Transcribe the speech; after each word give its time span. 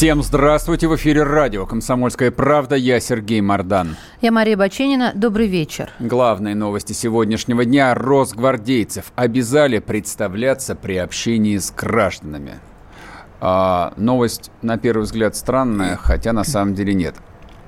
Всем 0.00 0.22
здравствуйте! 0.22 0.88
В 0.88 0.96
эфире 0.96 1.24
радио 1.24 1.66
«Комсомольская 1.66 2.30
правда». 2.30 2.74
Я 2.74 3.00
Сергей 3.00 3.42
Мордан. 3.42 3.96
Я 4.22 4.32
Мария 4.32 4.56
Баченина. 4.56 5.12
Добрый 5.14 5.46
вечер. 5.46 5.90
Главные 5.98 6.54
новости 6.54 6.94
сегодняшнего 6.94 7.66
дня. 7.66 7.94
Росгвардейцев 7.94 9.12
обязали 9.14 9.78
представляться 9.78 10.74
при 10.74 10.96
общении 10.96 11.58
с 11.58 11.70
гражданами. 11.70 12.60
А, 13.42 13.92
новость, 13.98 14.50
на 14.62 14.78
первый 14.78 15.02
взгляд, 15.02 15.36
странная, 15.36 15.96
хотя 15.96 16.32
на 16.32 16.44
самом 16.44 16.74
деле 16.74 16.94
нет 16.94 17.16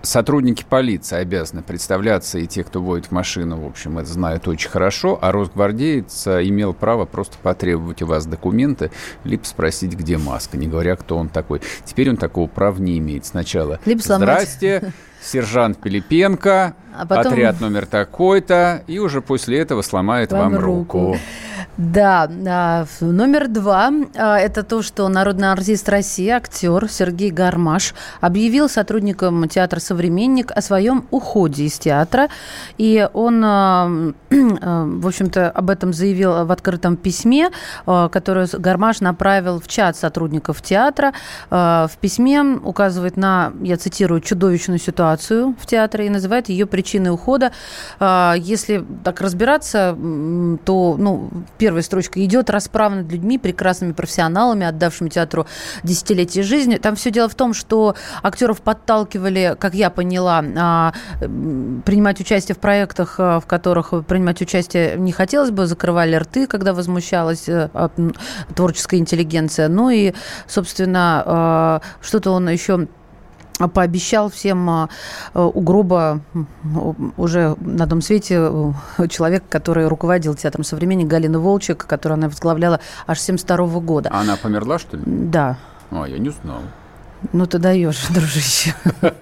сотрудники 0.03 0.65
полиции 0.69 1.17
обязаны 1.17 1.63
представляться, 1.63 2.39
и 2.39 2.47
те, 2.47 2.65
кто 2.65 2.83
водит 2.83 3.11
машину, 3.11 3.61
в 3.61 3.67
общем, 3.67 3.99
это 3.99 4.09
знают 4.09 4.49
очень 4.49 4.69
хорошо, 4.69 5.19
а 5.21 5.33
росгвардеец 5.33 6.27
э, 6.27 6.49
имел 6.49 6.75
право 6.75 7.05
просто 7.05 7.37
потребовать 7.43 8.03
у 8.03 8.07
вас 8.07 8.27
документы, 8.27 8.91
либо 9.25 9.45
спросить, 9.45 9.95
где 9.95 10.19
маска, 10.19 10.57
не 10.57 10.67
говоря, 10.67 10.97
кто 10.97 11.17
он 11.17 11.29
такой. 11.29 11.61
Теперь 11.85 12.11
он 12.11 12.17
такого 12.17 12.47
права 12.47 12.79
не 12.79 12.99
имеет. 12.99 13.25
Сначала 13.27 13.81
либо 13.85 14.01
«Здрасте», 14.01 14.93
сержант 15.23 15.79
Пилипенко, 15.79 16.75
а 16.97 17.07
потом... 17.07 17.33
отряд 17.33 17.61
номер 17.61 17.87
такой-то, 17.87 18.83
и 18.87 18.99
уже 18.99 19.21
после 19.21 19.59
этого 19.59 19.83
сломает 19.83 20.33
вам, 20.33 20.53
вам 20.53 20.57
руку. 20.57 20.99
руку. 20.99 21.19
Да, 21.77 22.31
а, 22.47 22.85
номер 23.01 23.49
два 23.49 23.91
а,– 24.15 24.39
это 24.39 24.63
то, 24.63 24.83
что 24.83 25.09
народный 25.09 25.53
артист 25.53 25.89
России, 25.89 26.29
актер 26.29 26.89
Сергей 26.89 27.31
Гармаш 27.31 27.95
объявил 28.21 28.69
сотрудникам 28.69 29.49
театра 29.49 29.81
«Современник» 29.81 30.51
о 30.51 30.61
своем 30.61 31.07
уходе 31.11 31.65
из 31.65 31.79
театра. 31.79 32.29
И 32.77 33.09
он, 33.15 33.43
а, 33.45 33.89
в 34.31 35.07
общем-то, 35.07 35.51
об 35.51 35.71
этом 35.71 35.93
заявил 35.95 36.45
в 36.45 36.53
открытом 36.53 36.97
письме, 36.97 37.51
которое 37.87 38.49
Гармаш 38.53 39.01
направил 39.01 39.61
в 39.61 39.67
чат 39.67 39.97
сотрудников 39.97 40.63
театра. 40.63 41.13
В 41.51 41.91
письме 42.01 42.43
указывает 42.43 43.17
на, 43.17 43.53
я 43.63 43.77
цитирую, 43.77 44.21
чудовищную 44.21 44.79
ситуацию 44.79 45.55
в 45.59 45.67
театре 45.67 46.07
и 46.07 46.11
называет 46.11 46.49
ее 46.49 46.67
причиной 46.67 46.82
ухода. 47.11 47.53
Если 48.01 48.85
так 49.05 49.21
разбираться, 49.21 49.97
то, 50.65 50.97
ну, 50.99 51.31
первая 51.59 51.83
строчка, 51.83 52.25
идет 52.25 52.51
расправа 52.51 52.97
над 52.97 53.13
людьми, 53.13 53.39
прекрасными 53.39 53.93
профессионалами, 53.93 54.67
отдавшими 54.67 55.09
театру 55.09 55.47
десятилетия 55.83 56.43
жизни. 56.43 56.77
Там 56.77 56.97
все 56.97 57.11
дело 57.11 57.29
в 57.29 57.35
том, 57.35 57.55
что 57.55 57.95
актеров 58.23 58.61
подталкивали, 58.61 59.57
как 59.59 59.75
я 59.75 59.91
поняла, 59.91 60.45
а, 60.57 60.93
принимать 61.21 62.21
участие 62.21 62.55
в 62.55 62.59
проектах, 62.59 63.17
а, 63.19 63.41
в 63.41 63.47
которых 63.47 63.93
принимать 64.07 64.41
участие 64.41 64.97
не 64.97 65.13
хотелось 65.13 65.51
бы, 65.51 65.67
закрывали 65.67 66.17
рты, 66.17 66.47
когда 66.47 66.75
возмущалась 66.75 67.49
э, 67.49 67.71
а, 67.73 67.91
творческая 68.55 68.99
интеллигенция. 68.99 69.69
Ну 69.69 69.91
и, 69.91 70.13
собственно, 70.47 71.81
что-то 72.01 72.31
он 72.31 72.49
еще 72.49 72.89
пообещал 73.73 74.31
всем 74.31 74.69
а, 74.69 74.89
у 75.35 75.61
гроба 75.61 76.21
уже 77.17 77.57
на 77.61 77.87
том 77.87 78.03
свете 78.03 78.39
э, 78.99 79.09
человек, 79.09 79.45
который 79.49 79.87
руководил 79.87 80.35
театром 80.35 80.65
«Современник» 80.65 81.07
Галина 81.07 81.39
Волчек, 81.39 81.87
которую 81.87 82.17
она 82.17 82.29
возглавляла 82.29 82.81
аж 83.07 83.19
с 83.21 83.25
72 83.25 83.81
года. 83.81 84.11
А 84.13 84.21
она 84.21 84.37
померла, 84.37 84.79
что 84.79 84.97
ли? 84.97 85.03
Да. 85.07 85.59
А, 85.91 86.07
я 86.07 86.19
не 86.19 86.31
знал. 86.31 86.61
Ну, 87.33 87.47
ты 87.47 87.59
даешь, 87.59 88.07
дружище. 88.11 88.75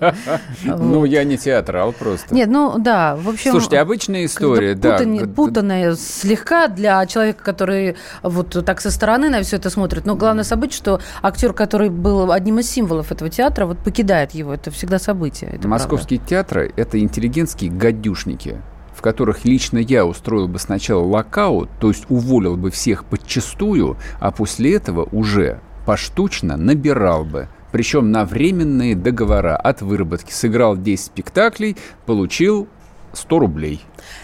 Ну, 0.64 1.04
я 1.04 1.24
не 1.24 1.36
театрал 1.36 1.92
просто. 1.92 2.34
Нет, 2.34 2.48
ну, 2.48 2.78
да, 2.78 3.16
в 3.16 3.28
общем... 3.28 3.50
Слушайте, 3.52 3.78
обычная 3.78 4.24
история, 4.24 4.74
да. 4.74 5.00
Путанная 5.34 5.94
слегка 5.96 6.68
для 6.68 7.04
человека, 7.06 7.42
который 7.42 7.96
вот 8.22 8.64
так 8.64 8.80
со 8.80 8.90
стороны 8.90 9.28
на 9.28 9.42
все 9.42 9.56
это 9.56 9.70
смотрит. 9.70 10.06
Но 10.06 10.16
главное 10.16 10.44
событие, 10.44 10.76
что 10.76 11.00
актер, 11.22 11.52
который 11.52 11.90
был 11.90 12.32
одним 12.32 12.58
из 12.58 12.70
символов 12.70 13.12
этого 13.12 13.30
театра, 13.30 13.66
вот 13.66 13.78
покидает 13.78 14.32
его. 14.32 14.54
Это 14.54 14.70
всегда 14.70 14.98
событие. 14.98 15.58
Московские 15.64 16.20
театры– 16.20 16.72
это 16.76 16.98
интеллигентские 16.98 17.70
гадюшники 17.70 18.58
в 19.00 19.02
которых 19.02 19.46
лично 19.46 19.78
я 19.78 20.04
устроил 20.04 20.46
бы 20.46 20.58
сначала 20.58 21.02
локаут, 21.02 21.70
то 21.80 21.88
есть 21.88 22.04
уволил 22.10 22.58
бы 22.58 22.70
всех 22.70 23.06
подчастую, 23.06 23.96
а 24.18 24.30
после 24.30 24.74
этого 24.74 25.08
уже 25.10 25.60
поштучно 25.86 26.58
набирал 26.58 27.24
бы 27.24 27.48
причем 27.72 28.10
на 28.10 28.24
временные 28.24 28.94
договора 28.94 29.56
от 29.56 29.82
выработки. 29.82 30.32
Сыграл 30.32 30.76
10 30.76 31.04
спектаклей, 31.04 31.76
получил 32.06 32.68
100 33.12 33.38
рублей. 33.38 33.80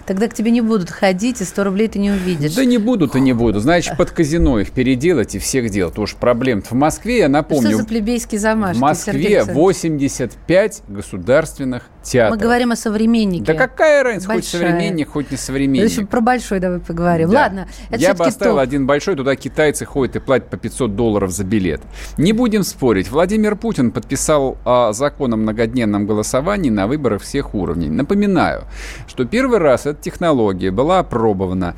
Тогда 0.07 0.29
к 0.29 0.35
тебе 0.35 0.51
не 0.51 0.61
будут 0.61 0.91
ходить, 0.91 1.41
и 1.41 1.45
100 1.45 1.65
рублей 1.65 1.89
ты 1.89 1.99
не 1.99 2.11
увидишь. 2.11 2.55
Да 2.55 2.65
не 2.65 2.79
будут 2.79 3.17
и 3.17 3.21
не 3.21 3.33
будут. 3.33 3.63
Значит, 3.63 3.97
под 3.97 4.11
казино 4.11 4.59
их 4.59 4.71
переделать 4.73 5.35
и 5.35 5.39
всех 5.39 5.71
делать. 5.71 5.93
Потому 5.93 6.07
что 6.07 6.19
проблем 6.19 6.63
в 6.63 6.73
Москве, 6.73 7.19
я 7.19 7.29
напомню... 7.29 7.71
Что 7.71 7.79
за 7.79 7.85
плебейский 7.85 8.39
замашки, 8.39 8.79
В 8.79 8.81
Москве 8.81 9.45
85 9.45 10.83
государственных 10.89 11.85
театров. 12.03 12.39
Мы 12.39 12.43
говорим 12.43 12.73
о 12.73 12.77
современнике. 12.77 13.45
Да 13.45 13.55
какая 13.55 14.03
разница, 14.03 14.29
Большая. 14.29 14.43
хоть 14.43 14.51
современник, 14.51 15.09
хоть 15.09 15.31
не 15.31 15.37
современник. 15.37 15.91
Еще 15.91 16.07
про 16.07 16.21
большой 16.21 16.61
давай 16.61 16.79
поговорим. 16.79 17.31
Да. 17.31 17.43
Ладно, 17.43 17.69
это 17.91 18.01
Я 18.01 18.15
бы 18.15 18.25
оставил 18.25 18.55
топ. 18.55 18.63
один 18.63 18.87
большой, 18.87 19.17
туда 19.17 19.35
китайцы 19.37 19.85
ходят 19.85 20.17
и 20.17 20.19
платят 20.21 20.49
по 20.49 20.57
500 20.57 20.95
долларов 20.95 21.31
за 21.31 21.45
билет. 21.45 21.81
Не 22.17 22.33
будем 22.33 22.63
спорить. 22.63 23.11
Владимир 23.11 23.57
Путин 23.57 23.91
подписал 23.91 24.57
а, 24.65 24.93
закон 24.93 25.35
о 25.35 25.37
многодневном 25.37 26.07
голосовании 26.07 26.71
на 26.71 26.87
выборах 26.87 27.23
всех 27.23 27.55
уровней. 27.55 27.89
Напоминаю, 27.89 28.65
что 29.07 29.25
первый 29.25 29.59
раз 29.59 29.87
эта 29.87 30.03
технология 30.03 30.71
была 30.71 31.01
опробована 31.01 31.75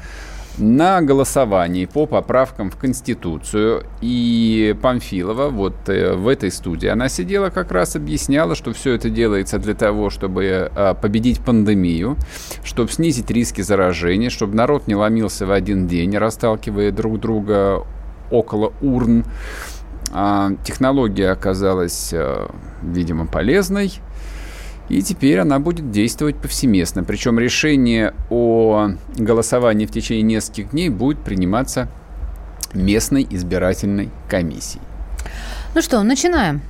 на 0.58 1.00
голосовании 1.00 1.86
по 1.86 2.06
поправкам 2.06 2.70
в 2.70 2.76
Конституцию. 2.76 3.84
И 4.00 4.76
Памфилова 4.82 5.48
вот 5.48 5.88
э, 5.88 6.14
в 6.14 6.28
этой 6.28 6.50
студии, 6.50 6.88
она 6.88 7.08
сидела 7.08 7.50
как 7.50 7.72
раз 7.72 7.96
объясняла, 7.96 8.54
что 8.54 8.72
все 8.72 8.94
это 8.94 9.08
делается 9.08 9.58
для 9.58 9.74
того, 9.74 10.10
чтобы 10.10 10.70
э, 10.74 10.94
победить 11.00 11.40
пандемию, 11.40 12.16
чтобы 12.64 12.90
снизить 12.90 13.30
риски 13.30 13.62
заражения, 13.62 14.30
чтобы 14.30 14.56
народ 14.56 14.86
не 14.86 14.94
ломился 14.94 15.46
в 15.46 15.52
один 15.52 15.86
день, 15.86 16.16
расталкивая 16.16 16.90
друг 16.90 17.20
друга 17.20 17.84
около 18.30 18.72
урн. 18.80 19.24
А, 20.12 20.50
технология 20.64 21.30
оказалась, 21.30 22.10
э, 22.12 22.48
видимо, 22.82 23.26
полезной. 23.26 24.00
И 24.88 25.02
теперь 25.02 25.38
она 25.38 25.58
будет 25.58 25.90
действовать 25.90 26.36
повсеместно. 26.36 27.04
Причем 27.04 27.38
решение 27.38 28.14
о 28.30 28.90
голосовании 29.16 29.86
в 29.86 29.90
течение 29.90 30.22
нескольких 30.22 30.70
дней 30.70 30.88
будет 30.88 31.18
приниматься 31.22 31.88
местной 32.72 33.26
избирательной 33.28 34.10
комиссией. 34.28 34.82
Ну 35.74 35.82
что, 35.82 36.02
начинаем. 36.02 36.62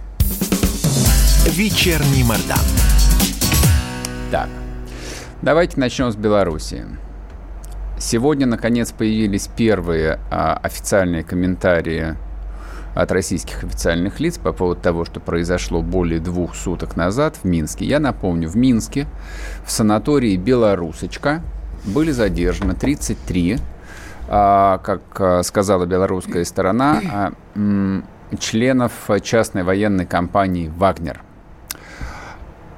Вечерний 1.47 2.25
Мордан. 2.25 2.59
Так, 4.31 4.49
давайте 5.41 5.79
начнем 5.81 6.11
с 6.11 6.17
Белоруссии. 6.17 6.85
Сегодня, 7.99 8.47
наконец, 8.47 8.93
появились 8.93 9.49
первые 9.57 10.21
а, 10.31 10.55
официальные 10.63 11.25
комментарии 11.25 12.17
от 12.99 13.13
российских 13.13 13.63
официальных 13.63 14.19
лиц 14.19 14.39
по 14.39 14.53
поводу 14.53 14.81
того, 14.81 15.05
что 15.05 15.21
произошло 15.21 15.83
более 15.83 16.19
двух 16.19 16.57
суток 16.57 16.97
назад 16.97 17.37
в 17.41 17.45
Минске. 17.45 17.85
Я 17.85 18.01
напомню, 18.01 18.49
в 18.49 18.57
Минске 18.57 19.07
в 19.65 19.71
санатории 19.71 20.37
«Белорусочка» 20.37 21.43
были 21.85 22.11
задержаны 22.11 22.75
33, 22.75 23.59
а, 24.29 24.79
как 24.79 25.01
а, 25.21 25.45
сказала 25.45 25.87
белорусская 25.87 26.45
сторона, 26.45 27.01
а, 27.13 28.03
членов 28.41 28.93
частной 29.23 29.63
военной 29.63 30.05
компании 30.05 30.69
«Вагнер». 30.69 31.23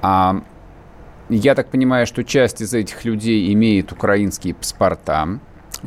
Я 0.02 1.54
так 1.54 1.68
понимаю, 1.68 2.06
что 2.06 2.24
часть 2.24 2.60
из 2.60 2.74
этих 2.74 3.04
людей 3.04 3.52
имеет 3.54 3.92
украинские 3.92 4.52
паспорта 4.52 5.38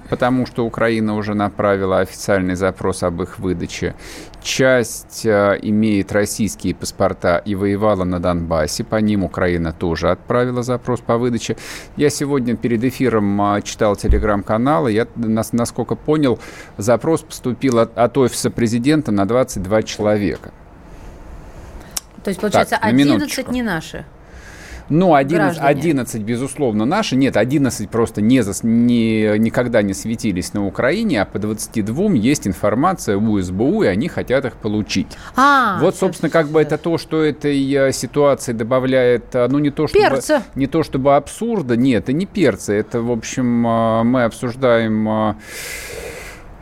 потому 0.09 0.45
что 0.45 0.65
Украина 0.65 1.15
уже 1.15 1.33
направила 1.33 1.99
официальный 1.99 2.55
запрос 2.55 3.03
об 3.03 3.21
их 3.21 3.39
выдаче. 3.39 3.95
Часть 4.41 5.25
э, 5.25 5.57
имеет 5.61 6.11
российские 6.11 6.75
паспорта 6.75 7.37
и 7.37 7.55
воевала 7.55 8.03
на 8.03 8.19
Донбассе. 8.19 8.83
По 8.83 8.97
ним 8.97 9.23
Украина 9.23 9.71
тоже 9.71 10.11
отправила 10.11 10.63
запрос 10.63 10.99
по 10.99 11.17
выдаче. 11.17 11.55
Я 11.95 12.09
сегодня 12.09 12.55
перед 12.55 12.83
эфиром 12.83 13.41
э, 13.55 13.61
читал 13.61 13.95
телеграм-канал, 13.95 14.87
и 14.87 14.93
я, 14.93 15.07
насколько 15.15 15.95
понял, 15.95 16.39
запрос 16.77 17.21
поступил 17.21 17.79
от, 17.79 17.97
от 17.97 18.17
офиса 18.17 18.49
президента 18.49 19.11
на 19.11 19.25
22 19.25 19.83
человека. 19.83 20.51
То 22.23 22.29
есть, 22.29 22.39
получается, 22.39 22.75
Так, 22.75 22.83
на 22.83 22.89
11 22.89 23.13
минуточку. 23.13 23.51
не 23.51 23.63
наши. 23.63 24.05
Ну, 24.93 25.15
11, 25.15 25.57
Граждане. 25.57 25.79
11, 25.79 26.21
безусловно, 26.21 26.85
наши. 26.85 27.15
Нет, 27.15 27.35
11 27.35 27.89
просто 27.89 28.21
не, 28.21 28.41
зас- 28.41 28.63
не, 28.63 29.39
никогда 29.39 29.81
не 29.81 29.95
светились 29.95 30.53
на 30.53 30.67
Украине, 30.67 31.21
а 31.23 31.25
по 31.25 31.39
22 31.39 32.11
есть 32.11 32.45
информация 32.47 33.17
у 33.17 33.41
СБУ, 33.41 33.83
и 33.83 33.87
они 33.87 34.07
хотят 34.07 34.45
их 34.45 34.53
получить. 34.53 35.07
А, 35.35 35.79
вот, 35.81 35.95
собственно, 35.95 36.29
как 36.29 36.49
бы 36.49 36.61
это 36.61 36.77
то, 36.77 36.99
что 36.99 37.23
этой 37.23 37.73
э, 37.73 37.91
ситуации 37.91 38.53
добавляет, 38.53 39.33
э, 39.33 39.47
ну, 39.49 39.57
не 39.57 39.71
то 39.71 39.87
чтобы... 39.87 40.03
Перца. 40.03 40.43
Не 40.53 40.67
то 40.67 40.83
чтобы 40.83 41.15
абсурда, 41.15 41.75
нет, 41.75 42.03
это 42.03 42.13
не 42.13 42.27
перцы, 42.27 42.73
это, 42.73 43.01
в 43.01 43.11
общем, 43.11 43.65
э, 43.65 44.03
мы 44.03 44.25
обсуждаем... 44.25 45.35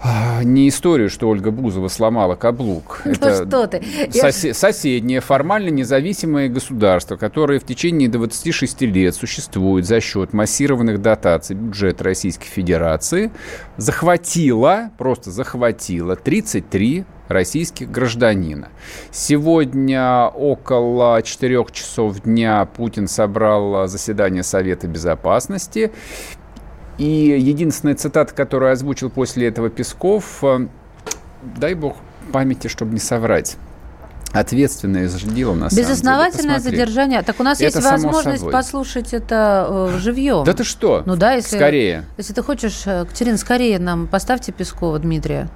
а, 0.04 0.44
Не 0.44 0.68
историю, 0.70 1.10
что 1.10 1.30
Ольга 1.30 1.52
Бузова 1.52 1.88
сломала 1.88 2.36
каблук. 2.36 3.02
Ну 3.06 3.12
Это 3.12 3.46
что 3.48 3.68
ты. 3.68 3.84
Я 4.14 4.30
сосе- 4.30 4.54
соседнее, 4.54 5.20
формально 5.20 5.70
независимое 5.70 6.50
государство, 6.50 7.18
которое 7.18 7.60
в 7.60 7.64
течение 7.66 8.10
26 8.10 8.82
лет 8.82 9.14
существует 9.16 9.86
за 9.86 10.00
счет 10.02 10.34
массированных 10.34 11.02
дотаций 11.02 11.56
бюджета 11.56 12.04
Российской 12.06 12.48
Федерации, 12.48 13.32
захватило, 13.78 14.92
просто 14.98 15.30
захватило 15.32 16.16
33 16.16 17.06
российских 17.28 17.90
гражданина. 17.92 18.70
Сегодня 19.12 20.26
около 20.28 21.22
4 21.22 21.66
часов 21.72 22.22
дня 22.22 22.66
Путин 22.66 23.08
собрал 23.08 23.88
заседание 23.88 24.44
Совета 24.44 24.88
Безопасности. 24.88 25.92
И 27.02 27.36
единственная 27.40 27.96
цитата, 27.96 28.32
которую 28.32 28.72
озвучил 28.72 29.10
после 29.10 29.48
этого 29.48 29.72
Песков, 29.72 30.44
э, 30.44 30.68
дай 31.42 31.74
бог 31.74 31.98
памяти, 32.32 32.68
чтобы 32.68 32.94
не 32.94 33.00
соврать. 33.00 33.58
Ответственное 34.34 35.10
же 35.10 35.26
дело 35.26 35.56
на 35.56 35.72
самом 35.72 35.76
деле. 35.78 35.82
Безосновательное 35.82 36.56
Посмотри. 36.58 36.78
задержание. 36.78 37.24
Так 37.24 37.40
у 37.40 37.44
нас 37.44 37.60
Это 37.60 37.80
есть 37.80 37.82
возможность 37.82 38.42
собой. 38.42 38.54
послушать 38.54 39.16
это 39.16 39.90
э, 39.96 39.98
живьем. 39.98 40.44
Да 40.44 40.54
ты 40.54 40.64
что? 40.64 41.02
Ну 41.08 41.16
да, 41.16 41.34
если... 41.34 41.56
Скорее. 41.56 42.06
Если 42.18 42.34
ты 42.34 42.44
хочешь, 42.44 42.84
э, 42.86 43.04
Катерина, 43.06 43.38
скорее 43.40 43.80
нам 43.80 44.06
поставьте 44.06 44.52
Пескова 44.52 45.00
Дмитрия, 45.00 45.50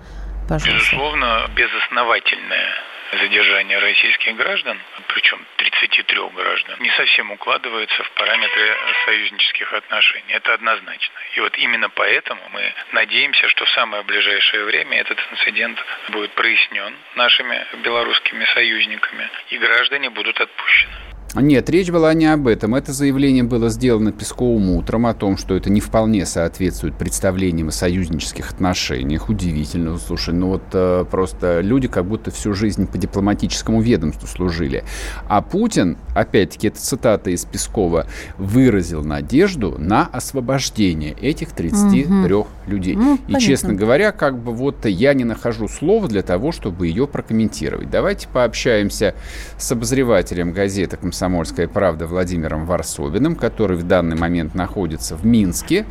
пожалуйста. 0.50 0.71
Безусловно, 0.80 1.48
безосновательное 1.56 2.71
задержание 3.17 3.79
российских 3.79 4.35
граждан, 4.35 4.79
причем 5.07 5.45
33 5.57 6.19
граждан, 6.35 6.77
не 6.79 6.89
совсем 6.91 7.31
укладывается 7.31 8.03
в 8.03 8.12
параметры 8.12 8.77
союзнических 9.06 9.73
отношений. 9.73 10.33
Это 10.33 10.53
однозначно. 10.53 11.13
И 11.35 11.39
вот 11.39 11.57
именно 11.57 11.89
поэтому 11.89 12.41
мы 12.51 12.73
надеемся, 12.91 13.47
что 13.50 13.65
в 13.65 13.69
самое 13.71 14.03
ближайшее 14.03 14.63
время 14.65 15.00
этот 15.00 15.19
инцидент 15.31 15.79
будет 16.09 16.31
прояснен 16.31 16.95
нашими 17.15 17.65
белорусскими 17.83 18.45
союзниками, 18.53 19.29
и 19.50 19.57
граждане 19.57 20.09
будут 20.09 20.39
отпущены. 20.39 21.14
Нет, 21.36 21.70
речь 21.70 21.90
была 21.92 22.14
не 22.14 22.26
об 22.26 22.48
этом. 22.48 22.76
Это 22.76 22.94
заявление 22.94 23.44
было 23.44 23.70
сделано 23.70 24.12
Песковым 24.12 24.70
утром 24.72 25.06
о 25.06 25.14
том, 25.14 25.38
что 25.38 25.56
это 25.56 25.70
не 25.70 25.82
вполне 25.82 26.26
соответствует 26.26 26.98
представлениям 26.98 27.68
о 27.68 27.72
союзнических 27.72 28.52
отношениях. 28.52 29.30
Удивительно. 29.30 29.98
Слушай, 29.98 30.34
ну 30.34 30.48
вот 30.48 30.64
э, 30.74 31.06
просто 31.10 31.60
люди 31.62 31.88
как 31.88 32.06
будто 32.06 32.32
всю 32.32 32.54
жизнь 32.54 32.88
по 32.88 32.98
дипломатическому 32.98 33.82
ведомству 33.82 34.28
служили. 34.28 34.84
А 35.28 35.42
Путин, 35.42 35.98
опять-таки, 36.16 36.70
это 36.70 36.80
цитата 36.80 37.30
из 37.30 37.44
Пескова, 37.46 38.08
выразил 38.38 39.04
надежду 39.04 39.76
на 39.78 40.06
освобождение 40.06 41.14
этих 41.14 41.52
33 41.52 42.36
людей. 42.68 42.96
Ну, 42.96 43.16
И, 43.16 43.18
понятно. 43.18 43.40
честно 43.40 43.74
говоря, 43.74 44.12
как 44.12 44.38
бы 44.38 44.54
вот 44.54 44.86
я 44.86 45.14
не 45.14 45.26
нахожу 45.26 45.68
слов 45.68 46.08
для 46.08 46.22
того, 46.22 46.52
чтобы 46.52 46.88
ее 46.88 47.08
прокомментировать. 47.08 47.90
Давайте 47.90 48.28
пообщаемся 48.28 49.16
с 49.58 49.72
обозревателем 49.72 50.54
газеты 50.54 50.98
«Комсомольская 50.98 51.25
правда» 51.68 52.07
Владимиром 52.07 52.66
Варсовиным, 52.66 53.36
который 53.36 53.77
в 53.77 53.83
данный 53.83 54.16
момент 54.16 54.56
находится 54.56 55.16
в 55.16 55.25
Минске 55.25 55.86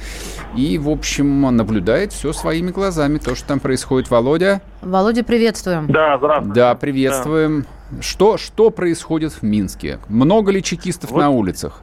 и, 0.57 0.79
в 0.79 0.89
общем, 0.89 1.43
наблюдает 1.57 2.13
все 2.13 2.33
своими 2.33 2.71
глазами, 2.71 3.19
то, 3.19 3.35
что 3.35 3.49
там 3.49 3.61
происходит. 3.61 4.11
Володя? 4.11 4.61
Володя, 4.83 5.25
приветствуем. 5.25 5.87
Да, 5.89 6.19
здравствуйте. 6.19 6.55
Да, 6.55 6.75
приветствуем. 6.75 7.67
Что, 8.01 8.39
что 8.39 8.71
происходит 8.71 9.33
в 9.33 9.43
Минске? 9.43 9.99
Много 10.09 10.53
ли 10.53 10.63
чекистов 10.63 11.11
Вот. 11.11 11.21
на 11.21 11.31
улицах? 11.31 11.81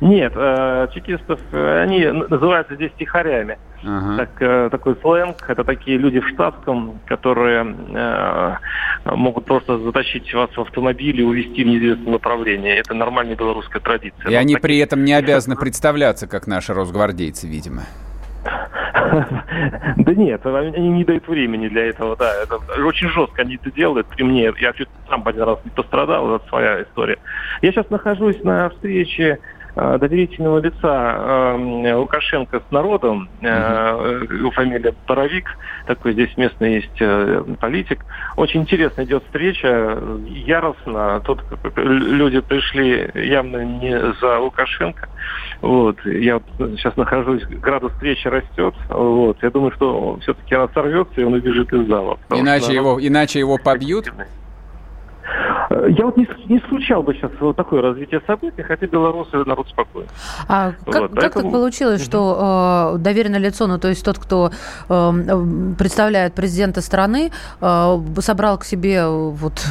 Нет, 0.00 0.32
э, 0.34 0.88
чекистов, 0.94 1.40
э, 1.52 1.82
они 1.82 2.06
называются 2.06 2.74
здесь 2.74 2.92
тихарями. 2.98 3.58
Ага. 3.84 4.16
Так, 4.16 4.30
э, 4.40 4.68
такой 4.70 4.96
сленг, 5.02 5.36
это 5.48 5.64
такие 5.64 5.98
люди 5.98 6.20
в 6.20 6.28
штатском, 6.28 7.00
которые 7.06 7.76
э, 7.94 8.56
могут 9.04 9.44
просто 9.44 9.78
затащить 9.78 10.32
вас 10.32 10.50
в 10.56 10.60
автомобиль 10.60 11.20
и 11.20 11.24
увезти 11.24 11.64
в 11.64 11.66
неизвестном 11.66 12.12
направлении. 12.12 12.72
Это 12.72 12.94
нормальная 12.94 13.36
белорусская 13.36 13.80
традиция. 13.80 14.30
И 14.30 14.34
они 14.34 14.54
Вот 14.54 14.62
при 14.62 14.78
этом 14.78 15.04
не 15.04 15.12
обязаны 15.12 15.56
представляться, 15.56 16.26
как 16.26 16.46
наши 16.46 16.72
росгвардейцы, 16.72 17.46
видимо. 17.46 17.82
Да 18.44 20.14
нет, 20.14 20.44
они 20.44 20.88
не 20.88 21.04
дают 21.04 21.28
времени 21.28 21.68
для 21.68 21.86
этого, 21.86 22.16
да. 22.16 22.32
Это 22.42 22.56
очень 22.84 23.08
жестко 23.08 23.42
они 23.42 23.56
это 23.56 23.70
делают 23.70 24.06
при 24.08 24.22
мне. 24.22 24.52
Я 24.58 24.72
чуть 24.72 24.88
сам 25.08 25.26
один 25.26 25.42
раз 25.42 25.58
не 25.64 25.70
пострадал, 25.70 26.36
это 26.36 26.48
своя 26.48 26.82
история. 26.82 27.18
Я 27.60 27.72
сейчас 27.72 27.88
нахожусь 27.90 28.42
на 28.42 28.70
встрече 28.70 29.38
доверительного 29.74 30.58
лица 30.58 31.56
э, 31.56 31.94
Лукашенко 31.94 32.60
с 32.60 32.72
народом. 32.72 33.28
Э, 33.40 34.22
Его 34.30 34.50
фамилия 34.50 34.94
Боровик, 35.06 35.46
такой 35.86 36.12
здесь 36.12 36.36
местный 36.36 36.74
есть 36.74 37.00
э, 37.00 37.44
политик. 37.58 38.04
Очень 38.36 38.62
интересно 38.62 39.04
идет 39.04 39.24
встреча, 39.24 39.98
яростно. 40.26 41.20
Тут 41.24 41.42
люди 41.76 42.40
пришли 42.40 43.10
явно 43.14 43.64
не 43.64 44.14
за 44.20 44.38
Лукашенко. 44.38 45.08
Вот. 45.62 46.04
Я 46.04 46.34
вот 46.34 46.44
сейчас 46.78 46.96
нахожусь, 46.96 47.44
градус 47.44 47.92
встречи 47.92 48.28
растет. 48.28 48.74
Вот. 48.88 49.42
Я 49.42 49.50
думаю, 49.50 49.72
что 49.72 50.18
все-таки 50.22 50.54
она 50.54 50.68
сорвется, 50.74 51.20
и 51.20 51.24
он 51.24 51.34
убежит 51.34 51.72
из 51.72 51.86
зала. 51.88 52.18
что 52.26 52.38
Иначе 52.38 52.74
народ 52.74 52.74
его, 52.74 53.06
иначе 53.06 53.38
его 53.38 53.58
побьют? 53.58 54.12
Э, 55.70 55.86
Я 55.90 56.04
вот 56.06 56.16
не, 56.16 56.26
не 56.48 56.60
случал 56.68 57.02
бы 57.02 57.14
сейчас 57.14 57.30
вот 57.40 57.56
такое 57.56 57.82
развитие 57.82 58.20
событий, 58.26 58.62
хотя 58.62 58.86
белорусы 58.86 59.36
народ 59.44 59.68
спокойный. 59.68 60.08
А 60.48 60.72
как, 60.72 60.86
Вот, 60.86 60.94
как 60.94 61.10
поэтому- 61.14 61.42
так 61.44 61.52
получилось, 61.52 62.04
что 62.04 62.94
э, 62.94 62.98
доверенное 62.98 63.38
лицо, 63.40 63.66
ну 63.66 63.78
то 63.78 63.88
есть 63.88 64.04
тот, 64.04 64.18
кто 64.18 64.50
э, 64.88 64.92
м, 64.94 65.74
представляет 65.78 66.34
президента 66.34 66.80
страны, 66.80 67.30
э, 67.60 67.98
собрал 68.20 68.58
к 68.58 68.64
себе 68.64 68.96
э, 68.96 69.08
вот 69.08 69.64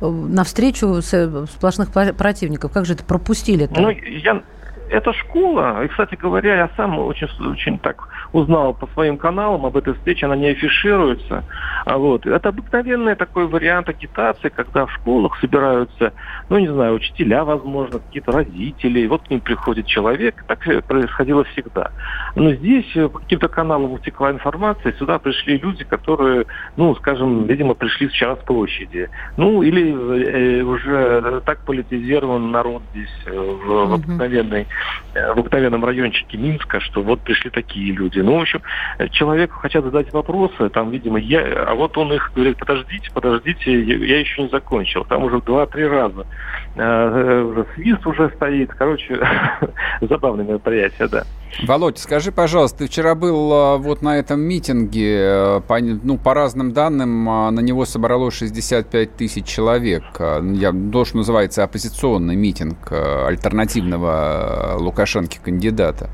э, 0.00 0.06
навстречу 0.06 1.00
с- 1.02 1.14
э, 1.14 1.46
сплошных 1.46 1.90
противников? 1.92 2.72
Как 2.72 2.84
же 2.86 2.94
это 2.94 3.04
пропустили-то? 3.04 3.80
Ну, 3.80 3.90
я... 3.90 4.42
Это 4.88 5.12
школа, 5.12 5.82
и, 5.82 5.88
кстати 5.88 6.14
говоря, 6.14 6.54
я 6.54 6.70
сам 6.76 6.96
очень, 7.00 7.26
очень 7.50 7.76
так 7.80 8.08
узнал 8.36 8.74
по 8.74 8.86
своим 8.88 9.16
каналам 9.16 9.64
об 9.64 9.76
этой 9.76 9.94
встрече, 9.94 10.26
она 10.26 10.36
не 10.36 10.48
афишируется. 10.48 11.44
А 11.86 11.96
вот. 11.96 12.26
Это 12.26 12.50
обыкновенный 12.50 13.14
такой 13.14 13.46
вариант 13.46 13.88
агитации, 13.88 14.50
когда 14.50 14.86
в 14.86 14.92
школах 14.92 15.38
собираются, 15.40 16.12
ну, 16.48 16.58
не 16.58 16.68
знаю, 16.68 16.94
учителя, 16.94 17.44
возможно, 17.44 17.98
какие-то 17.98 18.32
родители, 18.32 19.00
и 19.00 19.06
вот 19.06 19.22
к 19.22 19.30
ним 19.30 19.40
приходит 19.40 19.86
человек, 19.86 20.44
так 20.46 20.60
происходило 20.86 21.44
всегда. 21.44 21.90
Но 22.34 22.52
здесь 22.52 22.84
э, 22.94 23.08
по 23.08 23.20
каким-то 23.20 23.48
каналам 23.48 23.92
утекла 23.92 24.30
информация, 24.30 24.92
сюда 24.92 25.18
пришли 25.18 25.58
люди, 25.58 25.84
которые, 25.84 26.44
ну, 26.76 26.94
скажем, 26.96 27.46
видимо, 27.46 27.74
пришли 27.74 28.08
вчера 28.08 28.36
с 28.36 28.40
площади. 28.40 29.08
Ну, 29.36 29.62
или 29.62 30.60
э, 30.60 30.62
уже 30.62 31.40
так 31.46 31.64
политизирован 31.64 32.50
народ 32.50 32.82
здесь 32.92 33.16
э, 33.26 33.30
в, 33.30 33.88
в 33.88 33.92
обыкновенной, 33.94 34.66
э, 35.14 35.34
в 35.34 35.38
обыкновенном 35.38 35.84
райончике 35.84 36.36
Минска, 36.36 36.80
что 36.80 37.02
вот 37.02 37.20
пришли 37.20 37.50
такие 37.50 37.92
люди. 37.92 38.25
Ну, 38.26 38.38
в 38.38 38.40
общем, 38.40 38.60
э, 38.98 39.08
человеку 39.10 39.54
хотят 39.60 39.84
задать 39.84 40.12
вопросы, 40.12 40.68
там, 40.70 40.90
видимо, 40.90 41.16
я, 41.20 41.42
а 41.68 41.76
вот 41.76 41.96
он 41.96 42.12
их 42.12 42.32
говорит, 42.34 42.58
подождите, 42.58 43.08
подождите, 43.14 43.80
я, 43.80 44.18
еще 44.18 44.42
не 44.42 44.48
закончил. 44.48 45.04
Там 45.04 45.22
уже 45.22 45.40
два-три 45.42 45.86
раза 45.86 46.26
э, 46.74 46.80
э, 46.82 47.42
уже 47.42 47.66
свист 47.76 48.04
уже 48.04 48.32
стоит. 48.34 48.74
Короче, 48.74 49.24
забавное 50.00 50.44
мероприятие, 50.44 51.06
да. 51.06 51.22
Володь, 51.62 51.98
скажи, 51.98 52.32
пожалуйста, 52.32 52.78
ты 52.78 52.86
вчера 52.88 53.14
был 53.14 53.52
а, 53.52 53.76
вот 53.76 54.02
на 54.02 54.18
этом 54.18 54.40
митинге, 54.40 55.18
э, 55.20 55.60
по, 55.60 55.78
ну, 55.78 56.18
по 56.18 56.34
разным 56.34 56.72
данным, 56.72 57.26
на 57.26 57.60
него 57.60 57.84
собралось 57.84 58.34
65 58.34 59.14
тысяч 59.14 59.46
человек. 59.46 60.02
Я, 60.18 60.72
то, 60.92 61.04
что 61.04 61.18
называется 61.18 61.62
оппозиционный 61.62 62.34
митинг 62.34 62.90
альтернативного 62.90 64.74
Лукашенко 64.80 65.36
кандидата. 65.44 66.10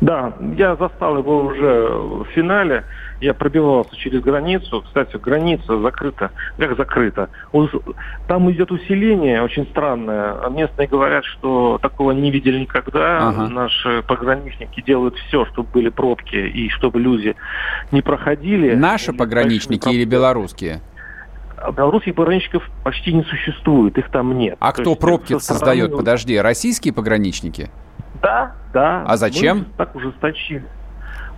Да, 0.00 0.32
я 0.56 0.76
застал 0.76 1.18
его 1.18 1.44
уже 1.46 1.88
в 1.88 2.24
финале. 2.34 2.84
Я 3.20 3.34
пробивался 3.34 3.96
через 3.96 4.20
границу. 4.22 4.82
Кстати, 4.82 5.16
граница 5.16 5.80
закрыта. 5.80 6.30
Как 6.56 6.76
закрыта? 6.76 7.30
Там 8.28 8.50
идет 8.52 8.70
усиление 8.70 9.42
очень 9.42 9.66
странное. 9.66 10.36
Местные 10.50 10.86
говорят, 10.86 11.24
что 11.24 11.78
такого 11.82 12.12
не 12.12 12.30
видели 12.30 12.60
никогда. 12.60 13.28
Ага. 13.28 13.48
Наши 13.48 14.02
пограничники 14.06 14.80
делают 14.82 15.16
все, 15.16 15.46
чтобы 15.46 15.68
были 15.70 15.88
пробки 15.88 16.36
и 16.36 16.68
чтобы 16.70 17.00
люди 17.00 17.34
не 17.90 18.02
проходили. 18.02 18.74
Наши 18.74 19.10
Или 19.10 19.18
пограничники 19.18 19.88
или 19.88 20.04
белорусские? 20.04 20.80
белорусских 21.76 22.14
пограничников 22.14 22.62
почти 22.84 23.12
не 23.12 23.24
существует, 23.24 23.98
их 23.98 24.08
там 24.10 24.38
нет. 24.38 24.56
А 24.60 24.72
То 24.72 24.82
кто 24.82 24.94
пробки 24.94 25.38
создает? 25.40 25.90
Подожди, 25.90 26.38
российские 26.38 26.94
пограничники? 26.94 27.68
Да, 28.22 28.52
да. 28.72 29.04
А 29.06 29.16
зачем? 29.16 29.58
Мы 29.58 29.64
так 29.76 29.94
ужесточили. 29.94 30.66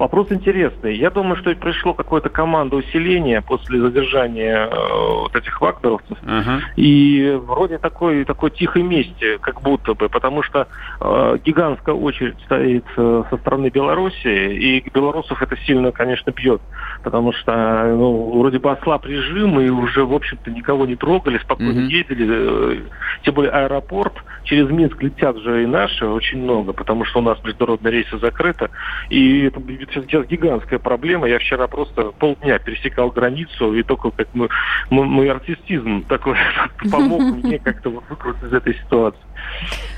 Вопрос 0.00 0.32
интересный. 0.32 0.96
Я 0.96 1.10
думаю, 1.10 1.36
что 1.36 1.54
пришло 1.54 1.92
какое-то 1.92 2.30
команда 2.30 2.76
усиления 2.76 3.42
после 3.42 3.78
задержания 3.82 4.66
э, 4.66 4.70
вот 4.70 5.36
этих 5.36 5.60
вагнеровцев. 5.60 6.16
Uh-huh. 6.22 6.60
И 6.76 7.38
вроде 7.42 7.76
такой, 7.76 8.24
такой 8.24 8.50
тихой 8.50 8.82
мести, 8.82 9.36
как 9.42 9.60
будто 9.60 9.92
бы, 9.92 10.08
потому 10.08 10.42
что 10.42 10.68
э, 11.02 11.36
гигантская 11.44 11.94
очередь 11.94 12.40
стоит 12.46 12.86
э, 12.96 13.24
со 13.28 13.36
стороны 13.36 13.68
Беларуси, 13.68 14.26
и 14.26 14.82
белорусов 14.88 15.42
это 15.42 15.54
сильно, 15.66 15.92
конечно, 15.92 16.30
бьет. 16.30 16.62
Потому 17.04 17.34
что 17.34 17.52
ну, 17.94 18.40
вроде 18.40 18.58
бы 18.58 18.70
ослаб 18.70 19.04
режим, 19.04 19.60
и 19.60 19.68
уже, 19.68 20.06
в 20.06 20.14
общем-то, 20.14 20.50
никого 20.50 20.86
не 20.86 20.96
трогали, 20.96 21.36
спокойно 21.36 21.80
uh-huh. 21.80 21.92
ездили. 21.92 22.26
Э, 22.26 22.80
тем 23.22 23.34
более 23.34 23.52
аэропорт, 23.52 24.14
через 24.44 24.70
Минск 24.70 25.02
летят 25.02 25.36
же 25.36 25.62
и 25.62 25.66
наши 25.66 26.06
очень 26.06 26.42
много, 26.42 26.72
потому 26.72 27.04
что 27.04 27.18
у 27.18 27.22
нас 27.22 27.38
международные 27.44 27.92
рейсы 27.92 28.18
закрыты. 28.18 28.70
И 29.10 29.42
это 29.42 29.60
сейчас 29.92 30.26
гигантская 30.26 30.78
проблема. 30.78 31.28
Я 31.28 31.38
вчера 31.38 31.66
просто 31.66 32.12
полдня 32.12 32.58
пересекал 32.58 33.10
границу, 33.10 33.74
и 33.74 33.82
только 33.82 34.10
как 34.10 34.34
мой, 34.34 34.48
мой 34.90 35.30
артистизм 35.30 36.04
такой 36.04 36.36
помог 36.90 37.22
мне 37.22 37.58
как-то 37.58 37.90
выкрутиться 37.90 38.46
из 38.46 38.52
этой 38.52 38.74
ситуации. 38.74 39.20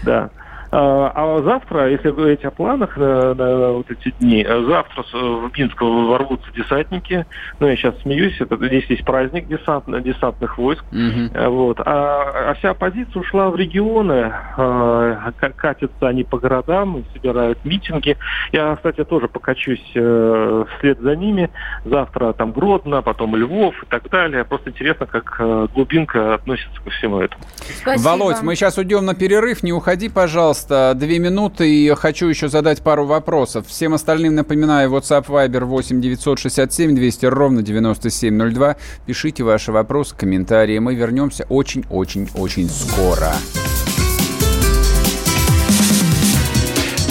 Да. 0.05 0.31
А, 0.75 1.13
а 1.15 1.43
завтра, 1.43 1.91
если 1.91 2.11
говорить 2.11 2.43
о 2.47 2.51
планах 2.51 2.97
на, 2.97 3.35
на 3.35 3.73
вот 3.73 3.91
эти 3.91 4.11
дни, 4.19 4.43
завтра 4.43 5.05
в 5.13 5.51
Минск 5.57 5.79
ворвутся 5.83 6.51
десантники. 6.57 7.27
Ну, 7.61 7.67
я 7.67 7.77
сейчас 7.77 7.95
смеюсь, 8.01 8.41
это 8.41 8.57
здесь 8.57 8.87
есть 8.87 9.05
праздник 9.05 9.49
десант, 9.49 9.85
десантных 10.03 10.57
войск. 10.57 10.83
Угу. 10.91 11.51
Вот. 11.51 11.79
А, 11.81 12.51
а 12.51 12.55
вся 12.55 12.71
оппозиция 12.71 13.21
ушла 13.21 13.51
в 13.51 13.57
регионы, 13.57 14.33
а, 14.57 15.33
катятся 15.57 16.09
они 16.09 16.25
по 16.25 16.39
городам, 16.39 17.05
собирают 17.13 17.63
митинги. 17.67 18.17
Я, 18.53 18.75
кстати, 18.77 19.05
тоже 19.05 19.29
покачусь 19.29 19.93
э, 19.95 20.65
вслед 20.79 20.99
за 21.01 21.15
ними. 21.17 21.51
Завтра 21.85 22.33
там 22.33 22.53
Гродно, 22.53 23.03
потом 23.03 23.37
Львов 23.37 23.75
и 23.83 23.87
так 23.87 24.09
далее. 24.09 24.45
Просто 24.45 24.71
интересно, 24.71 25.05
как 25.05 25.37
э, 25.39 25.69
глубинка 25.75 26.35
относится 26.35 26.81
ко 26.83 26.91
всему 26.91 27.21
этому. 27.21 27.45
Спасибо. 27.83 28.09
Володь, 28.09 28.41
мы 28.43 28.57
сейчас 28.57 28.79
уйдем 28.79 29.05
на 29.05 29.15
перерыв. 29.15 29.63
Не 29.63 29.75
уходи, 29.75 30.09
пожалуйста 30.09 30.62
пожалуйста, 30.63 30.95
две 30.99 31.19
минуты, 31.19 31.69
и 31.69 31.95
хочу 31.95 32.27
еще 32.27 32.49
задать 32.49 32.83
пару 32.83 33.07
вопросов. 33.07 33.67
Всем 33.69 33.95
остальным 33.95 34.35
напоминаю, 34.35 34.91
WhatsApp 34.91 35.27
Viber 35.27 35.65
8 35.65 36.01
967 36.01 36.95
200 36.95 37.27
ровно 37.27 37.63
9702. 37.63 38.77
Пишите 39.07 39.45
ваши 39.45 39.73
вопросы, 39.73 40.15
комментарии. 40.17 40.79
Мы 40.79 40.95
вернемся 40.95 41.45
очень-очень-очень 41.49 42.69
скоро. 42.69 43.33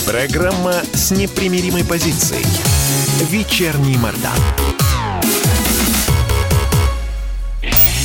Программа 0.05 0.73
с 0.93 1.11
непримиримой 1.11 1.85
позицией. 1.85 2.45
Вечерний 3.29 3.97
Мордан. 3.97 4.70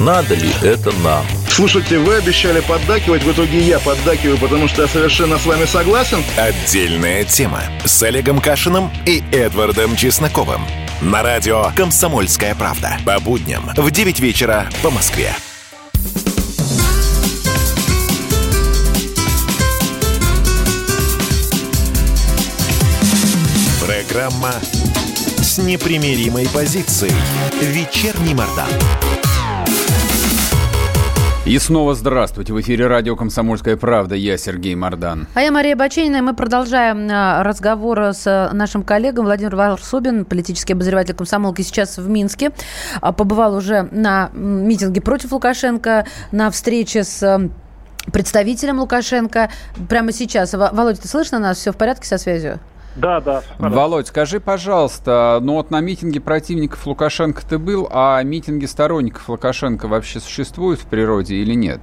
Надо 0.00 0.34
ли 0.34 0.50
это 0.62 0.90
нам? 1.04 1.24
Слушайте, 1.48 1.98
вы 1.98 2.16
обещали 2.16 2.60
поддакивать, 2.60 3.22
в 3.22 3.30
итоге 3.30 3.60
я 3.60 3.78
поддакиваю, 3.78 4.38
потому 4.38 4.66
что 4.66 4.82
я 4.82 4.88
совершенно 4.88 5.38
с 5.38 5.46
вами 5.46 5.64
согласен. 5.66 6.24
Отдельная 6.36 7.24
тема 7.24 7.62
с 7.84 8.02
Олегом 8.02 8.40
Кашиным 8.40 8.90
и 9.06 9.22
Эдвардом 9.32 9.94
Чесноковым. 9.94 10.62
На 11.02 11.22
радио 11.22 11.66
«Комсомольская 11.76 12.54
правда». 12.54 12.96
По 13.04 13.20
будням 13.20 13.70
в 13.76 13.90
9 13.90 14.20
вечера 14.20 14.66
по 14.82 14.90
Москве. 14.90 15.34
Программа 23.84 24.54
с 25.38 25.58
непримиримой 25.58 26.48
позицией. 26.48 27.12
Вечерний 27.60 28.34
Мордан. 28.34 28.68
И 31.44 31.58
снова 31.58 31.96
здравствуйте. 31.96 32.52
В 32.52 32.60
эфире 32.60 32.86
радио 32.86 33.16
«Комсомольская 33.16 33.76
правда». 33.76 34.14
Я 34.14 34.38
Сергей 34.38 34.76
Мордан. 34.76 35.26
А 35.34 35.40
я 35.40 35.50
Мария 35.50 35.74
Баченина. 35.74 36.18
И 36.18 36.20
мы 36.20 36.34
продолжаем 36.34 37.08
а, 37.10 37.42
разговор 37.42 37.98
с 38.14 38.50
нашим 38.52 38.84
коллегом 38.84 39.24
Владимир 39.24 39.56
Варсобин, 39.56 40.24
политический 40.24 40.74
обозреватель 40.74 41.14
комсомолки, 41.14 41.62
сейчас 41.62 41.98
в 41.98 42.08
Минске. 42.08 42.52
А, 43.00 43.12
побывал 43.12 43.56
уже 43.56 43.88
на 43.90 44.30
митинге 44.34 45.00
против 45.00 45.32
Лукашенко, 45.32 46.06
на 46.30 46.48
встрече 46.52 47.02
с 47.02 47.50
представителем 48.12 48.78
Лукашенко. 48.78 49.50
Прямо 49.88 50.12
сейчас. 50.12 50.52
Володя, 50.54 51.00
ты 51.00 51.08
слышно 51.08 51.40
нас? 51.40 51.58
Все 51.58 51.72
в 51.72 51.76
порядке 51.76 52.06
со 52.06 52.18
связью? 52.18 52.60
Да, 52.96 53.20
да. 53.20 53.42
Володь, 53.58 54.08
скажи, 54.08 54.38
пожалуйста, 54.38 55.38
ну 55.42 55.54
вот 55.54 55.70
на 55.70 55.80
митинге 55.80 56.20
противников 56.20 56.86
Лукашенко 56.86 57.42
ты 57.46 57.58
был, 57.58 57.88
а 57.90 58.22
митинги 58.22 58.66
сторонников 58.66 59.28
Лукашенко 59.28 59.88
вообще 59.88 60.20
существуют 60.20 60.80
в 60.80 60.86
природе 60.86 61.36
или 61.36 61.54
нет? 61.54 61.80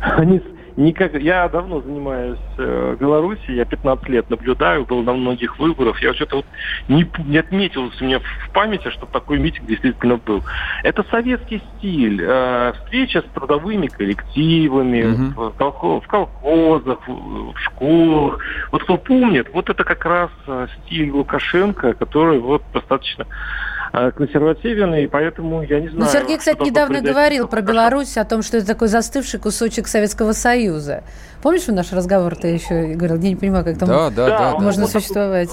Они 0.00 0.42
Никак, 0.76 1.14
я 1.14 1.48
давно 1.48 1.80
занимаюсь 1.82 2.38
э, 2.56 2.96
Беларуси, 2.98 3.50
я 3.50 3.64
15 3.64 4.08
лет 4.08 4.30
наблюдаю, 4.30 4.86
был 4.86 5.02
на 5.02 5.12
многих 5.12 5.58
выборах. 5.58 6.02
Я 6.02 6.14
что-то 6.14 6.36
вот 6.36 6.46
не, 6.88 7.06
не 7.26 7.38
отметилось 7.38 8.00
у 8.00 8.04
меня 8.04 8.20
в 8.20 8.52
памяти, 8.52 8.88
что 8.90 9.06
такой 9.06 9.38
митинг 9.38 9.66
действительно 9.66 10.16
был. 10.16 10.42
Это 10.82 11.04
советский 11.10 11.62
стиль. 11.78 12.22
Э, 12.22 12.72
встреча 12.72 13.20
с 13.20 13.34
трудовыми 13.34 13.88
коллективами, 13.88 15.30
угу. 15.30 15.50
в, 15.50 15.56
колхоз, 15.56 16.04
в 16.04 16.06
колхозах, 16.06 17.06
в, 17.06 17.54
школах. 17.58 18.38
Вот 18.70 18.84
кто 18.84 18.96
помнит, 18.96 19.48
вот 19.52 19.68
это 19.68 19.84
как 19.84 20.04
раз 20.04 20.30
э, 20.46 20.68
стиль 20.86 21.10
Лукашенко, 21.10 21.92
который 21.94 22.38
вот 22.38 22.62
достаточно 22.72 23.26
консервативен, 23.92 24.94
и 24.94 25.06
поэтому 25.06 25.62
я 25.62 25.80
не 25.80 25.88
знаю... 25.88 26.04
Ну, 26.04 26.06
Сергей, 26.06 26.38
кстати, 26.38 26.62
недавно 26.62 27.02
говорил 27.02 27.46
про 27.46 27.60
Беларусь, 27.60 28.16
о 28.16 28.24
том, 28.24 28.42
что 28.42 28.56
это 28.56 28.66
такой 28.66 28.88
застывший 28.88 29.38
кусочек 29.38 29.86
Советского 29.86 30.32
Союза. 30.32 31.04
Помнишь 31.42 31.66
наш 31.66 31.92
разговор? 31.92 32.36
Ты 32.36 32.48
еще 32.48 32.94
говорил, 32.94 33.16
я 33.16 33.30
не 33.30 33.36
понимаю, 33.36 33.64
как 33.64 33.78
там 33.78 33.88
да, 33.88 34.10
да, 34.10 34.28
да, 34.28 34.58
можно 34.58 34.84
да. 34.84 34.88
существовать. 34.88 35.50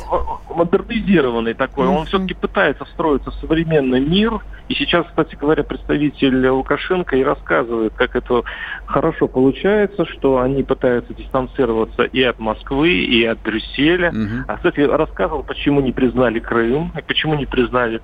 Модернизированный 0.49 1.53
такой. 1.53 1.87
Он 1.87 2.05
все-таки 2.05 2.33
пытается 2.35 2.85
встроиться 2.85 3.31
в 3.31 3.35
современный 3.35 3.99
мир, 3.99 4.39
и 4.69 4.75
сейчас, 4.75 5.07
кстати 5.07 5.35
говоря, 5.35 5.63
представитель 5.63 6.47
Лукашенко 6.47 7.17
и 7.17 7.23
рассказывает, 7.23 7.93
как 7.95 8.15
это 8.15 8.43
хорошо 8.85 9.27
получается, 9.27 10.05
что 10.05 10.39
они 10.39 10.61
пытаются 10.61 11.13
дистанцироваться 11.13 12.03
и 12.03 12.21
от 12.21 12.37
Москвы, 12.39 12.89
и 12.91 13.25
от 13.25 13.41
Брюсселя. 13.41 14.09
Угу. 14.09 14.45
А, 14.47 14.57
кстати, 14.57 14.81
рассказывал, 14.81 15.41
почему 15.41 15.81
не 15.81 15.91
признали 15.91 16.39
Крым, 16.39 16.93
и 16.95 17.01
почему 17.01 17.33
не 17.33 17.47
признали 17.47 17.99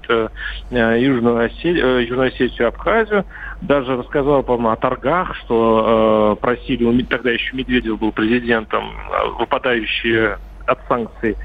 э, 0.72 1.00
Южную, 1.00 1.46
Осетию, 1.46 2.00
э, 2.00 2.04
Южную 2.04 2.30
Осетию 2.30 2.68
Абхазию. 2.68 3.26
Даже 3.62 3.96
рассказал, 3.96 4.44
по-моему, 4.44 4.70
о 4.70 4.76
торгах, 4.76 5.36
что 5.38 6.36
э, 6.38 6.42
просили, 6.42 7.04
тогда 7.04 7.32
еще 7.32 7.56
Медведев 7.56 8.00
был 8.00 8.12
президентом, 8.12 8.92
выпадающие 9.40 10.38
от 10.66 10.80
санкций 10.88 11.36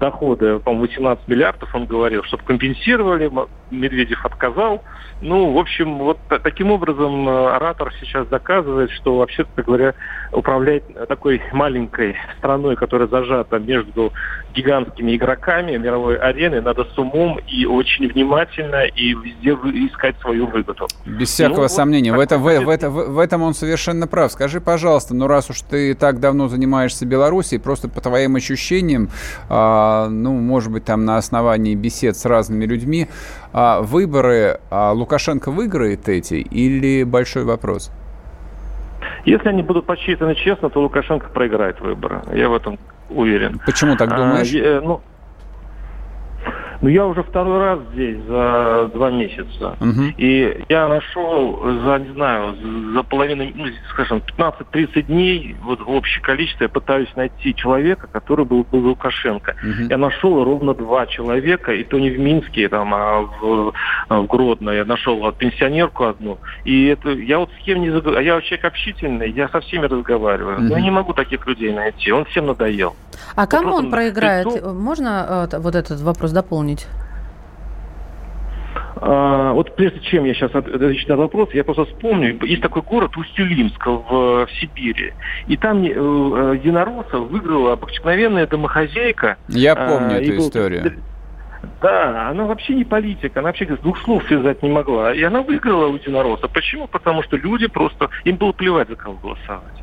доходы, 0.00 0.58
по-моему, 0.60 0.86
18 0.86 1.28
миллиардов, 1.28 1.74
он 1.74 1.84
говорил, 1.84 2.22
чтобы 2.24 2.42
компенсировали, 2.44 3.30
Медведев 3.70 4.24
отказал. 4.24 4.82
Ну, 5.20 5.52
в 5.52 5.58
общем, 5.58 5.98
вот 5.98 6.18
таким 6.28 6.70
образом 6.70 7.28
оратор 7.28 7.92
сейчас 8.00 8.26
доказывает, 8.28 8.90
что, 8.92 9.18
вообще-то 9.18 9.62
говоря, 9.62 9.94
управлять 10.32 10.84
такой 11.08 11.42
маленькой 11.52 12.16
страной, 12.38 12.76
которая 12.76 13.08
зажата 13.08 13.58
между 13.58 14.12
гигантскими 14.54 15.16
игроками 15.16 15.76
мировой 15.76 16.16
арены, 16.16 16.60
надо 16.60 16.84
с 16.84 16.98
умом 16.98 17.38
и 17.46 17.64
очень 17.64 18.08
внимательно 18.08 18.84
и 18.84 19.14
везде 19.14 19.50
искать 19.86 20.18
свою 20.20 20.46
выгоду. 20.46 20.86
Без 21.06 21.28
всякого 21.28 21.62
ну, 21.62 21.68
сомнения. 21.68 22.12
Вот 22.12 22.18
в, 22.18 22.20
это, 22.20 22.38
в, 22.38 22.42
в, 22.42 22.68
это, 22.68 22.90
в, 22.90 23.14
в 23.14 23.18
этом 23.18 23.42
он 23.42 23.54
совершенно 23.54 24.06
прав. 24.06 24.32
Скажи, 24.32 24.60
пожалуйста, 24.60 25.14
ну 25.14 25.26
раз 25.26 25.50
уж 25.50 25.60
ты 25.62 25.94
так 25.94 26.20
давно 26.20 26.48
занимаешься 26.48 27.06
Белоруссией, 27.06 27.60
просто 27.60 27.88
по 27.88 28.00
твоим 28.00 28.36
ощущениям, 28.36 29.10
а, 29.48 30.08
ну, 30.08 30.32
может 30.32 30.72
быть, 30.72 30.84
там 30.84 31.04
на 31.04 31.16
основании 31.16 31.74
бесед 31.74 32.16
с 32.16 32.24
разными 32.24 32.64
людьми, 32.64 33.08
а 33.52 33.80
выборы 33.80 34.60
а 34.70 34.92
Лукашенко 34.92 35.50
выиграет 35.50 36.08
эти 36.08 36.34
или 36.34 37.04
большой 37.04 37.44
вопрос? 37.44 37.90
Если 39.24 39.48
они 39.48 39.62
будут 39.62 39.86
подсчитаны 39.86 40.34
честно, 40.34 40.70
то 40.70 40.80
Лукашенко 40.80 41.28
проиграет 41.28 41.80
выборы. 41.80 42.22
Я 42.32 42.48
в 42.48 42.54
этом 42.54 42.78
уверен. 43.08 43.60
Почему 43.64 43.96
так 43.96 44.08
думаешь? 44.10 44.52
А, 44.54 44.80
ну, 44.80 45.00
ну, 46.80 46.88
я 46.88 47.06
уже 47.06 47.22
второй 47.22 47.58
раз 47.58 47.80
здесь 47.92 48.18
за 48.28 48.90
два 48.94 49.10
месяца. 49.10 49.76
Угу. 49.80 50.14
И 50.16 50.64
я 50.68 50.88
нашел 50.88 51.60
за, 51.62 51.98
не 51.98 52.12
знаю, 52.12 52.54
за 52.94 53.02
половину, 53.02 53.50
ну, 53.54 53.66
скажем, 53.90 54.22
15-30 54.38 55.02
дней, 55.02 55.56
вот 55.62 55.80
в 55.80 55.90
общее 55.90 56.22
количество, 56.22 56.64
я 56.64 56.68
пытаюсь 56.68 57.08
найти 57.16 57.54
человека, 57.54 58.06
который 58.06 58.44
был, 58.44 58.64
был 58.64 58.80
Лукашенко. 58.80 59.56
Угу. 59.62 59.88
Я 59.90 59.98
нашел 59.98 60.44
ровно 60.44 60.74
два 60.74 61.06
человека, 61.06 61.72
и 61.72 61.82
то 61.82 61.98
не 61.98 62.10
в 62.10 62.18
Минске, 62.18 62.68
там, 62.68 62.94
а 62.94 63.22
в, 63.22 63.72
в 64.08 64.26
Гродно. 64.26 64.70
Я 64.70 64.84
нашел 64.84 65.16
вот, 65.16 65.36
пенсионерку 65.36 66.04
одну. 66.04 66.38
И 66.64 66.86
это, 66.86 67.10
я 67.10 67.40
вот 67.40 67.50
с 67.58 67.64
кем 67.64 67.80
не 67.80 67.90
заговорю. 67.90 68.20
Я 68.20 68.40
человек 68.40 68.64
общительный, 68.64 69.30
я 69.30 69.48
со 69.48 69.60
всеми 69.60 69.86
разговариваю. 69.86 70.58
Угу. 70.58 70.64
Но 70.64 70.76
я 70.76 70.82
не 70.82 70.90
могу 70.90 71.12
таких 71.12 71.46
людей 71.46 71.72
найти. 71.72 72.12
Он 72.12 72.24
всем 72.26 72.46
надоел. 72.46 72.94
А 73.34 73.46
кому 73.46 73.74
он 73.74 73.90
проиграет? 73.90 74.48
Приду... 74.48 74.72
Можно 74.72 75.48
э, 75.52 75.58
вот 75.58 75.74
этот 75.74 76.00
вопрос 76.00 76.32
дополнить? 76.32 76.86
А, 79.00 79.52
вот 79.52 79.76
прежде 79.76 80.00
чем 80.00 80.24
я 80.24 80.34
сейчас 80.34 80.54
отвечу 80.54 81.08
на 81.08 81.16
вопрос, 81.16 81.50
я 81.52 81.62
просто 81.62 81.84
вспомню, 81.84 82.38
есть 82.44 82.62
такой 82.62 82.82
город 82.82 83.16
Усть-Илимск 83.16 83.86
в, 83.86 84.46
в 84.46 84.48
Сибири, 84.60 85.14
и 85.46 85.56
там 85.56 85.84
э, 85.84 85.86
единороссов 85.86 87.28
выиграла 87.30 87.74
обыкновенная 87.74 88.46
домохозяйка. 88.46 89.36
Я 89.48 89.74
а, 89.74 89.88
помню 89.88 90.16
а, 90.16 90.20
эту 90.20 90.32
был... 90.32 90.38
историю. 90.38 90.92
Да, 91.80 92.28
она 92.28 92.44
вообще 92.44 92.74
не 92.74 92.84
политик, 92.84 93.36
она 93.36 93.48
вообще 93.48 93.66
двух 93.66 93.98
слов 94.02 94.24
связать 94.26 94.62
не 94.62 94.68
могла. 94.68 95.12
И 95.12 95.22
она 95.22 95.42
выиграла 95.42 95.86
у 95.86 95.94
единоросса. 95.94 96.48
Почему? 96.48 96.86
Потому 96.86 97.22
что 97.22 97.36
люди 97.36 97.66
просто, 97.66 98.10
им 98.24 98.36
было 98.36 98.52
плевать, 98.52 98.88
за 98.88 98.96
кого 98.96 99.16
голосовать. 99.16 99.77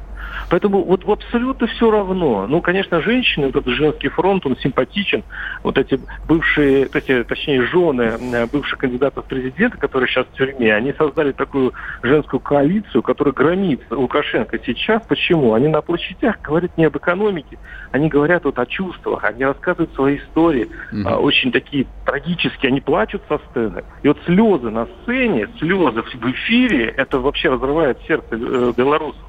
Поэтому 0.50 0.84
вот 0.84 1.04
абсолютно 1.08 1.68
все 1.68 1.90
равно. 1.90 2.48
Ну, 2.48 2.62
конечно, 2.62 3.02
женщины, 3.02 3.48
вот 3.48 3.56
этот 3.56 3.74
женский 3.74 4.10
фронт, 4.10 4.46
он 4.46 4.58
симпатичен. 4.58 5.24
Вот 5.64 5.78
эти 5.78 6.00
бывшие, 6.28 6.88
эти, 6.94 7.24
точнее, 7.24 7.64
жены 7.64 8.14
э, 8.20 8.46
бывших 8.48 8.80
кандидатов 8.80 9.25
в 9.25 9.28
президенты, 9.28 9.78
которые 9.78 10.08
сейчас 10.10 10.28
в 10.28 10.38
тюрьме, 10.38 10.74
они 10.74 10.94
создали 10.94 11.32
такую 11.32 11.74
женскую 12.04 12.40
коалицию, 12.40 13.02
которая 13.02 13.34
громит 13.34 13.82
Лукашенко 13.90 14.60
сейчас. 14.66 15.02
Почему? 15.08 15.54
Они 15.54 15.68
на 15.68 15.82
площадях 15.82 16.42
говорят 16.42 16.78
не 16.78 16.86
об 16.86 16.98
экономике, 16.98 17.58
они 17.92 18.10
говорят 18.10 18.46
вот 18.46 18.60
о 18.60 18.66
чувствах, 18.66 19.24
они 19.24 19.44
рассказывают 19.46 19.94
свои 19.94 20.18
истории, 20.18 20.70
mm-hmm. 20.92 21.16
очень 21.18 21.52
такие 21.52 21.88
трагические, 22.06 22.70
они 22.70 22.82
плачут 22.82 23.22
со 23.28 23.40
сцены. 23.50 23.84
И 24.04 24.08
вот 24.08 24.18
слезы 24.25 24.70
на 24.70 24.88
сцене, 25.02 25.48
слезы 25.60 26.02
в 26.02 26.32
эфире, 26.32 26.94
это 26.98 27.20
вообще 27.20 27.50
разрывает 27.50 27.98
сердце 28.08 28.28
э, 28.32 28.74
белорусов. 28.75 29.22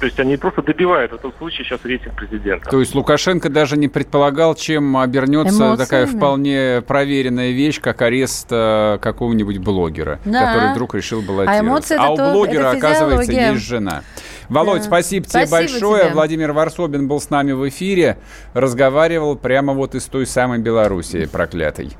То 0.00 0.06
есть 0.06 0.18
они 0.20 0.36
просто 0.36 0.62
добивают 0.62 1.12
в 1.12 1.14
этом 1.16 1.32
случае 1.38 1.64
сейчас 1.64 1.84
рейтинг 1.84 2.14
президента. 2.14 2.70
То 2.70 2.80
есть 2.80 2.94
Лукашенко 2.94 3.48
даже 3.48 3.76
не 3.76 3.88
предполагал, 3.88 4.54
чем 4.54 4.96
обернется 4.96 5.56
Эмоциями. 5.56 5.76
такая 5.76 6.06
вполне 6.06 6.82
проверенная 6.86 7.50
вещь, 7.50 7.80
как 7.80 8.02
арест 8.02 8.48
э, 8.50 8.98
какого-нибудь 9.00 9.58
блогера, 9.58 10.20
да. 10.24 10.46
который 10.46 10.72
вдруг 10.72 10.94
решил 10.94 11.22
баллотироваться. 11.22 11.60
А, 11.60 11.66
эмоции 11.66 11.96
а 11.98 12.10
у 12.10 12.32
блогера, 12.32 12.70
оказывается, 12.70 13.32
есть 13.32 13.66
жена. 13.66 14.02
Володь, 14.48 14.82
да. 14.82 14.86
спасибо, 14.86 15.24
спасибо 15.28 15.46
тебе 15.46 15.68
большое. 15.68 16.04
Тебе. 16.04 16.14
Владимир 16.14 16.52
Варсобин 16.52 17.06
был 17.06 17.20
с 17.20 17.28
нами 17.30 17.52
в 17.52 17.68
эфире. 17.68 18.18
Разговаривал 18.54 19.36
прямо 19.36 19.74
вот 19.74 19.94
из 19.94 20.04
той 20.06 20.26
самой 20.26 20.58
Белоруссии 20.58 21.26
проклятой. 21.26 21.90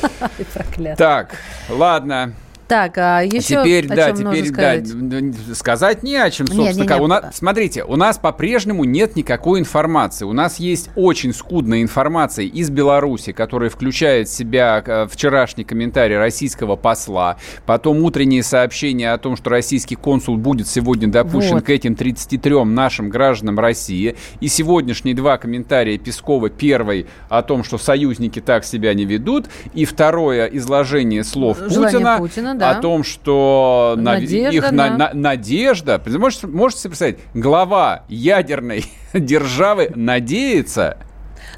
Так, 0.96 1.36
ладно. 1.68 2.34
Так, 2.70 2.98
а 2.98 3.22
еще 3.22 3.62
теперь, 3.62 3.86
о 3.86 3.96
да, 3.96 4.12
теперь, 4.12 4.46
сказать? 4.46 4.88
да, 4.94 5.54
сказать 5.56 6.04
не 6.04 6.14
о 6.14 6.30
чем, 6.30 6.46
собственно. 6.46 6.68
Нет, 6.68 6.76
нет, 6.76 6.88
нет. 6.88 7.00
У 7.00 7.06
нас, 7.08 7.24
смотрите, 7.32 7.82
у 7.82 7.96
нас 7.96 8.16
по-прежнему 8.16 8.84
нет 8.84 9.16
никакой 9.16 9.58
информации. 9.58 10.24
У 10.24 10.32
нас 10.32 10.60
есть 10.60 10.88
очень 10.94 11.34
скудная 11.34 11.82
информация 11.82 12.44
из 12.44 12.70
Беларуси, 12.70 13.32
которая 13.32 13.70
включает 13.70 14.28
в 14.28 14.32
себя 14.32 14.84
э, 14.86 15.08
вчерашний 15.10 15.64
комментарий 15.64 16.16
российского 16.16 16.76
посла, 16.76 17.38
потом 17.66 18.04
утреннее 18.04 18.44
сообщение 18.44 19.14
о 19.14 19.18
том, 19.18 19.36
что 19.36 19.50
российский 19.50 19.96
консул 19.96 20.36
будет 20.36 20.68
сегодня 20.68 21.08
допущен 21.08 21.56
вот. 21.56 21.64
к 21.64 21.70
этим 21.70 21.96
33 21.96 22.62
нашим 22.66 23.08
гражданам 23.08 23.58
России, 23.58 24.14
и 24.38 24.46
сегодняшние 24.46 25.16
два 25.16 25.38
комментария 25.38 25.98
Пескова. 25.98 26.50
Первый 26.50 27.08
о 27.28 27.42
том, 27.42 27.64
что 27.64 27.78
союзники 27.78 28.40
так 28.40 28.64
себя 28.64 28.94
не 28.94 29.06
ведут, 29.06 29.46
и 29.74 29.84
второе 29.84 30.46
изложение 30.46 31.24
слов 31.24 31.58
Желание 31.58 31.98
Путина, 31.98 32.18
Путина 32.18 32.59
да. 32.60 32.78
о 32.78 32.80
том, 32.80 33.04
что 33.04 33.94
надежда, 33.98 34.56
их 34.56 34.62
да. 34.62 34.90
на, 34.90 35.10
надежда, 35.12 36.00
можете, 36.06 36.46
можете 36.46 36.82
себе 36.82 36.90
представить, 36.90 37.18
глава 37.34 38.04
ядерной 38.08 38.84
державы 39.14 39.92
надеется, 39.94 40.98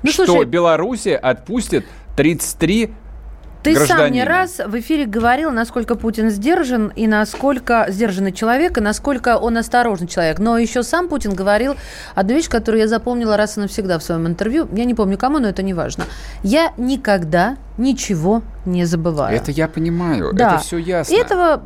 ну, 0.03 0.11
что 0.11 0.27
слушай, 0.27 0.47
Белоруссия 0.47 1.17
отпустит 1.17 1.85
33 2.17 2.93
ты 3.63 3.77
сам 3.87 4.11
не 4.11 4.25
раз 4.25 4.59
в 4.59 4.79
эфире 4.81 5.07
говорил, 5.07 5.53
насколько 5.53 5.95
Путин 5.95 6.31
сдержан 6.31 6.93
и 6.97 7.07
насколько 7.07 7.87
сдержанный 7.89 8.33
человек, 8.33 8.79
и 8.79 8.81
насколько 8.81 9.37
он 9.39 9.57
осторожный 9.57 10.09
человек. 10.09 10.41
Но 10.41 10.59
еще 10.59 10.83
сам 10.83 11.09
Путин 11.09 11.35
говорил 11.35 11.77
одну 12.15 12.35
вещь, 12.35 12.49
которую 12.49 12.81
я 12.81 12.89
запомнила 12.89 13.37
раз 13.37 13.57
и 13.57 13.61
навсегда 13.61 13.99
в 13.99 14.03
своем 14.03 14.27
интервью. 14.27 14.69
Я 14.73 14.85
не 14.85 14.95
помню 14.95 15.17
кому, 15.17 15.39
но 15.39 15.49
это 15.49 15.63
не 15.63 15.75
важно. 15.75 16.05
Я 16.43 16.73
никогда 16.77 17.57
ничего 17.79 18.43
не 18.65 18.85
забываю. 18.85 19.35
Это 19.35 19.51
я 19.51 19.69
понимаю, 19.69 20.33
да. 20.33 20.55
это 20.55 20.63
все 20.63 20.79
ясно. 20.79 21.13
И 21.13 21.17
этого 21.17 21.63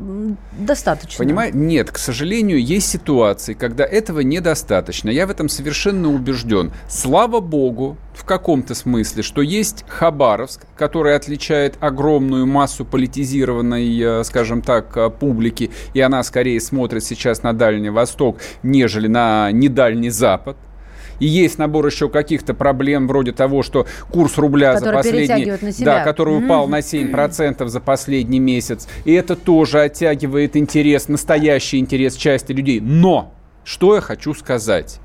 достаточно. 0.59 1.25
Понимаю? 1.25 1.57
Нет, 1.57 1.91
к 1.91 1.99
сожалению, 1.99 2.63
есть 2.63 2.89
ситуации, 2.89 3.55
когда 3.55 3.85
этого 3.85 4.21
недостаточно. 4.21 5.11
Я 5.11 5.27
в 5.27 5.31
этом 5.31 5.49
совершенно 5.49 6.09
убежден. 6.09 6.73
Слава 6.89 7.41
богу, 7.41 7.97
в 8.15 8.25
каком-то 8.25 8.75
смысле, 8.75 9.23
что 9.23 9.43
есть 9.43 9.85
Хабаровск, 9.89 10.63
который 10.77 11.15
отличает 11.15 11.77
огромную 11.81 12.47
массу 12.47 12.85
политизированной, 12.85 14.01
э, 14.01 14.25
скажем 14.25 14.63
так, 14.63 14.97
э, 14.97 15.11
публики, 15.11 15.71
и 15.93 16.01
она 16.01 16.23
скорее 16.23 16.61
смотрит 16.61 17.05
сейчас 17.05 17.43
на 17.43 17.53
Дальний 17.53 17.91
Восток, 17.91 18.39
нежели 18.63 19.07
на 19.07 19.51
недальний 19.53 20.11
Запад 20.11 20.57
и 21.19 21.27
есть 21.27 21.59
набор 21.59 21.87
еще 21.87 22.09
каких-то 22.09 22.55
проблем 22.55 23.09
вроде 23.09 23.33
того, 23.33 23.63
что 23.63 23.87
курс 24.11 24.39
рубля 24.39 24.75
который 24.75 25.03
за 25.03 25.11
последний... 25.11 25.85
Да, 25.85 26.05
который 26.05 26.39
упал 26.39 26.69
на 26.69 26.81
7% 26.81 27.67
за 27.67 27.81
последний 27.81 28.41
месяц. 28.41 28.89
И 29.05 29.13
это 29.13 29.37
тоже 29.37 29.81
оттягивает 29.81 30.57
интерес, 30.57 31.09
настоящий 31.09 31.79
интерес 31.79 32.17
части 32.17 32.53
людей. 32.53 32.81
Но, 32.81 33.33
что 33.65 33.95
я 33.95 34.01
хочу 34.01 34.35
сказать? 34.35 35.01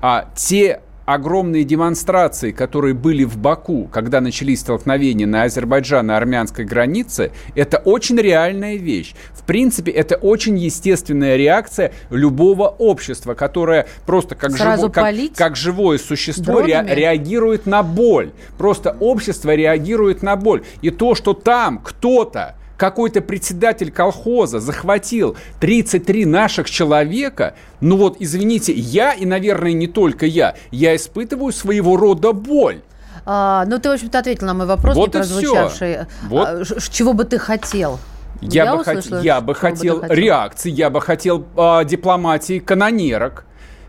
А 0.00 0.28
те 0.36 0.80
огромные 1.06 1.64
демонстрации, 1.64 2.50
которые 2.50 2.92
были 2.92 3.24
в 3.24 3.38
Баку, 3.38 3.88
когда 3.90 4.20
начались 4.20 4.60
столкновения 4.60 5.26
на 5.26 5.44
Азербайджано-армянской 5.44 6.64
границе, 6.64 7.30
это 7.54 7.78
очень 7.78 8.18
реальная 8.18 8.76
вещь. 8.76 9.14
В 9.32 9.44
принципе, 9.44 9.92
это 9.92 10.16
очень 10.16 10.58
естественная 10.58 11.36
реакция 11.36 11.92
любого 12.10 12.68
общества, 12.68 13.34
которое 13.34 13.86
просто 14.04 14.34
как, 14.34 14.56
живо, 14.56 14.88
как, 14.88 15.14
как 15.34 15.56
живое 15.56 15.98
существо 15.98 16.60
ре, 16.60 16.84
реагирует 16.86 17.66
на 17.66 17.82
боль. 17.84 18.32
Просто 18.58 18.96
общество 18.98 19.54
реагирует 19.54 20.22
на 20.22 20.36
боль. 20.36 20.64
И 20.82 20.90
то, 20.90 21.14
что 21.14 21.32
там 21.32 21.78
кто-то 21.78 22.56
какой-то 22.76 23.20
председатель 23.20 23.90
колхоза 23.90 24.60
захватил 24.60 25.36
33 25.60 26.24
наших 26.26 26.70
человека, 26.70 27.54
ну 27.80 27.96
вот, 27.96 28.16
извините, 28.20 28.72
я 28.72 29.12
и, 29.12 29.24
наверное, 29.24 29.72
не 29.72 29.86
только 29.86 30.26
я, 30.26 30.56
я 30.70 30.94
испытываю 30.96 31.52
своего 31.52 31.96
рода 31.96 32.32
боль. 32.32 32.82
А, 33.24 33.64
ну, 33.66 33.78
ты, 33.78 33.88
в 33.88 33.92
общем-то, 33.92 34.18
ответил 34.18 34.46
на 34.46 34.54
мой 34.54 34.66
вопрос, 34.66 34.94
вот 34.94 35.06
не 35.06 35.12
прозвучавший. 35.12 35.98
Вот. 36.28 36.48
А, 36.48 36.64
чего 36.90 37.12
бы 37.12 37.24
ты 37.24 37.38
хотел? 37.38 37.98
Я, 38.40 38.64
я 38.64 38.74
бы, 38.74 38.80
услышала, 38.82 39.16
хот... 39.16 39.24
я 39.24 39.40
бы 39.40 39.54
хотел, 39.54 40.00
хотел 40.00 40.14
реакции, 40.14 40.70
я 40.70 40.90
бы 40.90 41.00
хотел 41.00 41.46
а, 41.56 41.84
дипломатии 41.84 42.58
канонерок. 42.58 43.44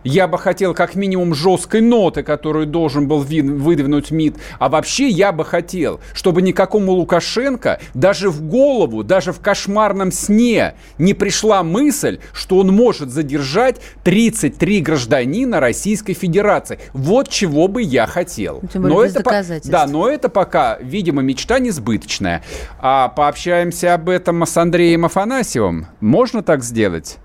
Я 0.08 0.28
бы 0.28 0.38
хотел 0.38 0.74
как 0.74 0.96
минимум 0.96 1.36
жесткой 1.36 1.82
ноты, 1.82 2.24
которую 2.24 2.66
должен 2.66 3.08
был 3.08 3.20
выдвинуть 3.20 4.10
МИД. 4.12 4.38
А 4.58 4.70
вообще 4.70 5.10
я 5.10 5.34
бы 5.34 5.44
хотел, 5.44 6.00
чтобы 6.14 6.42
никакому 6.42 6.94
Лукашенко 6.94 7.82
даже 7.94 8.30
в 8.30 8.42
голову, 8.42 9.04
даже 9.04 9.34
в 9.34 9.42
кошмарном 9.42 10.12
сне 10.12 10.76
не 10.98 11.14
пришла 11.14 11.62
мысль, 11.62 12.20
что 12.32 12.60
он 12.60 12.74
может 12.74 13.10
задержать 13.10 13.82
33 14.04 14.82
гражданина 14.82 15.60
Российской 15.60 16.14
Федерации. 16.14 16.80
Вот 16.94 17.28
чего 17.28 17.68
бы 17.68 17.82
я 17.82 18.08
хотел. 18.08 18.62
Тем 18.72 18.84
более 18.84 18.98
но 18.98 19.04
без 19.04 19.16
это, 19.16 19.70
да, 19.70 19.88
но 19.88 20.10
это 20.10 20.30
пока, 20.30 20.78
видимо, 20.80 21.22
мечта 21.22 21.60
несбыточная. 21.60 22.44
А 22.80 23.10
пообщаемся 23.10 23.94
об 23.94 24.08
этом 24.08 24.46
с 24.46 24.56
Андреем 24.56 25.06
Афанасьевым. 25.06 25.88
Можно 26.00 26.44
так 26.44 26.64
сделать? 26.64 27.18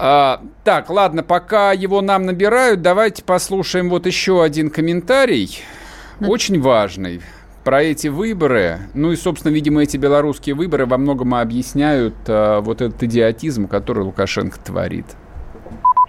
А, 0.00 0.40
так, 0.64 0.90
ладно, 0.90 1.24
пока 1.24 1.72
его 1.72 2.00
нам 2.00 2.24
набирают, 2.24 2.82
давайте 2.82 3.24
послушаем 3.24 3.90
вот 3.90 4.06
еще 4.06 4.44
один 4.44 4.70
комментарий, 4.70 5.58
ну, 6.20 6.30
очень 6.30 6.60
важный 6.60 7.20
про 7.64 7.82
эти 7.82 8.06
выборы. 8.06 8.78
Ну 8.94 9.10
и, 9.10 9.16
собственно, 9.16 9.52
видимо, 9.52 9.82
эти 9.82 9.96
белорусские 9.96 10.54
выборы 10.54 10.86
во 10.86 10.98
многом 10.98 11.34
объясняют 11.34 12.14
а, 12.28 12.60
вот 12.60 12.80
этот 12.80 13.02
идиотизм, 13.02 13.66
который 13.66 14.04
Лукашенко 14.04 14.58
творит. 14.64 15.06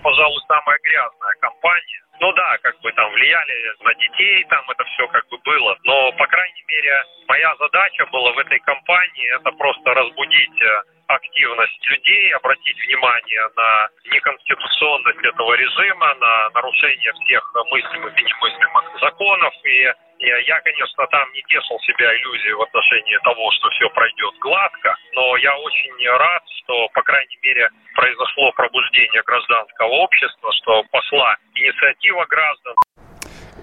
Пожалуй, 0.03 0.41
самая 0.47 0.77
грязная 0.83 1.35
кампания. 1.41 2.01
Ну 2.21 2.31
да, 2.33 2.57
как 2.61 2.79
бы 2.81 2.91
там 2.93 3.11
влияли 3.11 3.57
на 3.83 3.93
детей, 3.95 4.45
там 4.49 4.63
это 4.69 4.83
все 4.85 5.07
как 5.07 5.27
бы 5.29 5.37
было. 5.43 5.75
Но, 5.83 6.11
по 6.13 6.27
крайней 6.27 6.63
мере, 6.67 6.93
моя 7.27 7.55
задача 7.57 8.05
была 8.11 8.33
в 8.33 8.37
этой 8.37 8.59
кампании 8.59 9.35
это 9.35 9.51
просто 9.57 9.93
разбудить 9.93 10.61
э, 10.61 10.98
активность 11.09 11.89
людей, 11.89 12.33
обратить 12.35 12.77
внимание 12.85 13.41
на 13.55 13.89
неконституционность 14.13 15.25
этого 15.25 15.53
режима, 15.53 16.13
на 16.15 16.49
нарушение 16.51 17.13
всех 17.13 17.51
мыслимых 17.71 18.13
и 18.19 18.23
немыслимых 18.23 18.83
законов. 19.01 19.53
И 19.65 19.91
я, 20.19 20.59
конечно, 20.61 21.07
там 21.07 21.31
не 21.33 21.41
тешил 21.43 21.79
себя 21.79 22.15
иллюзией 22.15 22.53
в 22.53 22.61
отношении 22.61 23.17
того, 23.23 23.51
что 23.51 23.69
все 23.71 23.89
пройдет 23.89 24.35
гладко, 24.39 24.95
но 25.13 25.37
я 25.37 25.57
очень 25.57 26.07
рад, 26.07 26.43
что, 26.63 26.87
по 26.89 27.01
крайней 27.01 27.39
мере, 27.41 27.69
произошло 27.95 28.51
пробуждение 28.51 29.23
гражданского 29.23 29.89
общества, 29.89 30.51
что 30.61 30.83
пошла 30.91 31.35
инициатива 31.55 32.25
граждан. 32.25 32.75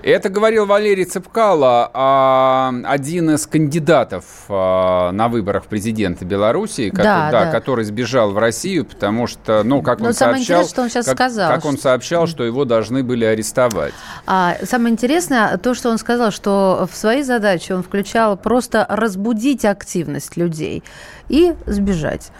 Это 0.02 0.28
говорил 0.28 0.66
Валерий 0.66 1.04
Цепкало, 1.04 1.90
а, 1.92 2.72
один 2.84 3.30
из 3.30 3.46
кандидатов 3.46 4.24
а, 4.48 5.10
на 5.12 5.28
выборах 5.28 5.66
президента 5.66 6.24
Беларуси, 6.24 6.90
да, 6.94 7.30
да, 7.30 7.44
да. 7.44 7.50
который 7.50 7.84
сбежал 7.84 8.30
в 8.30 8.38
Россию, 8.38 8.84
потому 8.84 9.26
что, 9.26 9.62
ну, 9.64 9.82
как 9.82 10.00
Но 10.00 10.08
он 10.08 10.14
сообщал, 10.14 10.66
что 10.66 10.82
он 10.82 10.90
сейчас 10.90 11.06
как, 11.06 11.16
сказал, 11.16 11.50
как 11.50 11.64
он 11.64 11.78
сообщал, 11.78 12.26
что 12.26 12.44
его 12.44 12.64
должны 12.64 13.02
были 13.02 13.24
арестовать. 13.24 13.94
А, 14.26 14.56
самое 14.62 14.92
интересное 14.92 15.56
то, 15.58 15.74
что 15.74 15.90
он 15.90 15.98
сказал, 15.98 16.30
что 16.30 16.88
в 16.90 16.96
своей 16.96 17.22
задаче 17.22 17.74
он 17.74 17.82
включал 17.82 18.36
просто 18.36 18.86
разбудить 18.88 19.64
активность 19.64 20.36
людей 20.36 20.84
и 21.28 21.54
сбежать 21.66 22.30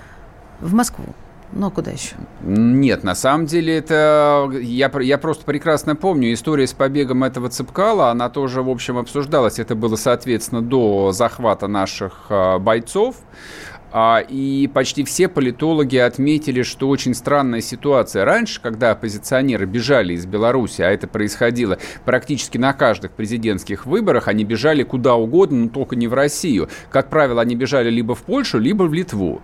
в 0.61 0.73
Москву. 0.73 1.15
Ну, 1.53 1.69
а 1.69 1.71
куда 1.71 1.91
еще? 1.91 2.17
Нет, 2.43 3.05
на 3.05 3.15
самом 3.15 3.47
деле 3.47 3.77
это... 3.77 4.51
Я, 4.61 4.91
я 5.01 5.19
просто 5.19 5.45
прекрасно 5.45 5.97
помню 5.97 6.33
история 6.33 6.67
с 6.67 6.73
побегом 6.73 7.25
этого 7.25 7.49
Цепкала, 7.49 8.11
она 8.11 8.29
тоже, 8.29 8.63
в 8.63 8.69
общем, 8.69 8.99
обсуждалась. 8.99 9.59
Это 9.59 9.75
было, 9.75 9.97
соответственно, 9.97 10.61
до 10.61 11.13
захвата 11.13 11.69
наших 11.69 12.27
а, 12.29 12.59
бойцов. 12.59 13.17
А, 13.93 14.19
и 14.19 14.67
почти 14.67 15.05
все 15.05 15.29
политологи 15.29 15.97
отметили, 15.97 16.63
что 16.63 16.89
очень 16.89 17.15
странная 17.15 17.61
ситуация. 17.61 18.25
Раньше, 18.25 18.61
когда 18.61 18.91
оппозиционеры 18.91 19.65
бежали 19.65 20.13
из 20.13 20.27
Беларуси, 20.27 20.83
а 20.83 20.91
это 20.91 21.07
происходило 21.07 21.79
практически 22.05 22.59
на 22.59 22.73
каждых 22.73 23.13
президентских 23.13 23.87
выборах, 23.87 24.29
они 24.29 24.45
бежали 24.45 24.83
куда 24.83 25.15
угодно, 25.15 25.65
но 25.65 25.69
только 25.71 25.97
не 25.97 26.09
в 26.09 26.15
Россию. 26.15 26.69
Как 26.91 27.09
правило, 27.09 27.41
они 27.41 27.55
бежали 27.55 27.89
либо 27.89 28.15
в 28.15 28.23
Польшу, 28.23 28.59
либо 28.59 28.83
в 28.83 28.93
Литву. 28.93 29.41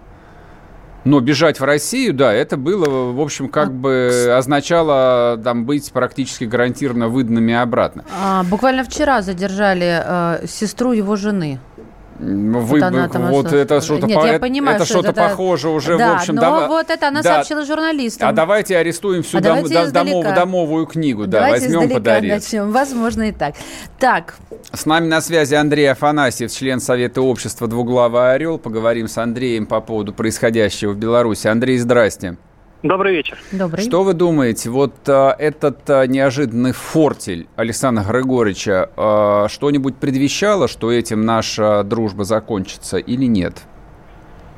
Но 1.05 1.21
бежать 1.21 1.59
в 1.59 1.65
Россию, 1.65 2.15
да, 2.15 2.33
это 2.33 2.57
было, 2.57 3.13
в 3.13 3.21
общем, 3.21 3.49
как 3.49 3.69
а, 3.69 3.71
бы 3.71 4.35
означало 4.37 5.41
там 5.43 5.65
быть 5.65 5.91
практически 5.93 6.45
гарантированно 6.45 7.09
выданными 7.09 7.55
обратно. 7.55 8.05
А, 8.23 8.45
буквально 8.45 8.85
вчера 8.85 9.21
задержали 9.23 10.03
э, 10.05 10.47
сестру 10.47 10.93
его 10.93 11.17
жены. 11.17 11.59
Вы, 12.23 12.61
вот, 12.61 12.83
она 12.83 13.09
там 13.09 13.31
вот 13.31 13.53
это 13.53 13.81
что-то 13.81 14.07
Нет, 14.07 14.21
по, 14.21 14.27
я 14.27 14.39
понимаю, 14.39 14.77
это 14.77 14.85
что 14.85 14.95
что-то 14.95 15.11
это, 15.11 15.29
похоже 15.29 15.71
уже, 15.71 15.99
да, 15.99 16.13
в 16.13 16.17
общем. 16.17 16.37
Но 16.37 16.41
дав... 16.41 16.69
вот 16.69 16.89
это 16.89 17.09
она 17.09 17.21
да. 17.21 17.35
сообщила 17.35 17.65
журналистам. 17.65 18.29
А 18.29 18.33
давайте 18.33 18.77
арестуем 18.77 19.25
всю 19.25 19.39
а 19.39 19.41
дом, 19.41 19.65
домов, 19.91 20.25
домовую 20.33 20.87
книгу, 20.87 21.27
да, 21.27 21.41
давайте 21.41 21.67
возьмем 21.67 21.91
под 21.91 22.07
арест. 22.07 22.47
Начнем. 22.47 22.71
Возможно 22.71 23.23
и 23.23 23.33
так. 23.33 23.57
Так. 23.99 24.37
С 24.73 24.87
нами 24.87 25.09
на 25.09 25.21
связи 25.21 25.55
Андрей 25.55 25.91
Афанасьев, 25.91 26.53
член 26.53 26.81
Совета 26.81 27.23
общества 27.23 27.67
«Двуглавый 27.67 28.35
орел». 28.35 28.59
Поговорим 28.59 29.09
с 29.09 29.19
Андреем 29.19 29.67
по 29.67 29.81
поводу 29.81 30.13
происходящего 30.13 30.93
в 30.93 30.97
Беларуси. 30.97 31.49
Андрей, 31.49 31.79
здрасте. 31.79 32.37
Добрый 32.83 33.15
вечер. 33.15 33.39
Добрый. 33.53 33.85
Что 33.85 34.03
вы 34.03 34.13
думаете, 34.13 34.69
вот 34.69 34.95
а, 35.09 35.37
этот 35.39 35.89
а, 35.89 36.05
неожиданный 36.07 36.73
фортель 36.73 37.47
Александра 37.55 38.03
Григорьевича 38.03 38.91
а, 38.97 39.47
что-нибудь 39.49 39.97
предвещало, 39.97 40.67
что 40.67 40.91
этим 40.91 41.25
наша 41.25 41.85
дружба 41.85 42.25
закончится 42.25 42.99
или 42.99 43.27
нет? 43.27 43.63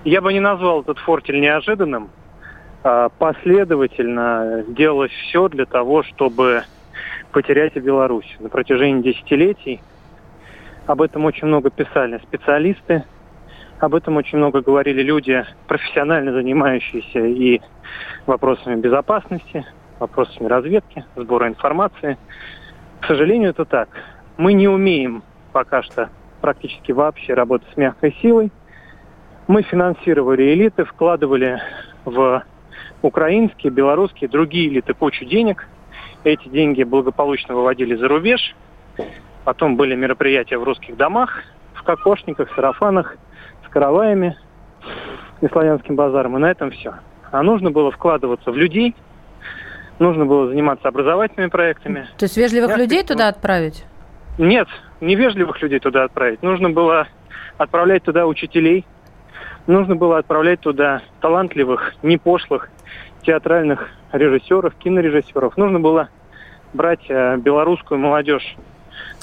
Я 0.04 0.22
бы 0.22 0.32
не 0.32 0.40
назвал 0.40 0.80
этот 0.80 0.98
фортель 0.98 1.38
неожиданным. 1.38 2.08
А, 2.82 3.10
последовательно 3.10 4.64
делалось 4.68 5.12
все 5.12 5.48
для 5.48 5.66
того, 5.66 6.02
чтобы 6.02 6.64
потерять 7.30 7.76
и 7.76 7.80
Беларусь. 7.80 8.36
На 8.40 8.48
протяжении 8.48 9.02
десятилетий 9.02 9.82
об 10.86 11.02
этом 11.02 11.26
очень 11.26 11.46
много 11.46 11.68
писали 11.68 12.18
специалисты, 12.22 13.04
об 13.80 13.94
этом 13.94 14.16
очень 14.16 14.38
много 14.38 14.60
говорили 14.60 15.02
люди, 15.02 15.44
профессионально 15.66 16.32
занимающиеся 16.32 17.20
и 17.20 17.60
вопросами 18.26 18.80
безопасности, 18.80 19.66
вопросами 19.98 20.46
разведки, 20.46 21.04
сбора 21.16 21.48
информации. 21.48 22.18
К 23.00 23.06
сожалению, 23.06 23.50
это 23.50 23.64
так. 23.64 23.88
Мы 24.36 24.52
не 24.52 24.68
умеем 24.68 25.22
пока 25.52 25.82
что 25.82 26.10
практически 26.40 26.92
вообще 26.92 27.34
работать 27.34 27.68
с 27.72 27.76
мягкой 27.76 28.16
силой. 28.20 28.50
Мы 29.46 29.62
финансировали 29.62 30.54
элиты, 30.54 30.84
вкладывали 30.84 31.60
в 32.04 32.42
украинские, 33.02 33.70
белорусские, 33.72 34.28
другие 34.28 34.68
элиты 34.68 34.94
кучу 34.94 35.24
денег. 35.24 35.66
Эти 36.24 36.48
деньги 36.48 36.82
благополучно 36.82 37.54
выводили 37.54 37.94
за 37.94 38.08
рубеж. 38.08 38.54
Потом 39.44 39.76
были 39.76 39.94
мероприятия 39.94 40.58
в 40.58 40.64
русских 40.64 40.96
домах, 40.96 41.42
в 41.74 41.82
кокошниках, 41.82 42.52
сарафанах, 42.54 43.16
караваями 43.74 44.38
и 45.40 45.48
славянским 45.48 45.96
базаром. 45.96 46.36
И 46.36 46.40
на 46.40 46.50
этом 46.50 46.70
все. 46.70 46.94
А 47.32 47.42
нужно 47.42 47.72
было 47.72 47.90
вкладываться 47.90 48.52
в 48.52 48.56
людей, 48.56 48.94
нужно 49.98 50.24
было 50.24 50.48
заниматься 50.48 50.86
образовательными 50.86 51.50
проектами. 51.50 52.06
То 52.16 52.26
есть 52.26 52.36
вежливых 52.36 52.70
Я 52.70 52.76
людей 52.76 53.02
туда 53.02 53.28
отправить? 53.28 53.84
Нет, 54.38 54.68
не 55.00 55.16
вежливых 55.16 55.60
людей 55.60 55.80
туда 55.80 56.04
отправить. 56.04 56.42
Нужно 56.42 56.70
было 56.70 57.08
отправлять 57.58 58.04
туда 58.04 58.26
учителей, 58.26 58.86
нужно 59.66 59.96
было 59.96 60.18
отправлять 60.18 60.60
туда 60.60 61.02
талантливых, 61.20 61.94
не 62.04 62.16
пошлых 62.16 62.70
театральных 63.22 63.88
режиссеров, 64.12 64.74
кинорежиссеров. 64.76 65.56
Нужно 65.56 65.80
было 65.80 66.08
брать 66.72 67.04
э, 67.08 67.36
белорусскую 67.38 67.98
молодежь 67.98 68.56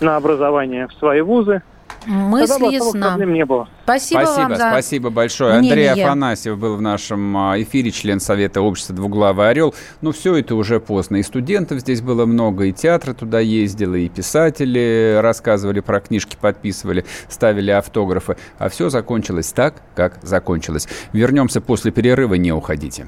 на 0.02 0.18
образование 0.18 0.88
в 0.88 0.94
свои 0.94 1.22
вузы, 1.22 1.62
Мысли 2.06 2.74
ясна. 2.74 3.18
не 3.26 3.46
было. 3.46 3.70
Спасибо, 3.84 4.22
спасибо 4.22 4.42
вам 4.42 4.56
за 4.56 4.70
Спасибо 4.70 5.10
большое. 5.10 5.60
Мнение. 5.60 5.92
Андрей 5.92 6.06
Афанасьев 6.06 6.58
был 6.58 6.76
в 6.76 6.82
нашем 6.82 7.38
а, 7.38 7.62
эфире, 7.62 7.92
член 7.92 8.20
Совета 8.20 8.62
общества 8.62 8.96
«Двуглавый 8.96 9.50
орел». 9.50 9.76
Но 10.02 10.12
все 10.12 10.36
это 10.36 10.56
уже 10.56 10.80
поздно. 10.80 11.18
И 11.18 11.24
студентов 11.24 11.80
здесь 11.80 12.02
было 12.02 12.26
много, 12.26 12.66
и 12.66 12.72
театры 12.72 13.14
туда 13.14 13.40
ездили, 13.40 14.00
и 14.00 14.10
писатели 14.10 15.20
рассказывали 15.22 15.80
про 15.80 16.00
книжки, 16.00 16.38
подписывали, 16.40 17.06
ставили 17.30 17.72
автографы. 17.72 18.38
А 18.58 18.70
все 18.70 18.90
закончилось 18.90 19.52
так, 19.54 19.82
как 19.96 20.20
закончилось. 20.24 20.88
Вернемся 21.14 21.62
после 21.62 21.92
перерыва, 21.92 22.36
не 22.36 22.52
уходите. 22.52 23.08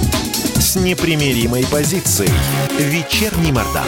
с 0.71 0.75
непримиримой 0.77 1.65
позицией. 1.69 2.31
Вечерний 2.79 3.51
Мордан. 3.51 3.87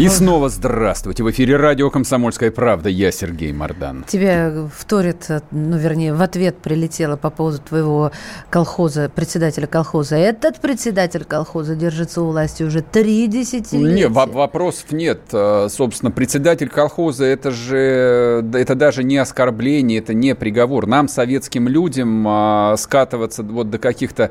И 0.00 0.08
снова 0.08 0.48
здравствуйте. 0.48 1.22
В 1.22 1.30
эфире 1.30 1.56
радио 1.56 1.90
«Комсомольская 1.90 2.50
правда». 2.50 2.88
Я 2.88 3.12
Сергей 3.12 3.52
Мордан. 3.52 4.06
Тебе 4.08 4.66
вторит, 4.74 5.28
ну, 5.50 5.76
вернее, 5.76 6.14
в 6.14 6.22
ответ 6.22 6.56
прилетело 6.56 7.16
по 7.16 7.28
поводу 7.28 7.58
твоего 7.58 8.10
колхоза, 8.48 9.10
председателя 9.14 9.66
колхоза. 9.66 10.16
Этот 10.16 10.58
председатель 10.58 11.24
колхоза 11.24 11.74
держится 11.74 12.22
у 12.22 12.30
власти 12.30 12.62
уже 12.62 12.80
три 12.80 13.26
десятилетия. 13.26 14.08
Нет, 14.08 14.10
вопросов 14.10 14.90
нет. 14.90 15.20
А, 15.34 15.68
собственно, 15.68 16.10
председатель 16.10 16.70
колхоза– 16.70 17.24
это 17.26 17.50
же, 17.50 18.42
это 18.54 18.74
даже 18.74 19.04
не 19.04 19.18
оскорбление, 19.18 19.98
это 19.98 20.14
не 20.14 20.34
приговор. 20.34 20.86
Нам, 20.86 21.08
советским 21.08 21.68
людям, 21.68 22.24
а, 22.26 22.74
скатываться 22.78 23.42
вот 23.42 23.68
до 23.68 23.76
каких-то, 23.76 24.30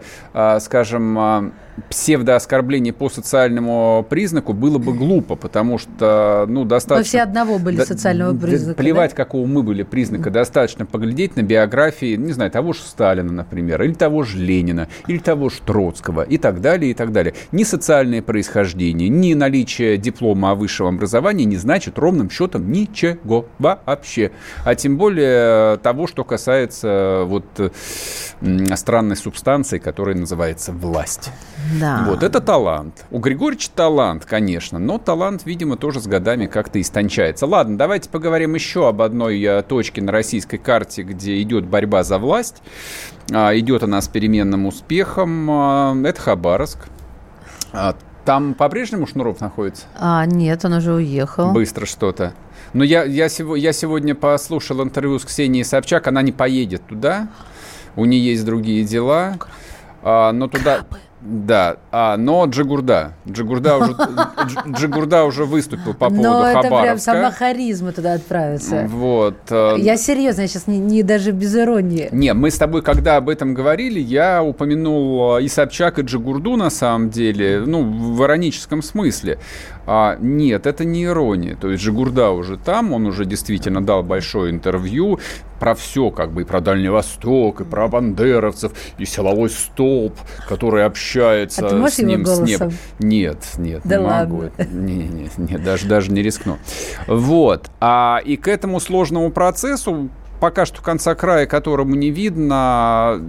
скажем, 0.61 1.53
псевдооскорблений 1.89 2.93
по 2.93 3.09
социальному 3.09 4.05
признаку 4.09 4.53
было 4.53 4.77
бы 4.77 4.93
глупо, 4.93 5.35
потому 5.35 5.77
что, 5.77 6.45
ну, 6.47 6.65
достаточно... 6.65 6.99
Мы 6.99 7.03
все 7.03 7.21
одного 7.21 7.59
были 7.59 7.77
да, 7.77 7.85
социального 7.85 8.35
признака, 8.37 8.77
Плевать, 8.77 9.11
да? 9.11 9.15
какого 9.15 9.45
мы 9.45 9.63
были 9.63 9.83
признака, 9.83 10.31
достаточно 10.31 10.85
поглядеть 10.85 11.35
на 11.35 11.41
биографии, 11.41 12.15
не 12.15 12.33
знаю, 12.33 12.51
того 12.51 12.73
же 12.73 12.81
Сталина, 12.81 13.31
например, 13.31 13.81
или 13.83 13.93
того 13.93 14.23
же 14.23 14.37
Ленина, 14.37 14.87
или 15.07 15.17
того 15.17 15.49
же 15.49 15.57
Троцкого, 15.65 16.21
и 16.21 16.37
так 16.37 16.61
далее, 16.61 16.91
и 16.91 16.93
так 16.93 17.11
далее. 17.11 17.33
Ни 17.51 17.63
социальное 17.63 18.21
происхождение, 18.21 19.09
ни 19.09 19.33
наличие 19.33 19.97
диплома 19.97 20.51
о 20.51 20.55
высшем 20.55 20.87
образовании 20.87 21.45
не 21.45 21.57
значит 21.57 21.97
ровным 21.97 22.29
счетом 22.29 22.71
ничего 22.71 23.45
вообще. 23.59 24.31
А 24.65 24.75
тем 24.75 24.97
более 24.97 25.77
того, 25.77 26.07
что 26.07 26.23
касается 26.23 27.23
вот 27.25 27.45
странной 28.75 29.15
субстанции, 29.15 29.77
которая 29.77 30.15
называется 30.15 30.71
власть. 30.71 31.31
Да. 31.79 32.05
Вот, 32.07 32.23
это 32.23 32.41
талант. 32.41 33.05
У 33.11 33.19
Григорьевича 33.19 33.69
талант, 33.75 34.25
конечно, 34.25 34.79
но 34.79 34.97
талант, 34.97 35.41
видимо, 35.45 35.77
тоже 35.77 35.99
с 35.99 36.07
годами 36.07 36.45
как-то 36.47 36.79
истончается. 36.81 37.45
Ладно, 37.45 37.77
давайте 37.77 38.09
поговорим 38.09 38.55
еще 38.55 38.87
об 38.87 39.01
одной 39.01 39.41
э, 39.41 39.61
точке 39.63 40.01
на 40.01 40.11
российской 40.11 40.57
карте, 40.57 41.03
где 41.03 41.41
идет 41.41 41.65
борьба 41.65 42.03
за 42.03 42.17
власть. 42.17 42.61
А, 43.31 43.57
идет 43.57 43.83
она 43.83 44.01
с 44.01 44.07
переменным 44.07 44.65
успехом. 44.65 45.49
А, 45.51 45.95
это 46.03 46.21
Хабаровск. 46.21 46.87
А, 47.73 47.95
там 48.25 48.53
по-прежнему 48.53 49.07
Шнуров 49.07 49.41
находится? 49.41 49.85
А, 49.97 50.25
нет, 50.25 50.65
он 50.65 50.73
уже 50.73 50.93
уехал. 50.93 51.51
Быстро 51.51 51.85
что-то. 51.85 52.33
Но 52.73 52.83
я, 52.83 53.03
я, 53.03 53.27
я 53.27 53.73
сегодня 53.73 54.15
послушал 54.15 54.83
интервью 54.83 55.19
с 55.19 55.25
Ксенией 55.25 55.65
Собчак, 55.65 56.07
она 56.07 56.21
не 56.21 56.31
поедет 56.31 56.85
туда, 56.85 57.29
у 57.95 58.05
нее 58.05 58.31
есть 58.31 58.45
другие 58.45 58.83
дела. 58.83 59.37
А, 60.01 60.31
но 60.31 60.47
туда... 60.47 60.79
Крабы. 60.79 60.99
Да, 61.21 61.77
а, 61.91 62.15
но 62.15 62.45
Джигурда. 62.45 63.13
Джигурда 63.27 63.77
уже, 63.77 63.95
Джигурда 64.69 65.25
уже 65.25 65.43
выступил 65.43 65.93
по 65.93 66.09
поводу 66.09 66.23
но 66.23 66.41
Хабаровска. 66.43 66.67
это 66.67 66.81
прям 66.81 66.97
сама 66.97 67.31
харизма 67.31 67.91
туда 67.91 68.13
отправиться. 68.13 68.85
Вот. 68.87 69.37
Э, 69.49 69.75
я 69.77 69.97
серьезно, 69.97 70.41
я 70.41 70.47
сейчас 70.47 70.67
не, 70.67 70.79
не 70.79 71.03
даже 71.03 71.31
без 71.31 71.53
иронии. 71.55 72.07
Не, 72.11 72.33
мы 72.33 72.49
с 72.49 72.57
тобой, 72.57 72.81
когда 72.81 73.17
об 73.17 73.27
этом 73.27 73.53
говорили, 73.53 73.99
я 73.99 74.41
упомянул 74.41 75.37
и 75.39 75.47
Собчак, 75.49 75.99
и 75.99 76.03
Джигурду 76.03 76.55
на 76.55 76.69
самом 76.69 77.09
деле, 77.09 77.63
ну, 77.65 77.83
в 77.83 78.23
ироническом 78.23 78.81
смысле. 78.81 79.39
А, 79.91 80.17
нет, 80.19 80.67
это 80.67 80.85
не 80.85 81.05
ирония. 81.05 81.55
То 81.55 81.71
есть 81.71 81.81
Жигурда 81.81 82.29
уже 82.29 82.57
там, 82.57 82.93
он 82.93 83.07
уже 83.07 83.25
действительно 83.25 83.83
дал 83.83 84.03
большое 84.03 84.51
интервью 84.51 85.19
про 85.59 85.73
все, 85.73 86.11
как 86.11 86.31
бы 86.31 86.43
и 86.43 86.45
про 86.45 86.61
Дальний 86.61 86.89
Восток, 86.89 87.61
и 87.61 87.63
про 87.63 87.87
бандеровцев, 87.87 88.71
и 88.99 89.05
силовой 89.05 89.49
столб, 89.49 90.13
который 90.47 90.85
общается 90.85 91.65
а 91.65 91.89
с 91.89 91.97
ним 91.97 92.23
с 92.23 92.39
неба. 92.39 92.71
Нет, 92.99 93.43
нет, 93.57 93.81
да 93.83 93.97
не 93.97 94.03
ладно. 94.03 94.35
могу. 94.35 94.49
Не, 94.71 95.07
не, 95.07 95.29
не, 95.37 95.57
даже, 95.57 95.87
даже 95.87 96.11
не 96.11 96.21
рискну. 96.21 96.59
Вот. 97.07 97.71
А, 97.81 98.21
и 98.23 98.37
к 98.37 98.47
этому 98.47 98.79
сложному 98.79 99.31
процессу 99.31 100.09
пока 100.39 100.67
что 100.67 100.83
конца 100.83 101.15
края, 101.15 101.47
которому 101.47 101.95
не 101.95 102.11
видно, 102.11 103.19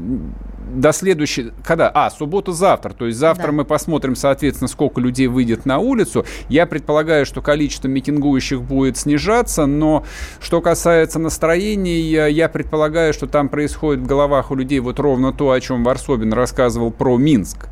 до 0.75 0.93
следующей, 0.93 1.53
когда, 1.65 1.91
а, 1.93 2.11
суббота-завтра, 2.11 2.93
то 2.93 3.07
есть 3.07 3.19
завтра 3.19 3.47
да. 3.47 3.53
мы 3.53 3.65
посмотрим, 3.65 4.15
соответственно, 4.15 4.69
сколько 4.69 5.01
людей 5.01 5.27
выйдет 5.27 5.67
на 5.67 5.79
улицу. 5.79 6.25
Я 6.49 6.67
предполагаю, 6.67 7.27
что 7.27 7.43
количество 7.43 7.89
митингующих 7.89 8.63
будет 8.63 8.97
снижаться, 8.97 9.67
но 9.67 10.05
что 10.41 10.61
касается 10.61 11.19
настроений, 11.19 12.01
я 12.01 12.49
предполагаю, 12.49 13.13
что 13.13 13.27
там 13.27 13.49
происходит 13.49 14.03
в 14.03 14.07
головах 14.07 14.51
у 14.51 14.55
людей 14.55 14.81
вот 14.81 14.99
ровно 15.01 15.33
то, 15.33 15.51
о 15.51 15.61
чем 15.61 15.85
Варсобин 15.85 16.33
рассказывал 16.33 16.91
про 16.91 17.17
Минск. 17.17 17.69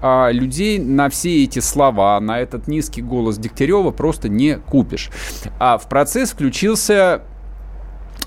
А 0.00 0.30
людей 0.30 0.78
на 0.78 1.08
все 1.08 1.42
эти 1.42 1.58
слова, 1.58 2.20
на 2.20 2.38
этот 2.40 2.68
низкий 2.68 3.02
голос 3.02 3.36
Дегтярева 3.36 3.90
просто 3.90 4.28
не 4.28 4.56
купишь. 4.56 5.10
А 5.58 5.76
в 5.76 5.88
процесс 5.88 6.30
включился 6.30 7.22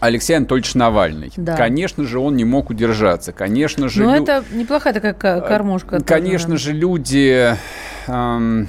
Алексей 0.01 0.35
Анатольевич 0.35 0.73
Навальный. 0.73 1.31
Да. 1.37 1.55
Конечно 1.55 2.03
же, 2.05 2.19
он 2.19 2.35
не 2.35 2.43
мог 2.43 2.71
удержаться. 2.71 3.31
Конечно 3.31 3.87
же... 3.87 4.03
Ну, 4.03 4.15
лю... 4.15 4.23
это 4.23 4.43
неплохая 4.51 4.93
такая 4.93 5.13
кормушка. 5.13 6.03
Конечно 6.03 6.51
тоже. 6.51 6.63
же, 6.63 6.73
люди... 6.73 7.55
Эм 8.07 8.67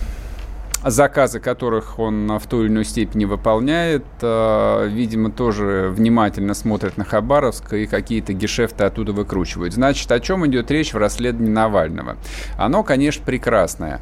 заказы 0.84 1.38
которых 1.38 1.98
он 1.98 2.38
в 2.38 2.46
той 2.46 2.64
или 2.64 2.72
иной 2.72 2.84
степени 2.84 3.24
выполняет, 3.24 4.04
э, 4.20 4.88
видимо, 4.88 5.30
тоже 5.30 5.92
внимательно 5.94 6.54
смотрят 6.54 6.96
на 6.96 7.04
Хабаровск 7.04 7.72
и 7.74 7.86
какие-то 7.86 8.32
гешефты 8.32 8.84
оттуда 8.84 9.12
выкручивают. 9.12 9.74
Значит, 9.74 10.10
о 10.10 10.20
чем 10.20 10.46
идет 10.46 10.70
речь 10.70 10.92
в 10.92 10.96
расследовании 10.96 11.52
Навального? 11.52 12.16
Оно, 12.58 12.82
конечно, 12.82 13.24
прекрасное. 13.24 14.00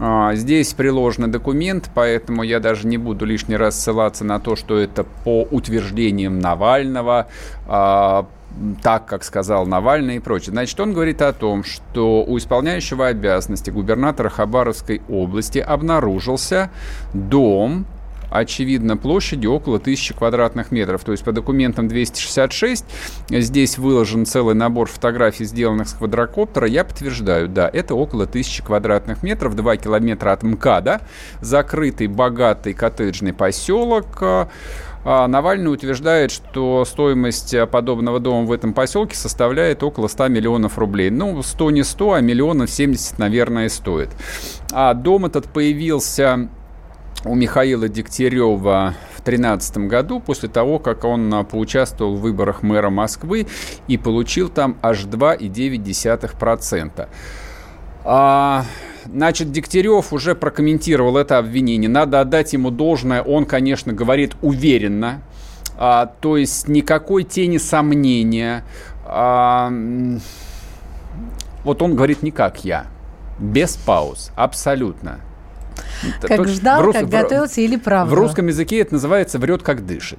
А, 0.00 0.34
здесь 0.34 0.72
приложен 0.74 1.30
документ, 1.30 1.90
поэтому 1.94 2.42
я 2.42 2.60
даже 2.60 2.86
не 2.86 2.98
буду 2.98 3.24
лишний 3.24 3.56
раз 3.56 3.80
ссылаться 3.80 4.24
на 4.24 4.40
то, 4.40 4.56
что 4.56 4.78
это 4.78 5.04
по 5.04 5.42
утверждениям 5.42 6.40
Навального, 6.40 7.28
а, 7.66 8.26
так, 8.82 9.06
как 9.06 9.24
сказал 9.24 9.66
Навальный 9.66 10.16
и 10.16 10.20
прочее. 10.20 10.52
Значит, 10.52 10.78
он 10.80 10.92
говорит 10.92 11.22
о 11.22 11.32
том, 11.32 11.64
что 11.64 12.24
у 12.24 12.38
исполняющего 12.38 13.06
обязанности 13.06 13.70
губернатора 13.70 14.28
Хабаровской 14.28 15.02
области 15.08 15.58
обнаружился 15.58 16.70
дом, 17.12 17.86
очевидно, 18.34 18.96
площадью 18.96 19.52
около 19.52 19.76
1000 19.76 20.14
квадратных 20.14 20.70
метров. 20.72 21.04
То 21.04 21.12
есть 21.12 21.24
по 21.24 21.32
документам 21.32 21.88
266. 21.88 22.84
Здесь 23.30 23.78
выложен 23.78 24.26
целый 24.26 24.54
набор 24.54 24.88
фотографий, 24.88 25.44
сделанных 25.44 25.88
с 25.88 25.94
квадрокоптера. 25.94 26.66
Я 26.66 26.84
подтверждаю, 26.84 27.48
да, 27.48 27.70
это 27.72 27.94
около 27.94 28.24
1000 28.24 28.62
квадратных 28.62 29.22
метров, 29.22 29.54
2 29.54 29.76
километра 29.76 30.32
от 30.32 30.42
МКАДа, 30.42 31.00
закрытый, 31.40 32.08
богатый 32.08 32.74
коттеджный 32.74 33.32
поселок. 33.32 34.06
А 35.06 35.28
Навальный 35.28 35.70
утверждает, 35.70 36.30
что 36.30 36.82
стоимость 36.86 37.54
подобного 37.70 38.20
дома 38.20 38.46
в 38.46 38.52
этом 38.52 38.72
поселке 38.72 39.14
составляет 39.14 39.82
около 39.82 40.08
100 40.08 40.28
миллионов 40.28 40.78
рублей. 40.78 41.10
Ну, 41.10 41.42
100 41.42 41.70
не 41.72 41.82
100, 41.82 42.12
а 42.14 42.20
миллионов 42.22 42.70
70, 42.70 43.18
наверное, 43.18 43.68
стоит. 43.68 44.08
А 44.72 44.94
дом 44.94 45.26
этот 45.26 45.46
появился 45.52 46.48
у 47.24 47.34
Михаила 47.34 47.88
Дегтярева 47.88 48.94
в 49.16 49.24
2013 49.24 49.78
году, 49.78 50.20
после 50.20 50.48
того, 50.48 50.78
как 50.78 51.04
он 51.04 51.32
а, 51.32 51.44
поучаствовал 51.44 52.16
в 52.16 52.20
выборах 52.20 52.62
мэра 52.62 52.90
Москвы 52.90 53.46
и 53.88 53.96
получил 53.96 54.48
там 54.48 54.76
аж 54.82 55.04
2,9%. 55.04 57.08
А, 58.04 58.64
значит, 59.06 59.50
Дегтярев 59.50 60.12
уже 60.12 60.34
прокомментировал 60.34 61.16
это 61.16 61.38
обвинение. 61.38 61.88
Надо 61.88 62.20
отдать 62.20 62.52
ему 62.52 62.70
должное. 62.70 63.22
Он, 63.22 63.46
конечно, 63.46 63.94
говорит 63.94 64.36
уверенно. 64.42 65.22
А, 65.78 66.06
то 66.20 66.36
есть 66.36 66.68
никакой 66.68 67.24
тени 67.24 67.56
сомнения. 67.56 68.64
А, 69.06 69.72
вот 71.64 71.80
он 71.80 71.96
говорит 71.96 72.22
не 72.22 72.30
как 72.30 72.64
я. 72.64 72.86
Без 73.38 73.76
пауз. 73.76 74.30
Абсолютно. 74.36 75.20
Как 76.20 76.48
ждал, 76.48 76.82
рус... 76.82 76.94
как 76.94 77.08
готовился 77.08 77.60
или 77.60 77.76
правда? 77.76 78.14
В 78.14 78.18
русском 78.18 78.46
языке 78.46 78.80
это 78.80 78.94
называется 78.94 79.38
«врет, 79.38 79.62
как 79.62 79.86
дышит». 79.86 80.18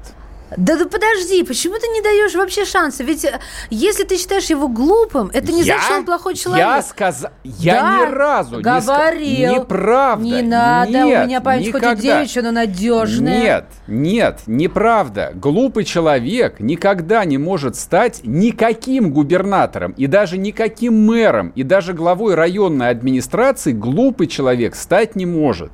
Да, 0.58 0.78
да 0.78 0.86
подожди, 0.86 1.44
почему 1.44 1.76
ты 1.76 1.88
не 1.88 2.02
даешь 2.02 2.34
вообще 2.36 2.66
шанса? 2.66 3.04
Ведь 3.04 3.26
э, 3.26 3.40
если 3.70 4.04
ты 4.04 4.18
считаешь 4.18 4.46
его 4.46 4.68
глупым, 4.68 5.30
это 5.34 5.52
не 5.52 5.60
я, 5.60 5.66
значит, 5.66 5.84
что 5.84 5.96
он 5.96 6.06
плохой 6.06 6.36
человек. 6.36 6.66
Я 6.66 6.82
сказал, 6.82 7.32
я 7.44 7.82
да, 7.82 7.98
ни 7.98 8.12
разу 8.12 8.62
говорил, 8.62 8.76
не 8.76 8.82
сказал. 8.82 9.64
Неправда. 9.64 10.24
Не 10.24 10.42
надо, 10.42 10.92
нет, 10.92 11.24
у 11.24 11.28
меня 11.28 11.42
память 11.42 11.68
никогда. 11.68 11.90
хоть 11.90 12.00
и 12.00 12.02
девичья, 12.02 12.42
но 12.42 12.52
надежная. 12.52 13.42
Нет, 13.42 13.66
нет, 13.88 14.40
неправда. 14.46 15.32
Глупый 15.36 15.84
человек 15.84 16.60
никогда 16.60 17.26
не 17.26 17.38
может 17.38 17.76
стать 17.76 18.22
никаким 18.24 19.12
губернатором 19.12 19.92
и 19.94 20.08
даже 20.08 20.38
никаким 20.38 21.06
мэром 21.06 21.50
и 21.50 21.64
даже 21.64 21.94
главой 21.94 22.36
районной 22.36 22.90
администрации 22.90 23.72
глупый 23.72 24.28
человек 24.28 24.76
стать 24.76 25.16
не 25.16 25.26
может. 25.26 25.72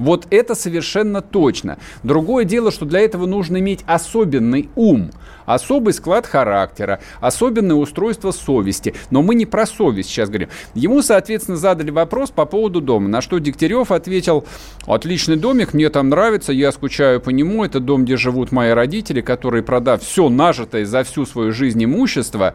Вот 0.00 0.26
это 0.30 0.54
совершенно 0.54 1.20
точно. 1.20 1.76
Другое 2.02 2.44
дело, 2.44 2.72
что 2.72 2.86
для 2.86 3.00
этого 3.00 3.26
нужно 3.26 3.58
иметь 3.58 3.84
особенный 3.86 4.70
ум, 4.74 5.10
особый 5.44 5.92
склад 5.92 6.26
характера, 6.26 7.00
особенное 7.20 7.76
устройство 7.76 8.30
совести. 8.30 8.94
Но 9.10 9.20
мы 9.20 9.34
не 9.34 9.44
про 9.44 9.66
совесть 9.66 10.08
сейчас 10.08 10.30
говорим. 10.30 10.48
Ему, 10.74 11.02
соответственно, 11.02 11.58
задали 11.58 11.90
вопрос 11.90 12.30
по 12.30 12.46
поводу 12.46 12.80
дома, 12.80 13.08
на 13.08 13.20
что 13.20 13.38
Дегтярев 13.38 13.92
ответил, 13.92 14.46
отличный 14.86 15.36
домик, 15.36 15.74
мне 15.74 15.90
там 15.90 16.08
нравится, 16.08 16.54
я 16.54 16.72
скучаю 16.72 17.20
по 17.20 17.28
нему, 17.28 17.62
это 17.62 17.78
дом, 17.78 18.06
где 18.06 18.16
живут 18.16 18.52
мои 18.52 18.70
родители, 18.70 19.20
которые, 19.20 19.62
продав 19.62 20.02
все 20.02 20.30
нажитое 20.30 20.86
за 20.86 21.04
всю 21.04 21.26
свою 21.26 21.52
жизнь 21.52 21.84
имущество, 21.84 22.54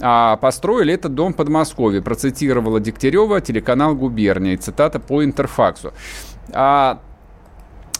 а, 0.00 0.36
построили 0.36 0.94
этот 0.94 1.14
дом 1.14 1.34
в 1.34 1.36
Подмосковье. 1.36 2.00
Процитировала 2.00 2.80
Дегтярева 2.80 3.42
телеканал 3.42 3.94
«Губерния». 3.94 4.56
Цитата 4.56 4.98
по 4.98 5.22
интерфаксу. 5.22 5.92
А, 6.52 7.00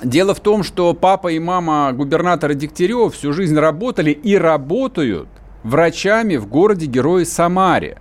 Дело 0.03 0.35
в 0.35 0.41
том, 0.41 0.63
что 0.63 0.93
папа 0.93 1.29
и 1.29 1.39
мама 1.39 1.91
губернатора 1.95 2.53
Дегтярева 2.53 3.11
всю 3.11 3.33
жизнь 3.33 3.59
работали 3.59 4.11
и 4.11 4.37
работают 4.37 5.29
врачами 5.63 6.37
в 6.37 6.47
городе 6.47 6.85
Герои 6.85 7.25
Самаре. 7.25 7.99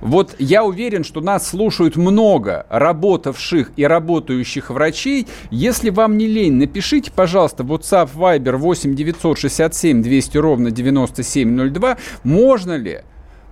Вот 0.00 0.36
я 0.38 0.64
уверен, 0.64 1.04
что 1.04 1.20
нас 1.20 1.48
слушают 1.48 1.96
много 1.96 2.66
работавших 2.70 3.72
и 3.76 3.86
работающих 3.86 4.70
врачей. 4.70 5.26
Если 5.50 5.90
вам 5.90 6.16
не 6.16 6.26
лень, 6.26 6.54
напишите, 6.54 7.10
пожалуйста, 7.14 7.62
WhatsApp 7.62 8.10
Viber 8.14 8.56
8 8.56 8.94
967 8.94 10.02
200 10.02 10.38
ровно 10.38 10.70
9702. 10.70 11.96
Можно 12.24 12.76
ли, 12.76 13.02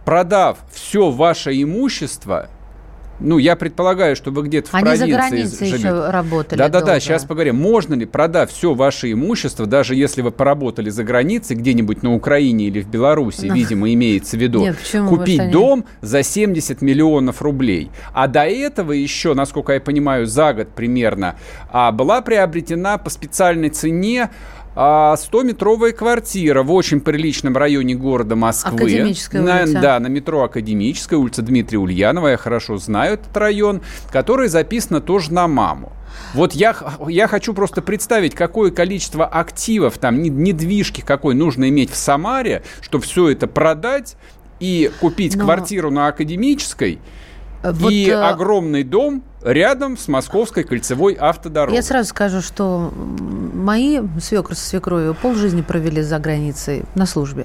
продав 0.05 0.59
все 0.73 1.11
ваше 1.11 1.61
имущество, 1.63 2.49
ну, 3.25 3.39
я 3.39 3.57
предполагаю, 3.57 4.15
что 4.17 4.31
вы 4.31 4.43
где-то 4.45 4.71
в 4.71 4.75
Они 4.75 4.85
провинции 4.85 5.11
за 5.11 5.17
границей 5.17 5.67
живете. 5.69 5.77
еще 5.89 6.11
работали 6.11 6.59
Да-да-да, 6.59 7.01
сейчас 7.01 7.25
поговорим. 7.25 7.57
Можно 7.57 7.95
ли, 7.95 8.05
продав 8.07 8.51
все 8.51 8.75
ваше 8.75 9.11
имущество, 9.13 9.67
даже 9.67 9.95
если 9.95 10.23
вы 10.23 10.31
поработали 10.31 10.91
за 10.91 11.05
границей, 11.05 11.57
где-нибудь 11.57 12.03
на 12.03 12.15
Украине 12.15 12.67
или 12.67 12.81
в 12.83 12.89
Беларуси, 12.89 13.47
Ну. 13.47 13.55
видимо, 13.55 13.93
имеется 13.93 14.37
в 14.37 14.41
виду, 14.41 14.61
Нет, 14.61 14.77
почему? 14.79 15.09
купить 15.09 15.41
они- 15.41 15.53
дом 15.53 15.85
за 16.01 16.23
70 16.23 16.83
миллионов 16.83 17.43
рублей. 17.43 17.91
А 18.13 18.27
до 18.29 18.45
этого 18.45 18.93
еще, 18.93 19.35
насколько 19.35 19.73
я 19.73 19.81
понимаю, 19.81 20.27
за 20.27 20.53
год 20.53 20.69
примерно, 20.69 21.37
а, 21.71 21.91
была 21.93 22.21
приобретена 22.21 22.99
по 22.99 23.11
специальной 23.11 23.71
цене 23.71 24.31
100-метровая 24.77 25.93
квартира 25.93 26.63
в 26.63 26.73
очень 26.73 27.01
приличном 27.01 27.57
районе 27.57 27.95
города 27.95 28.35
Москвы. 28.37 28.75
Академическая 28.75 29.41
На- 29.43 29.63
улица. 29.63 29.81
Да, 29.81 30.01
на 30.01 30.09
метро 30.09 30.43
Академическая, 30.43 31.19
улица 31.19 31.43
Дмитрия 31.43 31.79
Ульянова, 31.79 32.29
я 32.29 32.37
хорошо 32.37 32.77
знаю 32.77 33.15
этот 33.15 33.37
район, 33.37 33.83
который 34.11 34.49
записано 34.49 35.01
тоже 35.01 35.33
на 35.33 35.47
маму. 35.47 35.93
Вот 36.33 36.53
я, 36.53 36.77
я 37.09 37.29
хочу 37.29 37.55
просто 37.55 37.83
представить, 37.83 38.35
какое 38.35 38.71
количество 38.71 39.27
активов, 39.27 39.99
там, 39.99 40.23
не- 40.23 40.29
недвижки 40.31 41.01
какой 41.01 41.35
нужно 41.35 41.69
иметь 41.69 41.91
в 41.91 41.97
Самаре, 41.97 42.63
чтобы 42.81 43.05
все 43.05 43.31
это 43.31 43.47
продать 43.47 44.17
и 44.61 44.91
купить 45.01 45.37
Но- 45.37 45.45
квартиру 45.45 45.91
на 45.91 46.09
Академической 46.09 46.99
Вот, 47.63 47.91
и 47.91 48.09
э, 48.09 48.15
огромный 48.15 48.83
дом 48.85 49.23
рядом 49.45 49.97
с 49.97 50.09
Московской 50.09 50.65
кольцевой 50.65 51.15
автодорогой. 51.15 51.77
Я 51.77 51.83
сразу 51.83 52.09
скажу, 52.09 52.41
что 52.41 52.93
мои 52.95 54.01
свекры 54.21 54.55
со 54.55 54.67
свекровью 54.67 55.15
полжизни 55.15 55.63
провели 55.63 56.03
за 56.03 56.19
границей 56.19 56.85
на 56.95 57.07
службе. 57.07 57.45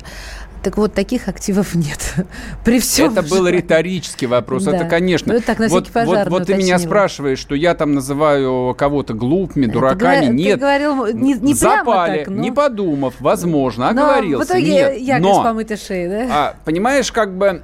Так 0.64 0.78
вот, 0.78 0.94
таких 0.94 1.28
активов 1.28 1.74
нет. 1.76 2.16
При 2.66 2.80
всем 2.80 3.14
Это 3.14 3.24
был 3.24 3.48
риторический 3.48 4.26
вопрос. 4.26 4.64
Да. 4.66 4.76
Это, 4.76 4.86
конечно. 4.86 5.32
Ну, 5.34 5.38
это 5.40 5.48
так, 5.48 5.60
на 5.60 5.68
вот, 5.70 5.90
пожарный 5.90 6.24
вот, 6.32 6.40
вот 6.40 6.48
ты 6.48 6.56
меня 6.56 6.78
спрашиваешь, 6.80 7.40
что 7.40 7.56
я 7.56 7.74
там 7.76 7.94
называю 7.94 8.76
кого-то 8.78 9.14
глупыми, 9.14 9.66
дураками. 9.68 10.28
ты 10.28 10.34
Нет. 10.34 10.60
говорил 10.60 11.08
не- 11.08 11.34
не 11.36 11.54
Запали, 11.54 12.20
так, 12.20 12.28
но- 12.30 12.42
не 12.42 12.52
подумав, 12.52 13.16
возможно, 13.20 13.92
Но 13.94 14.04
оговорился. 14.04 14.46
в 14.46 14.50
итоге 14.50 14.72
Нет. 14.72 14.98
якорь 15.00 15.22
Но- 15.22 15.42
с 15.42 15.44
помытой 15.44 15.78
шеей, 15.78 16.10
да? 16.10 16.28
а, 16.32 16.56
понимаешь, 16.66 17.12
как 17.12 17.38
бы 17.38 17.62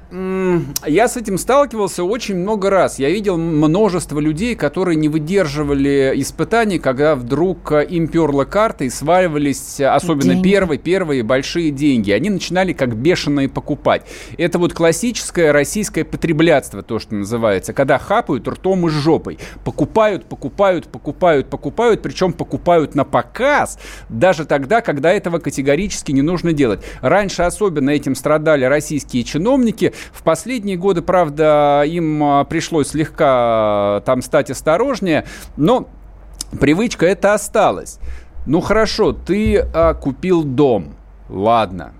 я 0.86 1.08
с 1.08 1.16
этим 1.16 1.38
сталкивался 1.38 2.04
очень 2.04 2.36
много 2.36 2.70
раз. 2.70 2.98
Я 2.98 3.10
видел 3.10 3.36
множество 3.36 4.20
людей, 4.20 4.54
которые 4.54 4.96
не 4.96 5.08
выдерживали 5.08 6.12
испытаний, 6.16 6.78
когда 6.78 7.14
вдруг 7.14 7.72
э, 7.72 7.84
им 7.84 8.08
перла 8.08 8.44
карта 8.44 8.84
и 8.84 8.90
сваливались, 8.90 9.80
э, 9.80 9.86
особенно 9.86 10.34
Деньги. 10.34 10.50
первые, 10.50 10.78
первые 10.78 11.22
большие 11.22 11.70
деньги. 11.70 12.10
Они 12.10 12.30
начинали 12.30 12.72
как 12.72 12.85
бешеные 12.94 13.48
покупать. 13.48 14.02
Это 14.38 14.58
вот 14.58 14.72
классическое 14.72 15.52
российское 15.52 16.04
потреблятство, 16.04 16.82
то, 16.82 16.98
что 16.98 17.14
называется, 17.14 17.72
когда 17.72 17.98
хапают 17.98 18.46
ртом 18.48 18.86
и 18.86 18.90
жопой. 18.90 19.38
Покупают, 19.64 20.26
покупают, 20.26 20.88
покупают, 20.88 21.48
покупают, 21.48 22.02
причем 22.02 22.32
покупают 22.32 22.94
на 22.94 23.04
показ, 23.04 23.78
даже 24.08 24.44
тогда, 24.44 24.80
когда 24.80 25.12
этого 25.12 25.38
категорически 25.38 26.12
не 26.12 26.22
нужно 26.22 26.52
делать. 26.52 26.84
Раньше 27.00 27.42
особенно 27.42 27.90
этим 27.90 28.14
страдали 28.14 28.64
российские 28.64 29.24
чиновники. 29.24 29.92
В 30.12 30.22
последние 30.22 30.76
годы, 30.76 31.02
правда, 31.02 31.84
им 31.86 32.22
а, 32.22 32.44
пришлось 32.44 32.88
слегка 32.88 33.26
а, 33.28 34.00
там 34.00 34.22
стать 34.22 34.50
осторожнее, 34.50 35.26
но 35.56 35.88
привычка 36.60 37.06
это 37.06 37.34
осталась. 37.34 37.98
Ну 38.46 38.60
хорошо, 38.60 39.12
ты 39.12 39.58
а, 39.58 39.94
купил 39.94 40.44
дом, 40.44 40.94
ладно. 41.28 41.94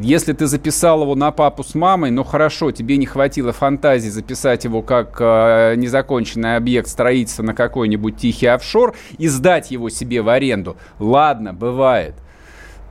Если 0.00 0.32
ты 0.32 0.46
записал 0.46 1.02
его 1.02 1.14
на 1.14 1.30
папу 1.30 1.62
с 1.62 1.74
мамой, 1.74 2.10
ну 2.10 2.24
хорошо, 2.24 2.72
тебе 2.72 2.96
не 2.96 3.06
хватило 3.06 3.52
фантазии 3.52 4.08
записать 4.08 4.64
его 4.64 4.82
как 4.82 5.16
э, 5.20 5.74
незаконченный 5.76 6.56
объект 6.56 6.88
строительства 6.88 7.44
на 7.44 7.54
какой-нибудь 7.54 8.16
тихий 8.16 8.46
офшор 8.46 8.96
и 9.18 9.28
сдать 9.28 9.70
его 9.70 9.90
себе 9.90 10.20
в 10.22 10.28
аренду. 10.28 10.76
Ладно, 10.98 11.52
бывает. 11.52 12.16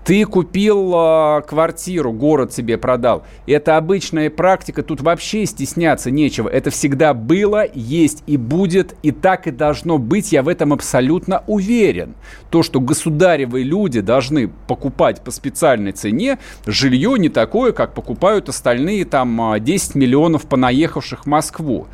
Ты 0.06 0.26
купил 0.26 0.94
э, 0.94 1.42
квартиру, 1.48 2.12
город 2.12 2.52
себе 2.52 2.78
продал. 2.78 3.24
Это 3.48 3.78
обычная 3.78 4.30
практика, 4.30 4.84
тут 4.84 5.00
вообще 5.00 5.46
стесняться 5.46 6.12
нечего. 6.12 6.50
Это 6.50 6.72
всегда 6.72 7.14
было, 7.14 7.66
есть 7.74 8.22
и 8.28 8.36
будет, 8.36 8.98
и 9.02 9.12
так 9.12 9.48
и 9.48 9.52
должно 9.52 9.98
быть, 9.98 10.34
я 10.34 10.44
в 10.44 10.50
этом 10.50 10.74
абсолютно 10.74 11.44
уверен. 11.48 12.16
То, 12.50 12.64
что 12.64 12.82
государевые 12.82 13.64
люди 13.64 14.02
должны 14.02 14.50
покупать 14.68 15.22
по 15.22 15.32
специальной 15.32 15.94
цене, 15.94 16.38
жилье 16.66 17.18
не 17.18 17.30
такое, 17.30 17.72
как 17.72 17.94
покупают 17.94 18.50
остальные 18.50 19.06
там 19.06 19.54
э, 19.54 19.62
10 19.62 19.96
миллионов 19.96 20.48
понаехавших 20.48 21.24
в 21.24 21.28
Москву. 21.28 21.88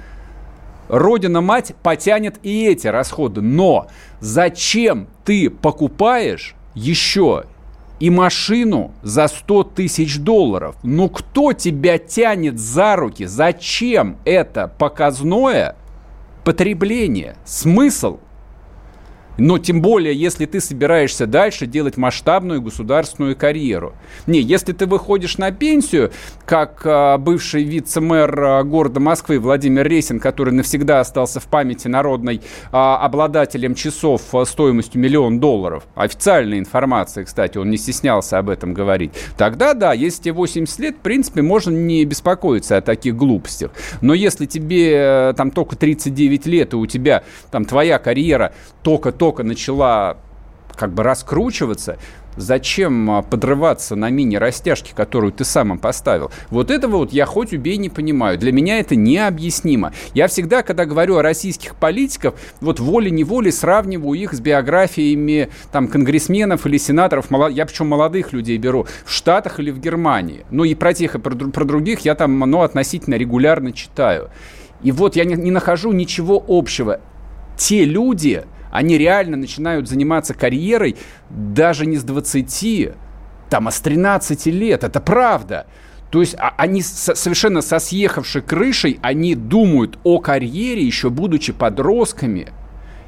Родина-мать 0.88 1.76
потянет 1.84 2.40
и 2.42 2.66
эти 2.66 2.88
расходы. 2.88 3.42
Но 3.42 3.86
зачем 4.20 5.08
ты 5.24 5.52
покупаешь 5.52 6.56
еще 6.74 7.44
и 8.00 8.10
машину 8.10 8.92
за 9.02 9.28
100 9.28 9.64
тысяч 9.64 10.18
долларов? 10.20 10.76
Ну 10.84 11.10
кто 11.10 11.54
тебя 11.54 11.98
тянет 11.98 12.60
за 12.60 12.96
руки? 12.96 13.26
Зачем 13.26 14.18
это 14.26 14.68
показное 14.68 15.76
потребление? 16.44 17.36
Смысл? 17.46 18.20
Но 19.40 19.58
тем 19.58 19.82
более, 19.82 20.14
если 20.14 20.46
ты 20.46 20.60
собираешься 20.60 21.26
дальше 21.26 21.66
делать 21.66 21.98
масштабную 21.98 22.62
государственную 22.62 23.36
карьеру. 23.36 23.94
Не, 24.28 24.42
если 24.42 24.74
ты 24.74 24.86
выходишь 24.86 25.38
на 25.38 25.52
пенсию, 25.52 26.12
как 26.46 26.82
а, 26.86 27.18
бывший 27.18 27.64
вице-мэр 27.64 28.44
а, 28.44 28.64
города 28.64 29.00
Москвы 29.00 29.40
Владимир 29.40 29.88
Ресин, 29.88 30.20
который 30.20 30.54
навсегда 30.54 31.00
остался 31.00 31.40
в 31.40 31.46
памяти 31.46 31.88
народной 31.88 32.42
а, 32.72 32.98
обладателем 32.98 33.76
часов 33.76 34.22
стоимостью 34.46 35.02
миллион 35.02 35.40
долларов, 35.40 35.84
официальная 35.96 36.60
информация, 36.60 37.24
кстати, 37.24 37.58
он 37.58 37.70
не 37.70 37.78
стеснялся 37.78 38.38
об 38.38 38.50
этом 38.50 38.74
говорить, 38.74 39.12
тогда 39.38 39.74
да, 39.74 39.94
если 39.94 40.24
тебе 40.24 40.34
80 40.34 40.80
лет, 40.80 40.96
в 40.98 41.00
принципе, 41.00 41.42
можно 41.42 41.72
не 41.72 42.04
беспокоиться 42.06 42.78
о 42.78 42.82
таких 42.82 43.16
глупостях. 43.16 43.72
Но 44.02 44.14
если 44.14 44.46
тебе 44.46 44.94
э, 44.96 45.34
там 45.36 45.52
только 45.52 45.76
39 45.76 46.46
лет, 46.46 46.74
и 46.74 46.76
у 46.76 46.86
тебя 46.86 47.24
там 47.52 47.66
твоя 47.66 48.00
карьера 48.00 48.54
только-только 48.84 49.29
начала 49.38 50.18
как 50.76 50.94
бы 50.94 51.04
раскручиваться, 51.04 51.98
зачем 52.38 53.12
а, 53.12 53.22
подрываться 53.22 53.96
на 53.96 54.10
мини-растяжке, 54.10 54.94
которую 54.96 55.34
ты 55.34 55.44
сам 55.44 55.74
им 55.74 55.78
поставил? 55.78 56.32
Вот 56.50 56.72
этого 56.72 56.98
вот 56.98 57.12
я 57.12 57.26
хоть 57.26 57.54
убей 57.54 57.78
не 57.78 57.90
понимаю. 57.90 58.38
Для 58.38 58.52
меня 58.52 58.80
это 58.80 58.96
необъяснимо. 58.96 59.92
Я 60.14 60.28
всегда, 60.28 60.64
когда 60.64 60.86
говорю 60.86 61.18
о 61.18 61.22
российских 61.22 61.76
политиках, 61.76 62.34
вот 62.62 62.80
волей-неволей 62.80 63.52
сравниваю 63.52 64.20
их 64.20 64.34
с 64.34 64.40
биографиями 64.40 65.50
там 65.72 65.88
конгрессменов 65.88 66.66
или 66.66 66.78
сенаторов, 66.78 67.28
я 67.52 67.66
причем 67.66 67.88
молодых 67.88 68.32
людей 68.32 68.58
беру, 68.58 68.88
в 69.04 69.12
Штатах 69.12 69.60
или 69.60 69.72
в 69.72 69.80
Германии. 69.80 70.46
Ну 70.50 70.64
и 70.64 70.76
про 70.76 70.94
тех, 70.94 71.16
и 71.16 71.20
про 71.20 71.66
других 71.66 72.00
я 72.02 72.16
там, 72.16 72.40
ну, 72.40 72.62
относительно 72.62 73.16
регулярно 73.16 73.74
читаю. 73.74 74.30
И 74.82 74.92
вот 74.94 75.18
я 75.18 75.26
не, 75.26 75.36
не 75.36 75.52
нахожу 75.52 75.92
ничего 75.92 76.42
общего. 76.48 77.02
Те 77.58 77.84
люди, 77.84 78.46
они 78.72 78.98
реально 78.98 79.38
начинают 79.38 79.88
заниматься 79.88 80.34
карьерой 80.34 80.96
даже 81.30 81.86
не 81.86 81.98
с 81.98 82.04
20, 82.04 82.92
там, 83.50 83.68
а 83.68 83.72
с 83.72 83.80
13 83.80 84.46
лет. 84.48 84.84
Это 84.84 85.00
правда. 85.00 85.68
То 86.12 86.22
есть 86.22 86.36
а- 86.40 86.54
они 86.58 86.82
со- 86.82 87.16
совершенно 87.16 87.62
со 87.62 87.80
съехавшей 87.80 88.42
крышей, 88.42 89.00
они 89.02 89.36
думают 89.36 90.00
о 90.04 90.20
карьере, 90.20 90.84
еще 90.84 91.10
будучи 91.10 91.54
подростками. 91.54 92.50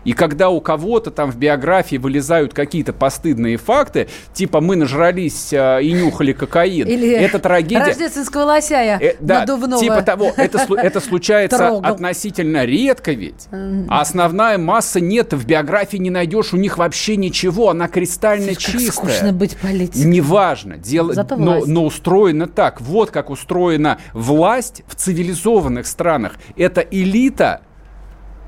И 0.03 0.13
когда 0.13 0.49
у 0.49 0.61
кого-то 0.61 1.11
там 1.11 1.31
в 1.31 1.37
биографии 1.37 1.97
вылезают 1.97 2.53
какие-то 2.53 2.93
постыдные 2.93 3.57
факты, 3.57 4.07
типа 4.33 4.61
мы 4.61 4.75
нажрались 4.75 5.53
э, 5.53 5.83
и 5.83 5.91
нюхали 5.93 6.33
кокаин, 6.33 6.87
Или 6.87 7.09
это 7.11 7.39
трагедия. 7.39 7.83
рождественского 7.85 8.43
лосяя 8.45 8.97
Э, 8.99 9.15
да, 9.19 9.41
надувного. 9.41 9.81
типа 9.81 10.01
того, 10.01 10.31
это, 10.35 10.65
это 10.75 10.99
случается 10.99 11.57
Трогал. 11.57 11.85
относительно 11.91 12.65
редко 12.65 13.11
ведь. 13.11 13.47
А 13.89 14.01
основная 14.01 14.57
масса 14.57 14.99
нет, 14.99 15.33
в 15.33 15.45
биографии 15.45 15.97
не 15.97 16.09
найдешь 16.09 16.53
у 16.53 16.57
них 16.57 16.77
вообще 16.77 17.15
ничего, 17.15 17.69
она 17.69 17.87
кристально 17.87 18.49
Как 18.49 18.57
чистая. 18.57 18.91
скучно 18.91 19.33
быть 19.33 19.57
политиком. 19.57 20.09
Неважно, 20.09 20.77
дело, 20.77 21.13
Зато 21.13 21.35
но, 21.35 21.51
власть. 21.53 21.67
но 21.67 21.85
устроено 21.85 22.47
так. 22.47 22.81
Вот 22.81 23.11
как 23.11 23.29
устроена 23.29 23.97
власть 24.13 24.83
в 24.87 24.95
цивилизованных 24.95 25.85
странах. 25.87 26.33
Это 26.57 26.81
элита 26.81 27.61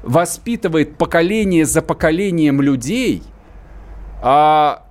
воспитывает 0.03 0.97
поколение 0.97 1.65
за 1.65 1.81
поколением 1.81 2.61
людей, 2.61 3.23
а 4.21 4.85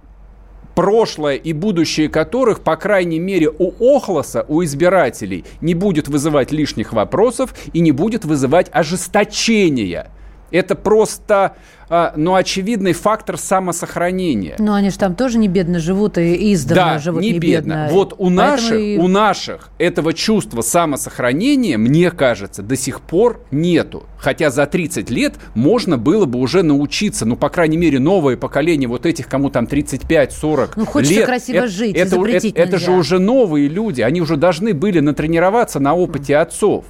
прошлое 0.75 1.37
и 1.37 1.53
будущее 1.53 2.09
которых, 2.09 2.61
по 2.61 2.77
крайней 2.77 3.19
мере, 3.19 3.51
у 3.51 3.73
Охлоса, 3.97 4.45
у 4.49 4.65
избирателей, 4.65 5.45
не 5.61 5.75
будет 5.75 6.09
вызывать 6.09 6.51
лишних 6.51 6.93
вопросов 6.93 7.55
и 7.73 7.81
не 7.81 7.93
будет 7.93 8.25
вызывать 8.25 8.69
ожесточения. 8.73 10.11
Это 10.53 10.75
просто, 10.75 11.57
а, 11.89 12.13
ну, 12.17 12.35
очевидный 12.35 12.93
фактор 12.93 13.37
самосохранения. 13.39 14.55
Ну, 14.59 14.73
они 14.75 14.91
же 14.91 14.99
там 14.99 15.15
тоже 15.15 15.39
не 15.39 15.49
бедно 15.49 15.81
живут 15.81 16.19
и 16.19 16.53
издавна 16.53 16.95
Да, 16.95 16.99
живут 16.99 17.23
не 17.23 17.33
не 17.33 17.39
бедно. 17.39 17.73
бедно. 17.85 17.89
Вот 17.91 18.15
у 18.19 18.29
наших, 18.31 18.79
и- 18.79 18.99
у 18.99 19.09
наших 19.09 19.71
этого 19.79 20.13
чувства 20.13 20.61
самосохранения, 20.61 21.79
мне 21.79 22.11
кажется, 22.11 22.63
до 22.63 22.77
сих 22.77 23.01
пор 23.01 23.41
нету. 23.51 24.05
Хотя 24.19 24.51
за 24.51 24.67
30 24.67 25.11
лет 25.11 25.35
можно 25.55 25.99
было 25.99 26.27
бы 26.27 26.39
уже 26.39 26.63
научиться, 26.63 27.25
ну, 27.27 27.37
по 27.37 27.49
крайней 27.49 27.77
мере, 27.77 27.99
новое 27.99 28.37
поколение 28.37 28.89
вот 28.89 29.07
этих, 29.07 29.27
кому 29.27 29.51
там 29.51 29.67
35-40 29.67 30.77
Ну, 30.77 30.85
хочется 30.87 31.15
лет. 31.15 31.27
красиво 31.27 31.57
это, 31.57 31.67
жить, 31.69 31.97
это, 31.97 32.11
запретить 32.11 32.55
это- 32.55 32.63
это 32.63 32.79
же 32.79 32.93
уже 32.93 33.19
новые 33.19 33.69
люди, 33.69 34.01
они 34.03 34.21
уже 34.21 34.37
должны 34.37 34.75
были 34.75 35.01
натренироваться 35.01 35.81
на 35.81 35.95
опыте 35.95 36.37
отцов. 36.37 36.85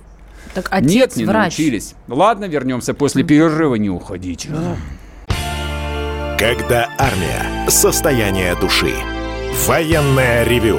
Так 0.55 0.68
отец 0.70 0.92
Нет, 0.92 1.16
не 1.16 1.24
врач. 1.24 1.57
научились. 1.59 1.94
Ладно, 2.09 2.44
вернемся 2.44 2.92
после 2.94 3.22
перерыва, 3.24 3.76
не 3.76 3.88
уходите. 3.90 4.48
Когда 6.38 6.90
армия. 6.98 7.68
Состояние 7.68 8.55
души. 8.57 8.94
Военное 9.66 10.44
ревю. 10.44 10.78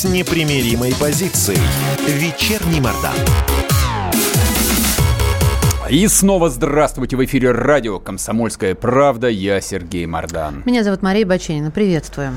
с 0.00 0.04
непримиримой 0.04 0.94
позицией. 0.98 1.60
Вечерний 2.08 2.80
Мордан. 2.80 3.12
И 5.90 6.08
снова 6.08 6.48
здравствуйте 6.48 7.18
в 7.18 7.24
эфире 7.26 7.52
радио 7.52 7.98
«Комсомольская 7.98 8.74
правда». 8.74 9.28
Я 9.28 9.60
Сергей 9.60 10.06
Мордан. 10.06 10.62
Меня 10.64 10.84
зовут 10.84 11.02
Мария 11.02 11.26
Баченина. 11.26 11.70
Приветствуем. 11.70 12.34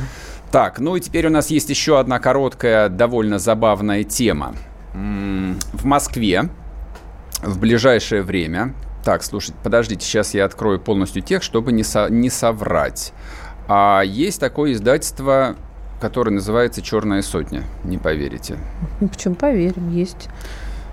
Так, 0.52 0.80
ну 0.80 0.98
и 0.98 1.00
теперь 1.00 1.28
у 1.28 1.30
нас 1.30 1.52
есть 1.52 1.70
еще 1.70 2.02
одна 2.02 2.20
короткая, 2.20 2.90
довольно 2.90 3.40
забавная 3.40 4.04
тема. 4.04 4.56
В 4.94 5.86
Москве 5.86 6.50
в 7.42 7.60
ближайшее 7.60 8.24
время... 8.24 8.76
Так, 9.06 9.24
слушайте, 9.24 9.58
подождите, 9.64 10.06
сейчас 10.06 10.34
я 10.34 10.44
открою 10.44 10.82
полностью 10.82 11.22
текст, 11.22 11.46
чтобы 11.46 11.72
не, 11.72 11.84
со- 11.84 12.10
не 12.10 12.30
соврать. 12.30 13.14
А 13.70 14.02
есть 14.02 14.42
такое 14.42 14.74
издательство, 14.74 15.56
которое 16.04 16.32
называется 16.32 16.82
«Черная 16.82 17.22
сотня», 17.22 17.64
не 17.86 17.98
поверите. 17.98 18.58
Ну, 19.00 19.08
Почему 19.08 19.36
поверим, 19.36 19.90
есть. 19.90 20.28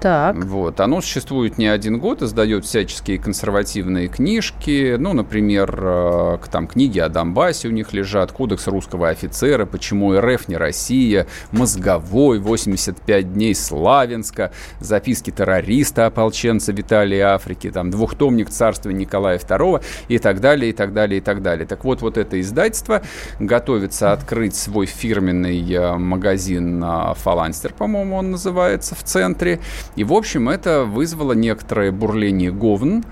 Так. 0.01 0.35
Вот. 0.37 0.81
Оно 0.81 1.03
существует 1.03 1.59
не 1.59 1.67
один 1.67 1.99
год, 1.99 2.23
издает 2.23 2.65
всяческие 2.65 3.19
консервативные 3.19 4.09
книжки. 4.09 4.97
Ну, 4.99 5.13
например, 5.13 5.79
э, 5.79 6.39
там 6.51 6.67
книги 6.67 6.99
о 6.99 7.11
Донбассе 7.11 7.69
у 7.69 7.71
них 7.71 7.93
лежат, 7.93 8.33
Кодекс 8.33 8.67
русского 8.67 9.11
офицера, 9.11 9.67
Почему 9.67 10.19
РФ 10.19 10.49
не 10.49 10.57
Россия, 10.57 11.27
Мозговой, 11.53 12.39
85 12.39 13.35
дней 13.35 13.55
Славянска, 13.55 14.53
Записки 14.81 15.31
террориста, 15.31 16.07
ополченца 16.07 16.73
Виталия 16.73 17.35
Африки, 17.35 17.71
там 17.71 17.91
двухтомник 17.91 18.49
царства 18.49 18.89
Николая 18.89 19.39
II 19.39 19.83
и 20.09 20.19
так 20.19 20.41
далее, 20.41 20.71
и 20.71 20.73
так 20.73 20.95
далее, 20.95 21.19
и 21.19 21.21
так 21.21 21.43
далее. 21.43 21.67
Так 21.67 21.85
вот, 21.85 22.01
вот 22.01 22.17
это 22.17 22.41
издательство 22.41 23.03
готовится 23.39 24.13
открыть 24.13 24.55
свой 24.55 24.87
фирменный 24.87 25.61
э, 25.71 25.97
магазин 25.99 26.83
э, 26.83 27.15
«Фаланстер», 27.17 27.75
по-моему, 27.75 28.17
он 28.17 28.31
называется, 28.31 28.95
в 28.95 29.03
центре. 29.03 29.61
И, 29.97 30.05
в 30.05 30.13
общем, 30.13 30.49
это 30.49 30.85
вызвало 30.85 31.33
некоторое 31.33 31.93
бурление 31.93 32.51
говн. 32.51 33.05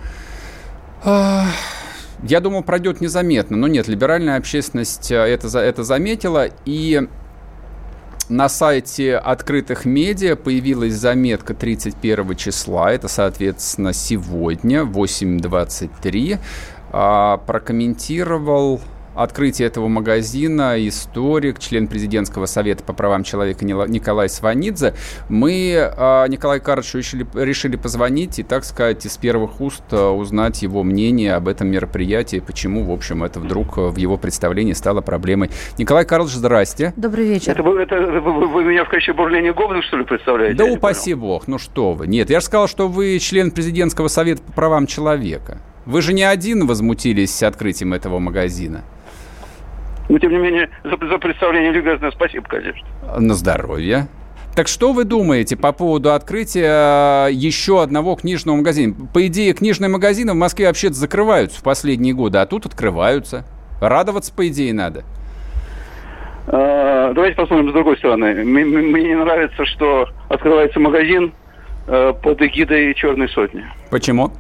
А, 1.05 1.47
Я 2.22 2.41
думал, 2.41 2.62
пройдет 2.62 3.01
незаметно, 3.01 3.57
но 3.57 3.68
нет, 3.68 3.87
либеральная 3.89 4.37
общественность 4.37 5.11
э, 5.12 5.16
это, 5.16 5.57
это 5.59 5.85
заметила, 5.85 6.49
и 6.64 7.07
на 8.29 8.49
сайте 8.49 9.16
открытых 9.16 9.85
медиа 9.85 10.37
появилась 10.37 10.95
заметка 10.95 11.55
31 11.55 12.37
числа, 12.37 12.93
это, 12.93 13.09
соответственно, 13.09 13.93
сегодня, 13.93 14.83
8.23, 14.83 16.39
а, 16.91 17.37
прокомментировал 17.39 18.81
открытие 19.23 19.66
этого 19.66 19.89
магазина 19.89 20.75
историк, 20.87 21.59
член 21.59 21.89
президентского 21.89 22.47
совета 22.47 22.85
по 22.85 22.93
правам 22.93 23.25
человека 23.25 23.64
Николай 23.64 24.29
Сванидзе. 24.29 24.95
Мы 25.29 25.75
а, 25.77 26.27
Николаю 26.27 26.62
Карловичу 26.62 26.99
решили, 26.99 27.27
решили 27.35 27.77
позвонить 27.77 28.39
и, 28.39 28.43
так 28.45 28.64
сказать, 28.64 29.05
из 29.05 29.16
первых 29.16 29.61
уст 29.61 29.83
а, 29.91 30.11
узнать 30.12 30.62
его 30.62 30.85
мнение 30.85 31.35
об 31.35 31.49
этом 31.49 31.69
мероприятии, 31.69 32.39
почему, 32.39 32.85
в 32.85 32.93
общем, 32.93 33.25
это 33.25 33.41
вдруг 33.41 33.77
а, 33.79 33.89
в 33.89 33.97
его 33.97 34.16
представлении 34.16 34.73
стало 34.73 35.01
проблемой. 35.01 35.51
Николай 35.79 36.05
Карлович, 36.05 36.35
здрасте. 36.35 36.93
Добрый 36.97 37.27
вечер. 37.27 37.53
Это, 37.53 37.62
вы- 37.64 37.81
это 37.83 37.97
вы, 38.21 38.47
вы 38.47 38.64
меня 38.64 38.85
в 38.85 38.89
качестве 38.89 39.14
бурления 39.14 39.53
говна, 39.53 39.83
что 39.83 39.97
ли, 39.97 40.05
представляете? 40.05 40.57
Да 40.57 40.64
упаси 40.64 41.14
бог, 41.14 41.49
ну 41.49 41.59
что 41.59 41.93
вы. 41.93 42.07
Нет, 42.07 42.31
я 42.31 42.39
же 42.39 42.47
сказал, 42.47 42.69
что 42.69 42.87
вы 42.87 43.19
член 43.19 43.51
президентского 43.51 44.07
совета 44.09 44.43
по 44.43 44.53
правам 44.53 44.87
человека. 44.87 45.59
Вы 45.87 46.03
же 46.03 46.12
не 46.12 46.23
один 46.23 46.66
возмутились 46.66 47.43
открытием 47.43 47.95
этого 47.95 48.19
магазина. 48.19 48.85
Но, 50.09 50.19
тем 50.19 50.33
не 50.33 50.39
менее, 50.39 50.71
за, 50.85 50.97
за 51.07 51.19
представление 51.19 51.73
любезное 51.73 52.11
спасибо, 52.11 52.47
конечно. 52.49 52.87
На 53.19 53.35
здоровье. 53.35 54.09
Так 54.55 54.67
что 54.67 54.93
вы 54.93 55.05
думаете 55.05 55.57
по 55.57 55.73
поводу 55.73 56.13
открытия 56.13 57.29
э, 57.29 57.33
еще 57.33 57.81
одного 57.81 58.17
книжного 58.17 58.57
магазина? 58.57 58.95
По 59.15 59.25
идее, 59.27 59.53
книжные 59.53 59.89
магазины 59.89 60.33
в 60.33 60.37
Москве 60.37 60.67
вообще-то 60.67 60.95
закрываются 60.95 61.61
в 61.61 61.63
последние 61.63 62.13
годы, 62.13 62.39
а 62.39 62.47
тут 62.47 62.67
открываются. 62.67 63.45
Радоваться, 63.81 64.33
по 64.35 64.49
идее, 64.49 64.75
надо. 64.75 65.05
А, 66.49 67.13
давайте 67.13 67.37
посмотрим 67.37 67.71
с 67.71 67.73
другой 67.73 67.99
стороны. 67.99 68.35
Мне 68.43 69.05
не 69.05 69.15
нравится, 69.15 69.65
что 69.67 70.09
открывается 70.29 70.81
магазин 70.81 71.33
э, 71.87 72.13
под 72.21 72.43
эгидой 72.43 72.95
«Черной 72.95 73.29
сотни». 73.29 73.65
Почему? 73.91 74.33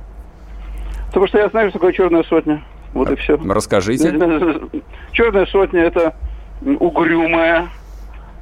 Потому 1.08 1.28
что 1.28 1.38
я 1.38 1.48
знаю, 1.50 1.68
что 1.68 1.78
такое 1.78 1.92
«Черная 1.92 2.24
сотня». 2.24 2.62
Вот 2.94 3.10
и 3.10 3.16
все. 3.16 3.36
Расскажите. 3.36 4.10
Черная 5.12 5.46
сотня 5.46 5.82
это 5.82 6.14
угрюмое 6.62 7.68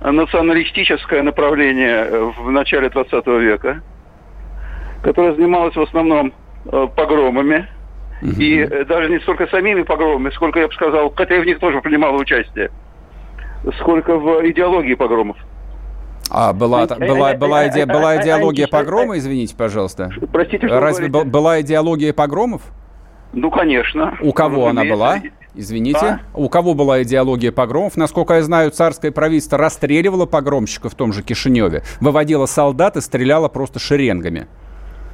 националистическое 0.00 1.22
направление 1.22 2.06
э, 2.06 2.32
в 2.38 2.50
начале 2.50 2.90
20 2.90 3.26
века, 3.26 3.82
которое 5.02 5.34
занималось 5.34 5.74
в 5.74 5.80
основном 5.80 6.32
э, 6.66 6.86
погромами. 6.94 7.68
И 8.22 8.58
э, 8.58 8.84
даже 8.84 9.10
не 9.10 9.18
столько 9.20 9.46
самими 9.48 9.82
погромами, 9.82 10.30
сколько, 10.30 10.60
я 10.60 10.68
бы 10.68 10.74
сказал, 10.74 11.12
хотя 11.14 11.34
я 11.34 11.42
в 11.42 11.44
них 11.44 11.58
тоже 11.58 11.80
принимал 11.80 12.14
участие, 12.16 12.70
сколько 13.80 14.16
в 14.18 14.48
идеологии 14.50 14.94
погромов. 14.94 15.36
А 16.30 16.52
была, 16.52 16.86
была, 16.86 17.34
была, 17.34 17.68
иде, 17.68 17.86
была 17.86 18.20
идеология 18.20 18.66
погрома, 18.66 19.16
извините, 19.16 19.54
пожалуйста? 19.54 20.10
Простите, 20.32 20.66
что 20.66 20.80
Разве 20.80 21.08
говорите? 21.08 21.30
была 21.30 21.60
идеология 21.60 22.12
погромов? 22.12 22.62
Ну, 23.32 23.50
конечно. 23.50 24.16
У 24.20 24.32
кого 24.32 24.68
она 24.68 24.84
была? 24.84 25.20
Извините. 25.54 25.98
А? 26.06 26.20
У 26.34 26.48
кого 26.48 26.74
была 26.74 27.02
идеология 27.02 27.50
погромов? 27.50 27.96
Насколько 27.96 28.34
я 28.34 28.42
знаю, 28.42 28.70
царское 28.70 29.10
правительство 29.10 29.56
расстреливало 29.58 30.26
погромщиков 30.26 30.92
в 30.92 30.94
том 30.96 31.12
же 31.12 31.22
Кишиневе, 31.22 31.82
выводило 32.00 32.46
солдат 32.46 32.96
и 32.96 33.00
стреляло 33.00 33.48
просто 33.48 33.78
шеренгами. 33.78 34.46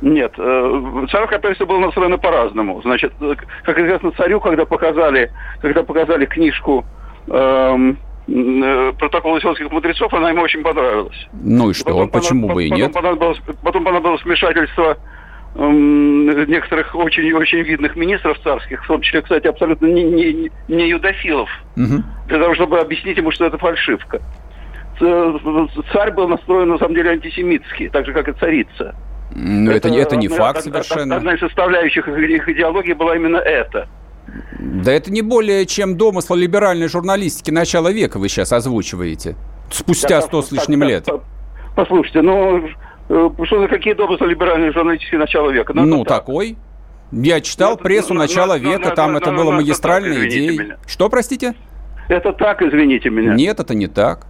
Нет, 0.01 0.33
э, 0.37 1.07
царское 1.13 1.39
правительство 1.39 1.67
было 1.67 1.79
настроено 1.79 2.19
по-разному. 2.19 2.83
Значит, 2.83 3.13
э, 3.21 3.35
как 3.63 3.79
известно, 3.79 4.11
царю, 4.13 4.41
когда 4.41 4.65
показали, 4.67 5.31
когда 5.61 5.85
показали 5.85 6.27
книжку 6.27 6.85
эм, 7.29 7.97
э, 8.27 8.93
протокол 8.99 9.41
сельских 9.41 9.71
мудрецов, 9.71 10.13
она 10.13 10.31
ему 10.31 10.43
очень 10.43 10.65
понравилась. 10.65 11.29
Ну 11.33 11.71
и 11.71 11.73
что? 11.73 11.85
Потом 11.85 12.09
Почему 12.09 12.49
понад- 12.49 12.55
бы 12.57 12.65
и 12.65 12.69
потом 12.71 12.83
нет? 12.83 12.93
Понадобилось, 12.93 13.39
потом 13.63 13.85
понадобилось 13.85 14.25
вмешательство 14.25 14.97
некоторых 15.55 16.94
очень-очень 16.94 17.59
видных 17.61 17.94
министров 17.96 18.38
царских, 18.42 18.82
в 18.84 18.86
том 18.86 19.00
числе, 19.03 19.22
кстати, 19.22 19.46
абсолютно 19.46 19.86
не, 19.86 20.03
не, 20.05 20.50
не 20.68 20.88
юдофилов, 20.88 21.48
Мгм. 21.76 22.05
для 22.26 22.38
того, 22.38 22.55
чтобы 22.55 22.78
объяснить 22.80 23.16
ему, 23.18 23.30
что 23.30 23.44
это 23.44 23.59
фальшивка. 23.59 24.20
Царь 24.98 26.12
был 26.12 26.28
настроен, 26.28 26.68
на 26.68 26.78
самом 26.78 26.94
деле, 26.94 27.11
антисемитски, 27.11 27.90
так 27.92 28.07
же, 28.07 28.12
как 28.12 28.28
и 28.28 28.32
царица. 28.32 28.94
Ну, 29.34 29.70
это, 29.70 29.90
не- 29.90 29.98
это 29.98 30.16
не 30.16 30.26
одна- 30.26 30.38
факт 30.38 30.66
одна- 30.66 30.82
совершенно. 30.82 31.16
Одна 31.16 31.34
из 31.34 31.40
составляющих 31.40 32.07
их 32.07 32.48
идеологии 32.48 32.92
была 32.92 33.16
именно 33.16 33.38
это. 33.38 33.88
Да 34.59 34.92
это 34.92 35.11
не 35.11 35.22
более 35.22 35.66
чем 35.66 35.96
домысл 35.96 36.34
либеральной 36.34 36.88
журналистики 36.88 37.50
начала 37.50 37.90
века 37.90 38.18
вы 38.18 38.28
сейчас 38.28 38.53
озвучиваете. 38.53 39.36
Спустя 39.70 40.20
сто 40.20 40.42
с 40.42 40.53
лишним 40.53 40.82
лет. 40.82 41.07
по- 41.07 41.22
Послушайте, 41.74 42.20
ну, 42.20 42.68
что 43.45 43.61
за 43.61 43.69
какие 43.69 43.95
домыслы 43.95 44.29
либеральной 44.29 44.73
журналистики 44.73 45.17
начала 45.17 45.51
века? 45.51 45.73
Ну, 45.75 46.05
такой. 46.05 46.57
Я 47.11 47.41
читал 47.43 47.77
прессу 47.77 48.15
ну, 48.15 48.21
начала 48.21 48.57
ну, 48.57 48.71
века, 48.71 48.89
ну, 48.91 48.95
там 48.95 49.13
ну, 49.13 49.19
это 49.19 49.31
ну, 49.31 49.37
было 49.37 49.45
ну, 49.45 49.51
это 49.59 49.61
магистральной 49.63 50.17
так, 50.17 50.27
идеей. 50.29 50.59
меня. 50.59 50.77
Что, 50.87 51.11
простите? 51.11 51.55
Это 52.09 52.33
так, 52.33 52.63
извините 52.63 53.11
меня. 53.11 53.35
Нет, 53.35 53.61
это 53.61 53.75
не 53.75 53.87
так. 53.87 54.27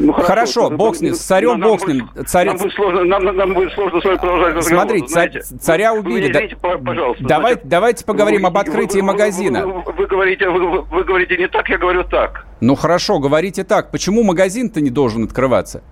Ну, 0.00 0.12
Хорошо, 0.12 0.70
ну, 0.70 0.76
бог 0.76 0.96
с 0.96 1.00
ним, 1.00 1.10
ну, 1.12 1.16
с 1.16 1.20
царем 1.20 1.60
нам 1.60 1.70
бог 1.70 1.80
с 1.80 1.84
будет-. 1.84 2.02
Царь- 2.26 2.48
Нам 2.48 2.56
будет 2.56 2.72
сложно, 2.72 3.04
нам, 3.04 3.24
нам 3.36 3.54
будет 3.54 3.72
сложно 3.74 4.00
с 4.00 4.04
вами 4.04 4.16
продолжать 4.16 4.54
разговор. 4.56 4.80
Смотрите, 4.82 5.06
царь- 5.06 5.40
царя 5.60 5.94
убили. 5.94 6.32
Да- 6.32 6.40
извините, 6.40 6.56
по- 6.56 6.78
пожалуйста. 6.78 7.24
Давай- 7.24 7.52
Значит, 7.52 7.68
давайте 7.68 8.04
поговорим 8.04 8.42
вы- 8.42 8.48
об 8.48 8.58
открытии 8.58 8.98
вы- 8.98 9.06
магазина. 9.06 9.64
Вы, 9.64 9.72
вы- 9.74 9.92
вы 9.92 10.06
говорите, 10.06 10.48
вы- 10.48 10.82
вы 10.82 11.04
говорите 11.04 11.36
не 11.36 11.46
так, 11.46 11.68
я 11.68 11.78
говорю 11.78 12.02
так. 12.02 12.44
Ну 12.60 12.74
хорошо, 12.74 13.20
говорите 13.20 13.62
так. 13.62 13.92
Почему 13.92 14.24
магазин-то 14.24 14.80
не 14.80 14.90
должен 14.90 15.22
открываться? 15.22 15.84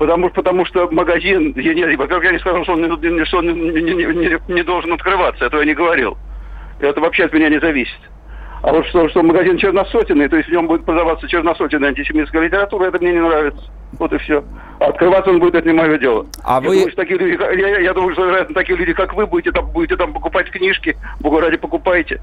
Потому, 0.00 0.30
потому 0.30 0.64
что 0.64 0.88
магазин, 0.90 1.52
я 1.56 1.74
не, 1.74 1.94
во-первых, 1.94 2.24
я 2.24 2.32
не 2.32 2.38
сказал, 2.38 2.62
что 2.64 2.72
он, 2.72 2.80
не, 2.80 3.24
что 3.26 3.36
он 3.38 3.48
не, 3.48 3.52
не- 3.82 3.92
не- 3.92 4.54
не- 4.54 4.62
должен 4.62 4.94
открываться, 4.94 5.44
этого 5.44 5.60
я 5.60 5.66
не 5.66 5.74
говорил. 5.74 6.16
Это 6.80 7.02
вообще 7.02 7.24
от 7.24 7.34
меня 7.34 7.50
не 7.50 7.60
зависит. 7.60 7.98
А 8.62 8.72
вот 8.72 8.86
что, 8.86 9.10
что 9.10 9.22
магазин 9.22 9.58
черносотенный, 9.58 10.28
то 10.30 10.36
есть 10.38 10.48
в 10.48 10.52
нем 10.52 10.68
будет 10.68 10.86
продаваться 10.86 11.28
черносотенная 11.28 11.90
антисемитская 11.90 12.40
литература, 12.40 12.86
это 12.86 12.96
мне 12.98 13.12
не 13.12 13.20
нравится. 13.20 13.60
Вот 13.98 14.10
и 14.14 14.16
все. 14.20 14.42
А 14.78 14.86
открываться 14.86 15.32
он 15.32 15.38
будет, 15.38 15.54
это 15.56 15.68
не 15.68 15.74
мое 15.74 15.98
дело. 15.98 16.24
А 16.44 16.54
я 16.54 16.60
вы- 16.60 16.76
Думаю, 16.76 16.92
что 16.92 16.96
такие 17.02 17.18
люди, 17.18 17.60
я, 17.60 17.78
я 17.80 17.92
думаю, 17.92 18.14
что, 18.14 18.24
вероятно, 18.24 18.54
такие 18.54 18.78
люди, 18.78 18.94
как 18.94 19.12
вы, 19.12 19.26
будете 19.26 19.52
там, 19.52 19.66
будете 19.70 19.96
там 19.96 20.14
покупать 20.14 20.50
книжки, 20.50 20.96
богу 21.20 21.40
ради 21.40 21.58
покупайте. 21.58 22.22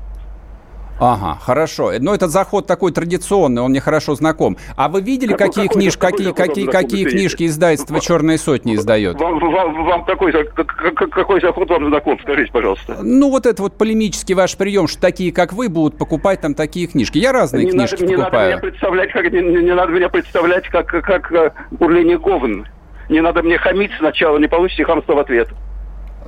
Ага, 1.00 1.38
хорошо. 1.39 1.91
Но 2.00 2.16
этот 2.16 2.32
заход 2.32 2.66
такой 2.66 2.91
традиционный, 2.91 3.62
он 3.62 3.70
мне 3.72 3.80
хорошо 3.80 4.16
знаком. 4.16 4.58
А 4.76 4.89
вы 4.89 5.02
видели, 5.02 5.34
Какой- 5.34 5.48
какие 5.48 5.68
какой- 5.68 5.82
книжки, 5.82 6.00
какой 6.00 6.18
какие, 6.34 6.34
какие, 6.34 6.66
какие 6.66 7.06
книжки 7.06 7.45
издательство 7.45 8.00
«Черные 8.00 8.38
сотни» 8.39 8.76
издает? 8.76 9.20
Вам, 9.20 9.38
вам, 9.39 9.86
вам 9.86 10.06
какой, 10.06 10.32
как- 10.32 10.54
как- 10.56 11.10
какой 11.12 11.39
заход 11.41 11.70
вам 11.70 11.88
знаком, 11.89 12.18
скажите, 12.22 12.52
пожалуйста. 12.52 12.98
Ну, 13.04 13.30
вот 13.30 13.45
это 13.45 13.62
вот 13.62 13.78
полемический 13.78 14.34
ваш 14.34 14.58
прием, 14.58 14.88
что 14.88 15.00
такие, 15.00 15.32
как 15.32 15.54
вы, 15.54 15.70
будут 15.70 15.98
покупать 16.00 16.41
там 16.41 16.56
такие 16.56 16.88
книжки. 16.88 17.20
Я 17.20 17.32
разные 17.32 17.66
не 17.66 17.72
книжки 17.72 18.02
надо, 18.02 18.06
не 18.08 18.12
надо 18.16 18.24
покупаю. 18.26 18.50
меня 18.50 18.58
представлять, 18.60 19.12
как, 19.12 19.32
не, 19.32 19.41
не- 19.41 19.76
надо 19.76 19.91
меня 19.91 20.10
представлять 20.10 20.68
как, 20.70 20.88
как, 20.88 21.04
как 21.06 21.32
э, 21.32 21.52
бурление 21.72 22.18
говн. 22.18 22.66
Не 23.10 23.22
надо 23.22 23.43
мне 23.43 23.58
хамить 23.58 23.91
сначала, 24.00 24.38
не 24.38 24.48
получите 24.48 24.84
хамство 24.84 25.14
в 25.14 25.20
ответ. 25.20 25.48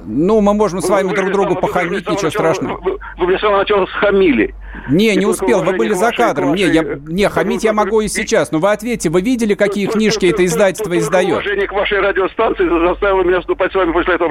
Ну, 0.05 0.41
мы 0.41 0.53
можем 0.53 0.81
с 0.81 0.85
Вы- 0.85 0.95
вами 0.95 1.07
вы 1.09 1.15
друг 1.15 1.31
другу 1.31 1.55
вы 1.55 1.61
похамить, 1.61 2.03
самого 2.03 2.17
ничего 2.17 2.31
страшного. 2.31 2.77
Вы, 2.81 2.97
вы 3.17 3.27
мне 3.27 3.37
с 3.37 3.41
самого 3.41 3.57
начала 3.59 3.85
схамили. 3.87 4.55
Не, 4.89 5.15
не 5.15 5.25
успел, 5.25 5.63
вы 5.63 5.73
были 5.73 5.93
за 5.93 6.11
кадром. 6.11 6.55
Не, 6.55 6.63
я, 6.63 6.83
вашей- 6.83 7.01
не, 7.07 7.27
хамить 7.29 7.63
я 7.63 7.73
могу 7.73 8.01
и 8.01 8.07
сейчас. 8.07 8.51
Но 8.51 8.59
вы 8.59 8.71
ответьте, 8.71 9.09
вы 9.09 9.21
видели, 9.21 9.53
какие 9.53 9.87
книжки 9.87 10.25
это 10.25 10.45
издательство 10.45 10.97
издает? 10.97 11.33
Уважение 11.33 11.67
к 11.67 11.73
вашей 11.73 11.99
радиостанции 11.99 12.67
заставило 12.87 13.23
меня 13.23 13.39
вступать 13.41 13.71
с 13.71 13.75
вами 13.75 13.91
после 13.91 14.15
этого 14.15 14.29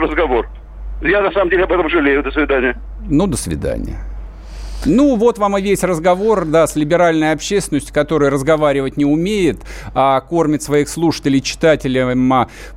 разговор. 0.00 0.46
Я 1.02 1.22
на 1.22 1.30
самом 1.32 1.50
деле 1.50 1.64
об 1.64 1.72
этом 1.72 1.88
жалею. 1.88 2.22
До 2.22 2.30
свидания. 2.30 2.80
Ну, 3.08 3.26
до 3.26 3.36
свидания. 3.36 3.96
Ну, 4.86 5.16
вот 5.16 5.38
вам 5.38 5.58
и 5.58 5.62
весь 5.62 5.82
разговор, 5.82 6.44
да, 6.44 6.66
с 6.66 6.76
либеральной 6.76 7.32
общественностью, 7.32 7.92
которая 7.92 8.30
разговаривать 8.30 8.96
не 8.96 9.04
умеет, 9.04 9.58
а 9.92 10.20
кормит 10.20 10.62
своих 10.62 10.88
слушателей, 10.88 11.40
читателей 11.40 11.98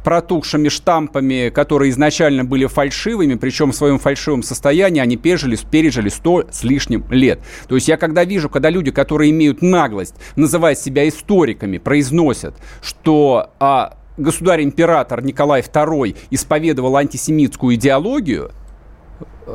протухшими 0.03 0.69
штампами, 0.69 1.49
которые 1.49 1.91
изначально 1.91 2.43
были 2.43 2.65
фальшивыми, 2.65 3.35
причем 3.35 3.71
в 3.71 3.75
своем 3.75 3.99
фальшивом 3.99 4.41
состоянии 4.41 4.99
они 4.99 5.15
пережили, 5.15 5.57
пережили 5.69 6.09
сто 6.09 6.45
с 6.51 6.63
лишним 6.63 7.05
лет. 7.11 7.39
То 7.67 7.75
есть 7.75 7.87
я 7.87 7.97
когда 7.97 8.25
вижу, 8.25 8.49
когда 8.49 8.71
люди, 8.71 8.89
которые 8.89 9.29
имеют 9.29 9.61
наглость 9.61 10.15
называть 10.35 10.79
себя 10.79 11.07
историками, 11.07 11.77
произносят, 11.77 12.55
что 12.81 13.51
а, 13.59 13.97
государь-император 14.17 15.23
Николай 15.23 15.61
II 15.61 16.15
исповедовал 16.31 16.95
антисемитскую 16.97 17.75
идеологию, 17.75 18.51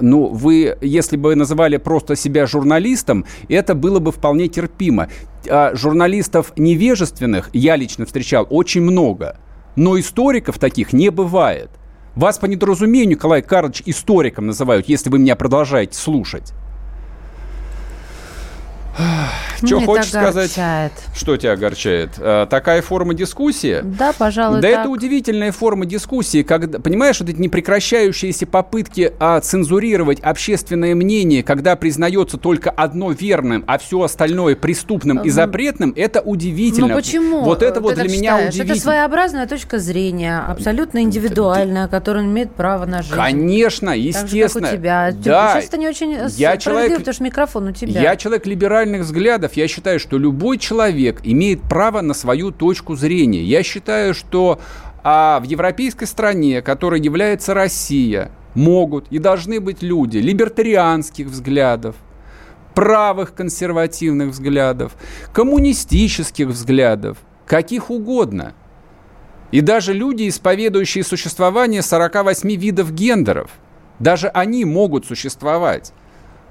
ну, 0.00 0.28
вы, 0.28 0.76
если 0.80 1.16
бы 1.16 1.34
называли 1.34 1.76
просто 1.76 2.16
себя 2.16 2.46
журналистом, 2.46 3.24
это 3.48 3.74
было 3.74 3.98
бы 3.98 4.12
вполне 4.12 4.48
терпимо. 4.48 5.08
А 5.48 5.74
журналистов 5.74 6.52
невежественных 6.56 7.50
я 7.52 7.76
лично 7.76 8.06
встречал 8.06 8.46
очень 8.50 8.82
много, 8.82 9.38
но 9.76 9.98
историков 9.98 10.58
таких 10.58 10.92
не 10.92 11.10
бывает. 11.10 11.70
Вас 12.14 12.38
по 12.38 12.46
недоразумению, 12.46 13.10
Николай 13.10 13.42
Карлович, 13.42 13.82
историком 13.84 14.46
называют, 14.46 14.88
если 14.88 15.10
вы 15.10 15.18
меня 15.18 15.36
продолжаете 15.36 15.96
слушать. 15.96 16.52
Что 19.56 19.76
Меня 19.76 19.86
хочешь 19.86 20.08
это 20.08 20.20
сказать? 20.20 20.52
огорчает. 20.58 20.92
Что 21.14 21.36
тебя 21.36 21.52
огорчает? 21.52 22.10
А, 22.18 22.46
такая 22.46 22.82
форма 22.82 23.14
дискуссии? 23.14 23.80
Да, 23.82 24.12
пожалуй, 24.16 24.60
Да 24.60 24.70
так. 24.70 24.80
это 24.80 24.88
удивительная 24.90 25.52
форма 25.52 25.86
дискуссии, 25.86 26.42
когда, 26.42 26.78
понимаешь, 26.78 27.20
вот 27.20 27.28
эти 27.28 27.38
непрекращающиеся 27.38 28.46
попытки 28.46 29.12
а, 29.18 29.40
цензурировать 29.40 30.20
общественное 30.20 30.94
мнение, 30.94 31.42
когда 31.42 31.76
признается 31.76 32.36
только 32.38 32.70
одно 32.70 33.10
верным, 33.12 33.64
а 33.66 33.78
все 33.78 34.02
остальное 34.02 34.56
преступным 34.56 35.18
и 35.18 35.30
запретным, 35.30 35.92
это 35.96 36.20
удивительно. 36.20 36.88
Ну 36.88 36.94
почему? 36.94 37.42
Вот 37.42 37.62
это 37.62 37.74
ты 37.74 37.80
вот 37.80 37.94
для 37.94 38.04
меня 38.04 38.14
считаешь? 38.36 38.48
удивительно. 38.54 38.72
Это 38.74 38.80
своеобразная 38.82 39.46
точка 39.46 39.78
зрения, 39.78 40.38
абсолютно 40.38 41.00
индивидуальная, 41.02 41.88
которая 41.88 42.24
имеет 42.24 42.54
право 42.54 42.86
на 42.86 43.02
жизнь. 43.02 43.14
Конечно, 43.14 43.88
Так 43.88 43.96
же, 43.96 44.02
естественно. 44.02 44.66
как 44.68 44.74
у 44.74 44.78
тебя. 44.78 45.12
Да. 45.24 45.52
Сейчас 45.54 45.68
это 45.68 45.76
не 45.78 45.88
очень 45.88 46.14
э, 46.14 46.28
Я 46.36 46.56
человек- 46.56 46.98
потому 46.98 47.14
что 47.14 47.24
микрофон 47.24 47.68
у 47.68 47.72
тебя. 47.72 48.00
Я 48.00 48.16
человек 48.16 48.46
либеральных 48.86 49.02
взглядов. 49.02 49.54
Я 49.54 49.68
считаю, 49.68 49.98
что 49.98 50.18
любой 50.18 50.58
человек 50.58 51.20
имеет 51.24 51.60
право 51.62 52.00
на 52.00 52.14
свою 52.14 52.50
точку 52.50 52.96
зрения. 52.96 53.42
Я 53.42 53.62
считаю, 53.62 54.14
что 54.14 54.60
а, 55.02 55.40
в 55.40 55.44
европейской 55.44 56.06
стране, 56.06 56.62
которой 56.62 57.00
является 57.00 57.54
Россия, 57.54 58.30
могут 58.54 59.06
и 59.10 59.18
должны 59.18 59.60
быть 59.60 59.82
люди 59.82 60.18
либертарианских 60.18 61.26
взглядов, 61.26 61.96
правых 62.74 63.34
консервативных 63.34 64.30
взглядов, 64.30 64.92
коммунистических 65.32 66.48
взглядов, 66.48 67.18
каких 67.46 67.90
угодно. 67.90 68.54
И 69.52 69.60
даже 69.60 69.92
люди, 69.92 70.28
исповедующие 70.28 71.04
существование 71.04 71.82
48 71.82 72.50
видов 72.56 72.92
гендеров, 72.92 73.50
даже 73.98 74.28
они 74.28 74.64
могут 74.64 75.06
существовать. 75.06 75.92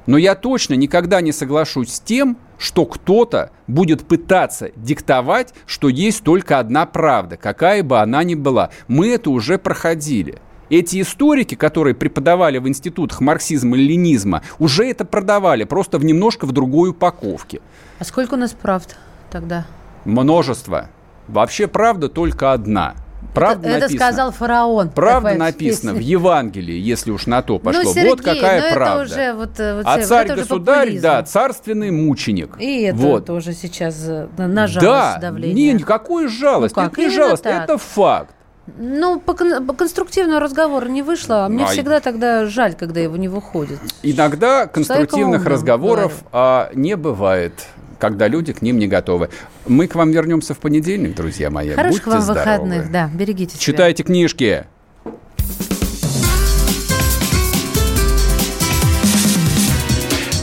Но 0.05 0.17
я 0.17 0.35
точно 0.35 0.75
никогда 0.75 1.21
не 1.21 1.31
соглашусь 1.31 1.93
с 1.93 1.99
тем, 1.99 2.37
что 2.57 2.85
кто-то 2.85 3.51
будет 3.67 4.05
пытаться 4.05 4.71
диктовать, 4.75 5.53
что 5.65 5.89
есть 5.89 6.23
только 6.23 6.59
одна 6.59 6.85
правда, 6.85 7.37
какая 7.37 7.83
бы 7.83 7.99
она 7.99 8.23
ни 8.23 8.35
была. 8.35 8.69
Мы 8.87 9.09
это 9.09 9.29
уже 9.29 9.57
проходили. 9.57 10.39
Эти 10.69 11.01
историки, 11.01 11.55
которые 11.55 11.93
преподавали 11.93 12.57
в 12.57 12.67
институтах 12.67 13.21
марксизма 13.21 13.77
и 13.77 13.81
ленизма, 13.81 14.41
уже 14.57 14.85
это 14.89 15.05
продавали, 15.05 15.63
просто 15.63 15.99
в 15.99 16.05
немножко 16.05 16.45
в 16.45 16.51
другой 16.51 16.89
упаковке. 16.89 17.61
А 17.99 18.03
сколько 18.03 18.33
у 18.33 18.37
нас 18.37 18.53
правд 18.53 18.97
тогда? 19.29 19.65
Множество. 20.05 20.89
Вообще 21.27 21.67
правда 21.67 22.09
только 22.09 22.53
одна. 22.53 22.95
Правда 23.35 23.69
это, 23.69 23.79
написано. 23.81 23.99
сказал 23.99 24.31
фараон. 24.31 24.89
Правда 24.89 25.33
написано 25.35 25.93
в. 25.93 25.99
Евангелии, 25.99 26.77
если 26.77 27.11
уж 27.11 27.25
на 27.25 27.41
то 27.41 27.59
пошло. 27.59 27.83
Ну, 27.83 27.93
Сергей, 27.93 28.09
вот 28.09 28.21
какая 28.21 28.61
ну, 28.61 28.65
это 28.67 28.73
правда. 28.75 29.03
уже 29.03 29.33
вот, 29.33 29.59
э, 29.59 29.75
вот 29.75 29.85
а 29.85 29.91
это 29.91 29.99
уже 29.99 30.07
царь-государь, 30.07 30.79
популизм. 30.85 31.03
да, 31.03 31.23
царственный 31.23 31.91
мученик. 31.91 32.55
И 32.59 32.83
это 32.83 32.97
вот. 32.97 33.25
тоже 33.25 33.53
сейчас 33.53 34.05
э, 34.07 34.27
на- 34.37 34.67
жалость 34.67 34.81
Да, 34.81 35.17
давление. 35.19 35.73
не, 35.73 35.73
никакую 35.73 36.29
жалость. 36.29 36.75
Ну 36.75 36.83
как, 36.83 36.93
это 36.93 37.01
не 37.01 37.07
именно 37.07 37.23
жалость, 37.25 37.43
так. 37.43 37.63
это 37.63 37.77
факт. 37.77 38.31
Ну, 38.77 39.19
по, 39.19 39.33
кон- 39.33 39.65
по 39.67 39.73
конструктивного 39.73 40.39
разговора 40.39 40.87
не 40.87 41.03
вышло, 41.03 41.45
а 41.45 41.49
мне 41.49 41.65
Ай. 41.65 41.71
всегда 41.71 41.99
тогда 41.99 42.45
жаль, 42.47 42.73
когда 42.73 42.99
его 42.99 43.15
не 43.15 43.27
выходит. 43.27 43.79
Иногда 44.01 44.65
конструктивных 44.65 45.45
разговоров 45.45 46.23
а, 46.31 46.71
не 46.73 46.95
бывает, 46.95 47.53
когда 47.99 48.27
люди 48.27 48.53
к 48.53 48.61
ним 48.61 48.77
не 48.79 48.87
готовы. 48.87 49.29
Мы 49.67 49.87
к 49.87 49.95
вам 49.95 50.11
вернемся 50.11 50.53
в 50.53 50.59
понедельник, 50.59 51.15
друзья 51.15 51.49
мои. 51.49 51.71
Хороших 51.71 52.05
Будьте 52.05 52.09
вам 52.09 52.21
здоровы. 52.21 52.45
выходных, 52.45 52.91
да, 52.91 53.09
берегите 53.13 53.55
себя. 53.55 53.61
Читайте 53.61 54.03
книжки. 54.03 54.65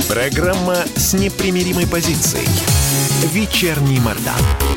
Программа 0.08 0.76
с 0.94 1.14
непримиримой 1.14 1.86
позицией. 1.86 2.46
Вечерний 3.32 3.98
Мордан. 4.00 4.71